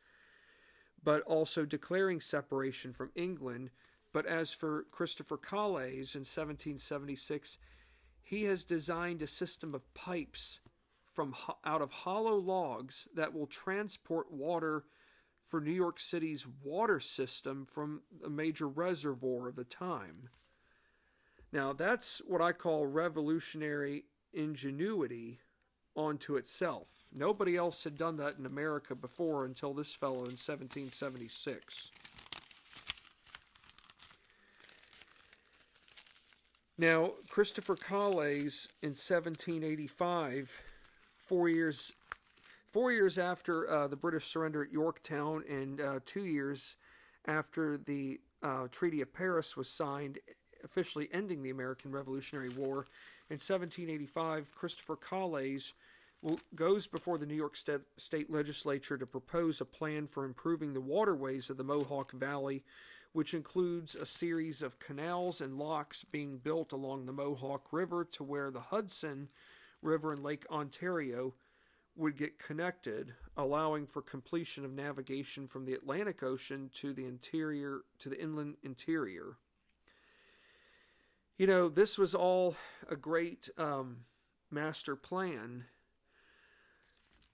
but 1.03 1.21
also 1.23 1.65
declaring 1.65 2.21
separation 2.21 2.93
from 2.93 3.11
England. 3.15 3.71
But 4.13 4.25
as 4.25 4.53
for 4.53 4.85
Christopher 4.91 5.37
Colles 5.37 6.15
in 6.15 6.21
1776, 6.21 7.57
he 8.21 8.43
has 8.43 8.65
designed 8.65 9.21
a 9.21 9.27
system 9.27 9.73
of 9.73 9.93
pipes 9.93 10.59
from 11.13 11.35
out 11.65 11.81
of 11.81 11.91
hollow 11.91 12.35
logs 12.35 13.07
that 13.15 13.33
will 13.33 13.47
transport 13.47 14.31
water 14.31 14.83
for 15.47 15.59
New 15.59 15.71
York 15.71 15.99
City's 15.99 16.45
water 16.63 16.99
system 16.99 17.67
from 17.69 18.01
a 18.25 18.29
major 18.29 18.67
reservoir 18.67 19.49
of 19.49 19.55
the 19.55 19.65
time. 19.65 20.29
Now, 21.51 21.73
that's 21.73 22.21
what 22.25 22.41
I 22.41 22.53
call 22.53 22.85
revolutionary 22.85 24.05
ingenuity 24.33 25.39
onto 25.95 26.37
itself. 26.37 26.87
Nobody 27.13 27.57
else 27.57 27.83
had 27.83 27.97
done 27.97 28.15
that 28.17 28.37
in 28.39 28.45
America 28.45 28.95
before 28.95 29.43
until 29.43 29.73
this 29.73 29.93
fellow 29.93 30.23
in 30.23 30.37
1776. 30.37 31.91
Now, 36.77 37.11
Christopher 37.29 37.75
Colles 37.75 38.69
in 38.81 38.91
1785 38.91 40.49
four 41.31 41.47
years 41.47 41.93
four 42.73 42.91
years 42.91 43.17
after 43.17 43.69
uh, 43.69 43.87
the 43.87 43.95
British 43.95 44.25
surrender 44.25 44.63
at 44.63 44.71
Yorktown 44.71 45.45
and 45.49 45.79
uh, 45.79 45.99
two 46.05 46.25
years 46.25 46.75
after 47.25 47.77
the 47.77 48.19
uh, 48.43 48.67
Treaty 48.69 48.99
of 48.99 49.13
Paris 49.13 49.55
was 49.55 49.69
signed, 49.69 50.19
officially 50.65 51.07
ending 51.13 51.41
the 51.41 51.49
American 51.49 51.93
Revolutionary 51.93 52.49
War. 52.49 52.85
In 53.29 53.39
1785, 53.39 54.53
Christopher 54.55 54.97
Colles 54.97 55.71
goes 56.53 56.85
before 56.85 57.17
the 57.17 57.25
New 57.25 57.35
York 57.35 57.55
State 57.55 58.29
Legislature 58.29 58.97
to 58.97 59.05
propose 59.05 59.61
a 59.61 59.65
plan 59.65 60.07
for 60.07 60.25
improving 60.25 60.73
the 60.73 60.81
waterways 60.81 61.49
of 61.49 61.55
the 61.55 61.63
Mohawk 61.63 62.11
Valley, 62.11 62.63
which 63.13 63.33
includes 63.33 63.95
a 63.95 64.05
series 64.05 64.61
of 64.61 64.79
canals 64.79 65.39
and 65.39 65.57
locks 65.57 66.03
being 66.03 66.39
built 66.39 66.73
along 66.73 67.05
the 67.05 67.13
Mohawk 67.13 67.67
River 67.71 68.03
to 68.11 68.23
where 68.23 68.51
the 68.51 68.59
Hudson 68.59 69.29
River 69.81 70.13
and 70.13 70.23
Lake 70.23 70.45
Ontario 70.49 71.33
would 71.95 72.17
get 72.17 72.39
connected, 72.39 73.13
allowing 73.35 73.85
for 73.85 74.01
completion 74.01 74.63
of 74.63 74.71
navigation 74.71 75.47
from 75.47 75.65
the 75.65 75.73
Atlantic 75.73 76.23
Ocean 76.23 76.69
to 76.73 76.93
the 76.93 77.05
interior 77.05 77.81
to 77.99 78.09
the 78.09 78.21
inland 78.21 78.55
interior. 78.63 79.37
You 81.37 81.47
know, 81.47 81.69
this 81.69 81.97
was 81.97 82.13
all 82.13 82.55
a 82.89 82.95
great 82.95 83.49
um, 83.57 84.05
master 84.49 84.95
plan. 84.95 85.65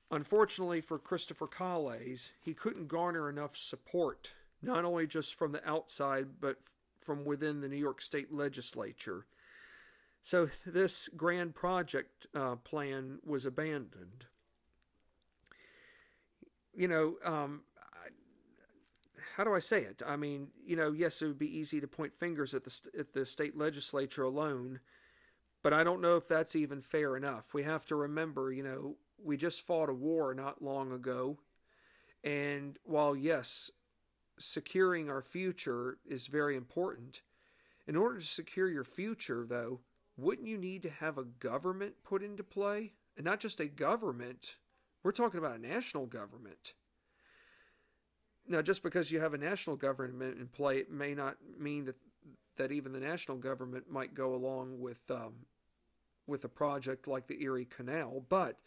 Unfortunately 0.09 0.79
for 0.79 0.97
Christopher 0.97 1.47
Colles, 1.47 2.31
he 2.41 2.53
couldn't 2.53 2.87
garner 2.87 3.29
enough 3.29 3.57
support, 3.57 4.33
not 4.61 4.85
only 4.85 5.05
just 5.05 5.35
from 5.35 5.51
the 5.51 5.67
outside, 5.67 6.39
but 6.39 6.61
from 7.01 7.25
within 7.25 7.59
the 7.59 7.67
New 7.67 7.77
York 7.77 8.01
State 8.01 8.33
legislature. 8.33 9.25
So 10.27 10.49
this 10.65 11.07
grand 11.15 11.55
project 11.55 12.27
uh, 12.35 12.57
plan 12.57 13.19
was 13.25 13.45
abandoned. 13.45 14.25
You 16.75 16.89
know, 16.89 17.15
um, 17.23 17.61
how 19.37 19.45
do 19.45 19.55
I 19.55 19.59
say 19.59 19.83
it? 19.83 20.01
I 20.05 20.17
mean, 20.17 20.49
you 20.65 20.75
know, 20.75 20.91
yes, 20.91 21.21
it 21.21 21.27
would 21.27 21.39
be 21.39 21.57
easy 21.57 21.79
to 21.79 21.87
point 21.87 22.11
fingers 22.13 22.53
at 22.53 22.65
the 22.65 22.77
at 22.99 23.13
the 23.13 23.25
state 23.25 23.57
legislature 23.57 24.23
alone, 24.23 24.81
but 25.63 25.71
I 25.71 25.85
don't 25.85 26.01
know 26.01 26.17
if 26.17 26.27
that's 26.27 26.57
even 26.57 26.81
fair 26.81 27.15
enough. 27.15 27.53
We 27.53 27.63
have 27.63 27.85
to 27.85 27.95
remember, 27.95 28.51
you 28.51 28.63
know, 28.63 28.97
we 29.23 29.37
just 29.37 29.61
fought 29.61 29.87
a 29.87 29.93
war 29.93 30.33
not 30.33 30.61
long 30.61 30.91
ago, 30.91 31.37
and 32.21 32.77
while 32.83 33.15
yes, 33.15 33.71
securing 34.37 35.09
our 35.09 35.21
future 35.21 35.99
is 36.05 36.27
very 36.27 36.57
important, 36.57 37.21
in 37.87 37.95
order 37.95 38.19
to 38.19 38.25
secure 38.25 38.67
your 38.67 38.83
future, 38.83 39.45
though, 39.47 39.79
wouldn't 40.17 40.47
you 40.47 40.57
need 40.57 40.81
to 40.83 40.89
have 40.89 41.17
a 41.17 41.23
government 41.23 41.93
put 42.03 42.23
into 42.23 42.43
play? 42.43 42.93
And 43.15 43.25
not 43.25 43.39
just 43.39 43.59
a 43.59 43.67
government, 43.67 44.55
we're 45.03 45.11
talking 45.11 45.39
about 45.39 45.57
a 45.57 45.61
national 45.61 46.07
government. 46.07 46.73
Now, 48.47 48.61
just 48.61 48.83
because 48.83 49.11
you 49.11 49.19
have 49.19 49.33
a 49.33 49.37
national 49.37 49.75
government 49.75 50.39
in 50.39 50.47
play, 50.47 50.77
it 50.77 50.91
may 50.91 51.13
not 51.13 51.37
mean 51.59 51.85
that 51.85 51.95
that 52.57 52.71
even 52.71 52.91
the 52.91 52.99
national 52.99 53.37
government 53.37 53.89
might 53.89 54.15
go 54.15 54.33
along 54.33 54.79
with 54.79 54.99
um, 55.11 55.33
with 56.25 56.43
a 56.43 56.49
project 56.49 57.07
like 57.07 57.27
the 57.27 57.41
Erie 57.41 57.65
Canal, 57.65 58.25
but 58.29 58.57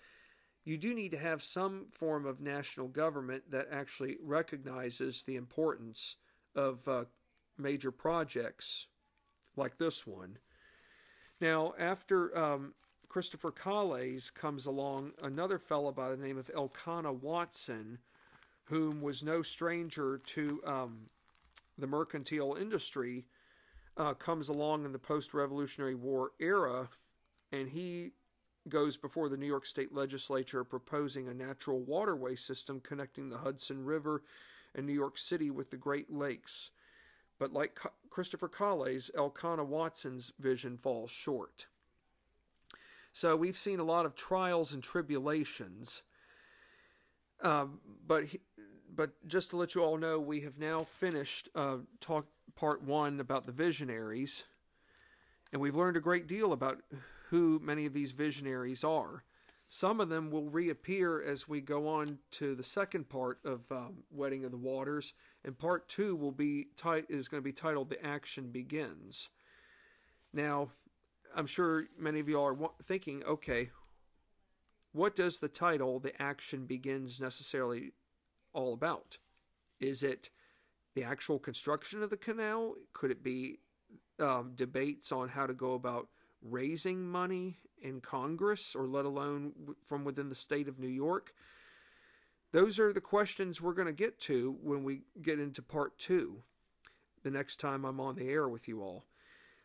you 0.65 0.77
do 0.79 0.95
need 0.95 1.11
to 1.11 1.19
have 1.19 1.43
some 1.43 1.87
form 1.91 2.27
of 2.27 2.41
national 2.41 2.89
government 2.89 3.51
that 3.51 3.69
actually 3.73 4.17
recognizes 4.23 5.23
the 5.23 5.37
importance 5.37 6.17
of 6.55 6.87
uh, 6.87 7.05
major 7.59 7.91
projects 7.91 8.87
like 9.57 9.79
this 9.79 10.07
one. 10.07 10.39
Now, 11.41 11.73
after 11.79 12.37
um, 12.37 12.75
Christopher 13.09 13.51
Colles 13.51 14.31
comes 14.31 14.67
along 14.67 15.13
another 15.23 15.59
fellow 15.59 15.91
by 15.91 16.11
the 16.11 16.17
name 16.17 16.37
of 16.37 16.51
Elkanah 16.55 17.13
Watson, 17.13 17.99
whom 18.65 19.01
was 19.01 19.23
no 19.23 19.43
stranger 19.43 20.19
to 20.19 20.63
um, 20.67 20.99
the 21.79 21.87
mercantile 21.87 22.55
industry, 22.55 23.25
uh, 23.97 24.15
comes 24.15 24.49
along 24.49 24.85
in 24.85 24.93
the 24.93 24.99
post 24.99 25.35
Revolutionary 25.35 25.95
War 25.95 26.33
era, 26.39 26.89
and 27.51 27.71
he 27.71 28.13
goes 28.69 28.97
before 28.97 29.29
the 29.29 29.37
New 29.37 29.47
York 29.47 29.67
State 29.67 29.95
Legislature 29.95 30.63
proposing 30.63 31.27
a 31.27 31.35
natural 31.35 31.81
waterway 31.81 32.37
system 32.37 32.81
connecting 32.81 33.31
the 33.31 33.39
Hudson 33.39 33.85
River 33.85 34.23
and 34.75 34.87
New 34.87 34.93
York 34.93 35.19
City 35.19 35.51
with 35.51 35.71
the 35.71 35.77
Great 35.77 36.13
Lakes. 36.13 36.71
But 37.41 37.55
like 37.55 37.81
Christopher 38.11 38.49
Colles, 38.49 39.11
Elkanah 39.17 39.65
Watson's 39.65 40.33
vision 40.39 40.77
falls 40.77 41.11
short. 41.11 41.67
So 43.13 43.35
we've 43.35 43.59
seen 43.59 43.81
a 43.81 43.85
lot 43.85 44.07
of 44.07 44.15
trials 44.15 44.75
and 44.75 44.83
tribulations. 44.83 46.03
Um, 47.43 47.81
but 48.07 48.25
but 48.95 49.13
just 49.27 49.51
to 49.51 49.57
let 49.57 49.75
you 49.75 49.83
all 49.83 49.97
know, 49.97 50.21
we 50.21 50.43
have 50.43 50.59
now 50.59 50.81
finished 50.81 51.49
uh, 51.55 51.79
talk 52.01 52.27
part 52.55 52.83
one 52.83 53.19
about 53.19 53.47
the 53.47 53.53
visionaries, 53.53 54.45
and 55.51 55.63
we've 55.63 55.75
learned 55.77 55.97
a 55.97 56.01
great 56.01 56.27
deal 56.27 56.53
about 56.53 56.83
who 57.31 57.59
many 57.63 57.87
of 57.87 57.95
these 57.95 58.13
visionaries 58.13 58.85
are. 58.85 59.25
Some 59.73 60.01
of 60.01 60.09
them 60.09 60.33
will 60.33 60.51
reappear 60.51 61.23
as 61.23 61.49
we 61.49 61.61
go 61.61 61.87
on 61.87 62.19
to 62.33 62.57
the 62.57 62.65
second 62.65 63.09
part 63.09 63.39
of 63.45 63.61
um, 63.71 64.03
Wedding 64.11 64.45
of 64.45 64.51
the 64.51 64.57
Waters, 64.57 65.15
and 65.45 65.57
part 65.57 65.89
two 65.89 66.17
will 66.17 66.33
be 66.33 66.67
tit- 66.75 67.07
is 67.09 67.29
going 67.29 67.41
to 67.41 67.45
be 67.45 67.53
titled 67.53 67.89
"The 67.89 68.05
Action 68.05 68.51
Begins." 68.51 69.29
Now, 70.33 70.73
I'm 71.37 71.47
sure 71.47 71.85
many 71.97 72.19
of 72.19 72.29
you 72.29 72.41
are 72.41 72.57
thinking, 72.83 73.23
okay, 73.23 73.71
what 74.91 75.15
does 75.15 75.39
the 75.39 75.49
title 75.49 76.01
"The 76.01 76.21
Action 76.21 76.67
Begins" 76.67 77.21
necessarily 77.21 77.93
all 78.53 78.75
about? 78.75 79.19
Is 79.79 80.03
it 80.03 80.31
the 80.97 81.05
actual 81.05 81.39
construction 81.39 82.03
of 82.03 82.11
the 82.11 82.17
canal? 82.17 82.75
Could 82.93 83.13
it 83.13 83.23
be 83.23 83.61
um, 84.19 84.51
debates 84.57 85.13
on 85.13 85.29
how 85.29 85.47
to 85.47 85.55
go 85.55 85.75
about 85.75 86.09
raising 86.43 87.09
money 87.09 87.59
in 87.83 88.01
Congress 88.01 88.75
or 88.75 88.87
let 88.87 89.05
alone 89.05 89.53
from 89.85 90.05
within 90.05 90.29
the 90.29 90.35
state 90.35 90.69
of 90.69 90.79
New 90.79 90.89
York? 90.89 91.35
Those 92.53 92.79
are 92.79 92.93
the 92.93 93.01
questions 93.01 93.61
we're 93.61 93.75
going 93.75 93.87
to 93.87 93.93
get 93.93 94.19
to 94.21 94.57
when 94.63 94.83
we 94.83 95.03
get 95.23 95.39
into 95.39 95.63
part 95.63 95.99
two, 95.99 96.43
the 97.23 97.31
next 97.31 97.61
time 97.61 97.85
I'm 97.85 98.01
on 98.01 98.17
the 98.17 98.29
air 98.29 98.49
with 98.49 98.67
you 98.67 98.83
all. 98.83 99.05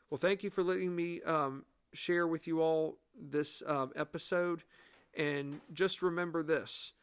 Well, 0.09 0.19
thank 0.19 0.43
you 0.43 0.49
for 0.49 0.63
letting 0.63 0.95
me 0.95 1.21
um, 1.23 1.65
share 1.93 2.27
with 2.27 2.45
you 2.45 2.61
all 2.61 2.97
this 3.19 3.63
um, 3.65 3.91
episode. 3.95 4.63
And 5.17 5.61
just 5.73 6.01
remember 6.01 6.43
this 6.43 6.93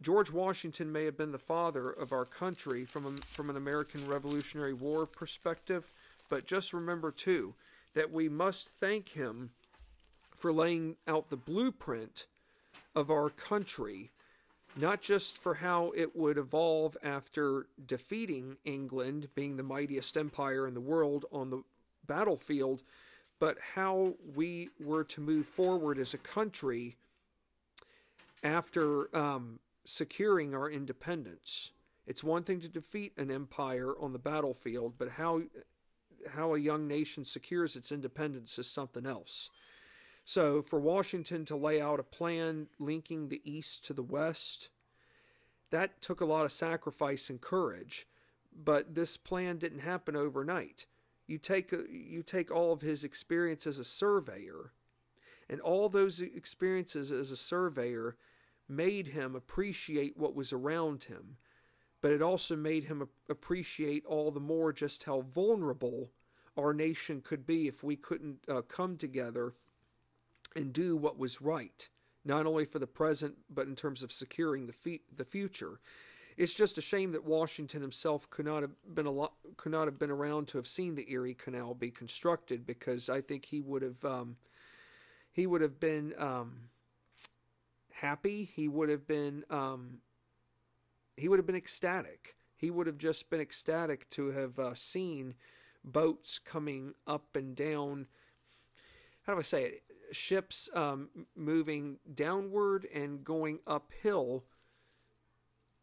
George 0.00 0.30
Washington 0.30 0.92
may 0.92 1.04
have 1.04 1.16
been 1.16 1.32
the 1.32 1.38
father 1.38 1.90
of 1.90 2.12
our 2.12 2.24
country 2.24 2.84
from, 2.84 3.06
a, 3.06 3.16
from 3.26 3.50
an 3.50 3.56
American 3.56 4.06
Revolutionary 4.06 4.74
War 4.74 5.06
perspective, 5.06 5.90
but 6.28 6.46
just 6.46 6.72
remember, 6.72 7.10
too, 7.10 7.54
that 7.94 8.12
we 8.12 8.28
must 8.28 8.68
thank 8.68 9.10
him 9.10 9.50
for 10.36 10.52
laying 10.52 10.96
out 11.06 11.30
the 11.30 11.36
blueprint 11.36 12.26
of 12.94 13.10
our 13.10 13.30
country, 13.30 14.10
not 14.76 15.00
just 15.00 15.38
for 15.38 15.54
how 15.54 15.92
it 15.96 16.14
would 16.14 16.38
evolve 16.38 16.96
after 17.02 17.66
defeating 17.86 18.56
England, 18.64 19.28
being 19.34 19.56
the 19.56 19.62
mightiest 19.62 20.16
empire 20.16 20.66
in 20.66 20.74
the 20.74 20.80
world 20.80 21.24
on 21.32 21.50
the 21.50 21.62
battlefield, 22.06 22.82
but 23.38 23.56
how 23.74 24.14
we 24.34 24.70
were 24.82 25.04
to 25.04 25.20
move 25.20 25.46
forward 25.46 25.98
as 25.98 26.14
a 26.14 26.18
country 26.18 26.96
after 28.42 29.14
um, 29.16 29.58
securing 29.84 30.54
our 30.54 30.70
independence. 30.70 31.72
It's 32.06 32.22
one 32.22 32.44
thing 32.44 32.60
to 32.60 32.68
defeat 32.68 33.12
an 33.16 33.30
empire 33.30 33.94
on 34.00 34.12
the 34.12 34.18
battlefield, 34.18 34.94
but 34.98 35.10
how 35.10 35.42
how 36.30 36.54
a 36.54 36.58
young 36.58 36.88
nation 36.88 37.24
secures 37.24 37.76
its 37.76 37.92
independence 37.92 38.58
is 38.58 38.66
something 38.66 39.06
else. 39.06 39.50
So, 40.28 40.60
for 40.60 40.80
Washington 40.80 41.44
to 41.44 41.56
lay 41.56 41.80
out 41.80 42.00
a 42.00 42.02
plan 42.02 42.66
linking 42.80 43.28
the 43.28 43.40
East 43.44 43.86
to 43.86 43.92
the 43.92 44.02
West, 44.02 44.70
that 45.70 46.02
took 46.02 46.20
a 46.20 46.26
lot 46.26 46.44
of 46.44 46.52
sacrifice 46.52 47.30
and 47.30 47.40
courage. 47.40 48.08
But 48.52 48.96
this 48.96 49.16
plan 49.16 49.58
didn't 49.58 49.78
happen 49.80 50.16
overnight. 50.16 50.86
You 51.28 51.38
take 51.38 51.72
you 51.72 52.24
take 52.24 52.50
all 52.50 52.72
of 52.72 52.82
his 52.82 53.04
experience 53.04 53.68
as 53.68 53.78
a 53.78 53.84
surveyor, 53.84 54.72
and 55.48 55.60
all 55.60 55.88
those 55.88 56.20
experiences 56.20 57.12
as 57.12 57.30
a 57.30 57.36
surveyor 57.36 58.16
made 58.68 59.08
him 59.08 59.36
appreciate 59.36 60.16
what 60.16 60.34
was 60.34 60.52
around 60.52 61.04
him 61.04 61.36
but 62.00 62.12
it 62.12 62.22
also 62.22 62.54
made 62.54 62.84
him 62.84 63.08
appreciate 63.28 64.04
all 64.06 64.30
the 64.30 64.40
more 64.40 64.72
just 64.72 65.04
how 65.04 65.22
vulnerable 65.22 66.10
our 66.56 66.72
nation 66.72 67.20
could 67.20 67.46
be 67.46 67.66
if 67.66 67.82
we 67.82 67.96
couldn't 67.96 68.38
uh, 68.48 68.62
come 68.62 68.96
together 68.96 69.54
and 70.56 70.72
do 70.72 70.96
what 70.96 71.18
was 71.18 71.42
right, 71.42 71.88
not 72.24 72.46
only 72.46 72.64
for 72.64 72.78
the 72.78 72.86
present, 72.86 73.34
but 73.48 73.66
in 73.66 73.76
terms 73.76 74.02
of 74.02 74.10
securing 74.10 74.66
the, 74.66 74.72
fe- 74.72 75.02
the 75.16 75.24
future. 75.24 75.80
It's 76.36 76.52
just 76.54 76.76
a 76.76 76.82
shame 76.82 77.12
that 77.12 77.24
Washington 77.24 77.80
himself 77.80 78.28
could 78.28 78.44
not 78.44 78.62
have 78.62 78.72
been 78.94 79.06
a 79.06 79.26
could 79.56 79.72
not 79.72 79.86
have 79.86 79.98
been 79.98 80.10
around 80.10 80.48
to 80.48 80.58
have 80.58 80.66
seen 80.66 80.94
the 80.94 81.10
Erie 81.10 81.34
Canal 81.34 81.74
be 81.74 81.90
constructed, 81.90 82.66
because 82.66 83.08
I 83.08 83.22
think 83.22 83.46
he 83.46 83.60
would 83.62 83.82
have 83.82 84.04
um, 84.04 84.36
he 85.32 85.46
would 85.46 85.62
have 85.62 85.80
been 85.80 86.12
um, 86.18 86.68
happy. 87.90 88.50
He 88.54 88.68
would 88.68 88.90
have 88.90 89.06
been 89.06 89.44
um, 89.48 89.98
he 91.16 91.26
would 91.28 91.38
have 91.38 91.46
been 91.46 91.56
ecstatic. 91.56 92.36
He 92.54 92.70
would 92.70 92.86
have 92.86 92.98
just 92.98 93.30
been 93.30 93.40
ecstatic 93.40 94.10
to 94.10 94.32
have 94.32 94.58
uh, 94.58 94.74
seen 94.74 95.34
boats 95.84 96.38
coming 96.38 96.92
up 97.06 97.34
and 97.34 97.56
down. 97.56 98.08
How 99.22 99.32
do 99.32 99.38
I 99.38 99.42
say 99.42 99.64
it? 99.64 99.82
Ships 100.12 100.68
um, 100.74 101.08
moving 101.34 101.98
downward 102.14 102.86
and 102.92 103.24
going 103.24 103.60
uphill 103.66 104.44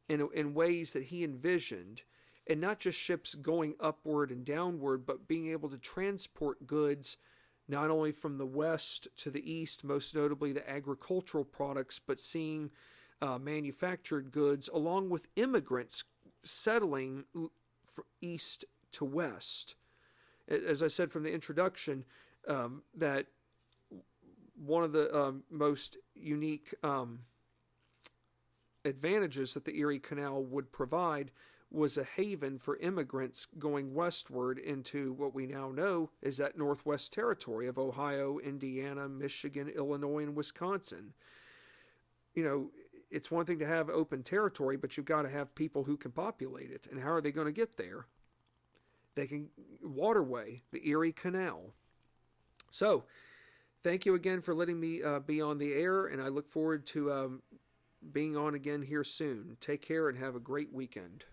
in, 0.07 0.27
in 0.33 0.53
ways 0.53 0.93
that 0.93 1.03
he 1.03 1.23
envisioned. 1.23 2.03
And 2.45 2.59
not 2.59 2.79
just 2.79 2.99
ships 2.99 3.35
going 3.35 3.75
upward 3.79 4.29
and 4.29 4.43
downward, 4.43 5.05
but 5.05 5.27
being 5.27 5.49
able 5.49 5.69
to 5.69 5.77
transport 5.77 6.67
goods 6.67 7.17
not 7.67 7.89
only 7.89 8.11
from 8.11 8.37
the 8.37 8.45
west 8.45 9.07
to 9.15 9.31
the 9.31 9.49
east, 9.49 9.83
most 9.83 10.13
notably 10.13 10.51
the 10.51 10.69
agricultural 10.69 11.45
products, 11.45 11.99
but 11.99 12.19
seeing 12.19 12.71
uh, 13.21 13.37
manufactured 13.37 14.31
goods, 14.31 14.69
along 14.73 15.09
with 15.09 15.27
immigrants 15.37 16.03
settling 16.43 17.23
east 18.21 18.65
to 18.91 19.05
west. 19.05 19.75
As 20.47 20.83
I 20.83 20.89
said 20.89 21.11
from 21.11 21.23
the 21.23 21.31
introduction, 21.31 22.03
um, 22.49 22.83
that 22.95 23.27
one 24.55 24.83
of 24.83 24.91
the 24.91 25.15
um, 25.15 25.43
most 25.49 25.97
unique 26.15 26.73
um, 26.83 27.19
advantages 28.85 29.53
that 29.53 29.65
the 29.65 29.77
Erie 29.77 29.99
Canal 29.99 30.43
would 30.43 30.71
provide 30.71 31.31
was 31.71 31.97
a 31.97 32.03
haven 32.03 32.59
for 32.59 32.77
immigrants 32.77 33.47
going 33.57 33.95
westward 33.95 34.59
into 34.59 35.13
what 35.13 35.33
we 35.33 35.47
now 35.47 35.71
know 35.71 36.11
is 36.21 36.37
that 36.37 36.57
Northwest 36.57 37.11
Territory 37.11 37.67
of 37.67 37.79
Ohio, 37.79 38.37
Indiana, 38.37 39.09
Michigan, 39.09 39.69
Illinois, 39.69 40.21
and 40.21 40.35
Wisconsin. 40.35 41.13
You 42.35 42.43
know, 42.43 42.69
it's 43.09 43.31
one 43.31 43.45
thing 43.45 43.57
to 43.59 43.65
have 43.65 43.89
open 43.89 44.21
territory, 44.21 44.77
but 44.77 44.95
you've 44.95 45.07
got 45.07 45.23
to 45.23 45.29
have 45.29 45.55
people 45.55 45.83
who 45.83 45.97
can 45.97 46.11
populate 46.11 46.69
it. 46.69 46.87
And 46.91 47.01
how 47.01 47.11
are 47.11 47.21
they 47.21 47.31
going 47.31 47.47
to 47.47 47.51
get 47.51 47.77
there? 47.77 48.05
They 49.15 49.25
can 49.25 49.49
waterway, 49.83 50.61
the 50.71 50.87
Erie 50.87 51.11
Canal. 51.11 51.73
So, 52.69 53.03
thank 53.83 54.05
you 54.05 54.15
again 54.15 54.41
for 54.41 54.53
letting 54.53 54.79
me 54.79 55.03
uh, 55.03 55.19
be 55.19 55.41
on 55.41 55.57
the 55.57 55.73
air, 55.73 56.07
and 56.07 56.21
I 56.21 56.29
look 56.29 56.49
forward 56.49 56.85
to 56.87 57.11
um, 57.11 57.41
being 58.11 58.35
on 58.35 58.55
again 58.55 58.81
here 58.81 59.03
soon. 59.03 59.57
Take 59.59 59.81
care 59.81 60.09
and 60.09 60.17
have 60.17 60.35
a 60.35 60.39
great 60.39 60.73
weekend. 60.73 61.25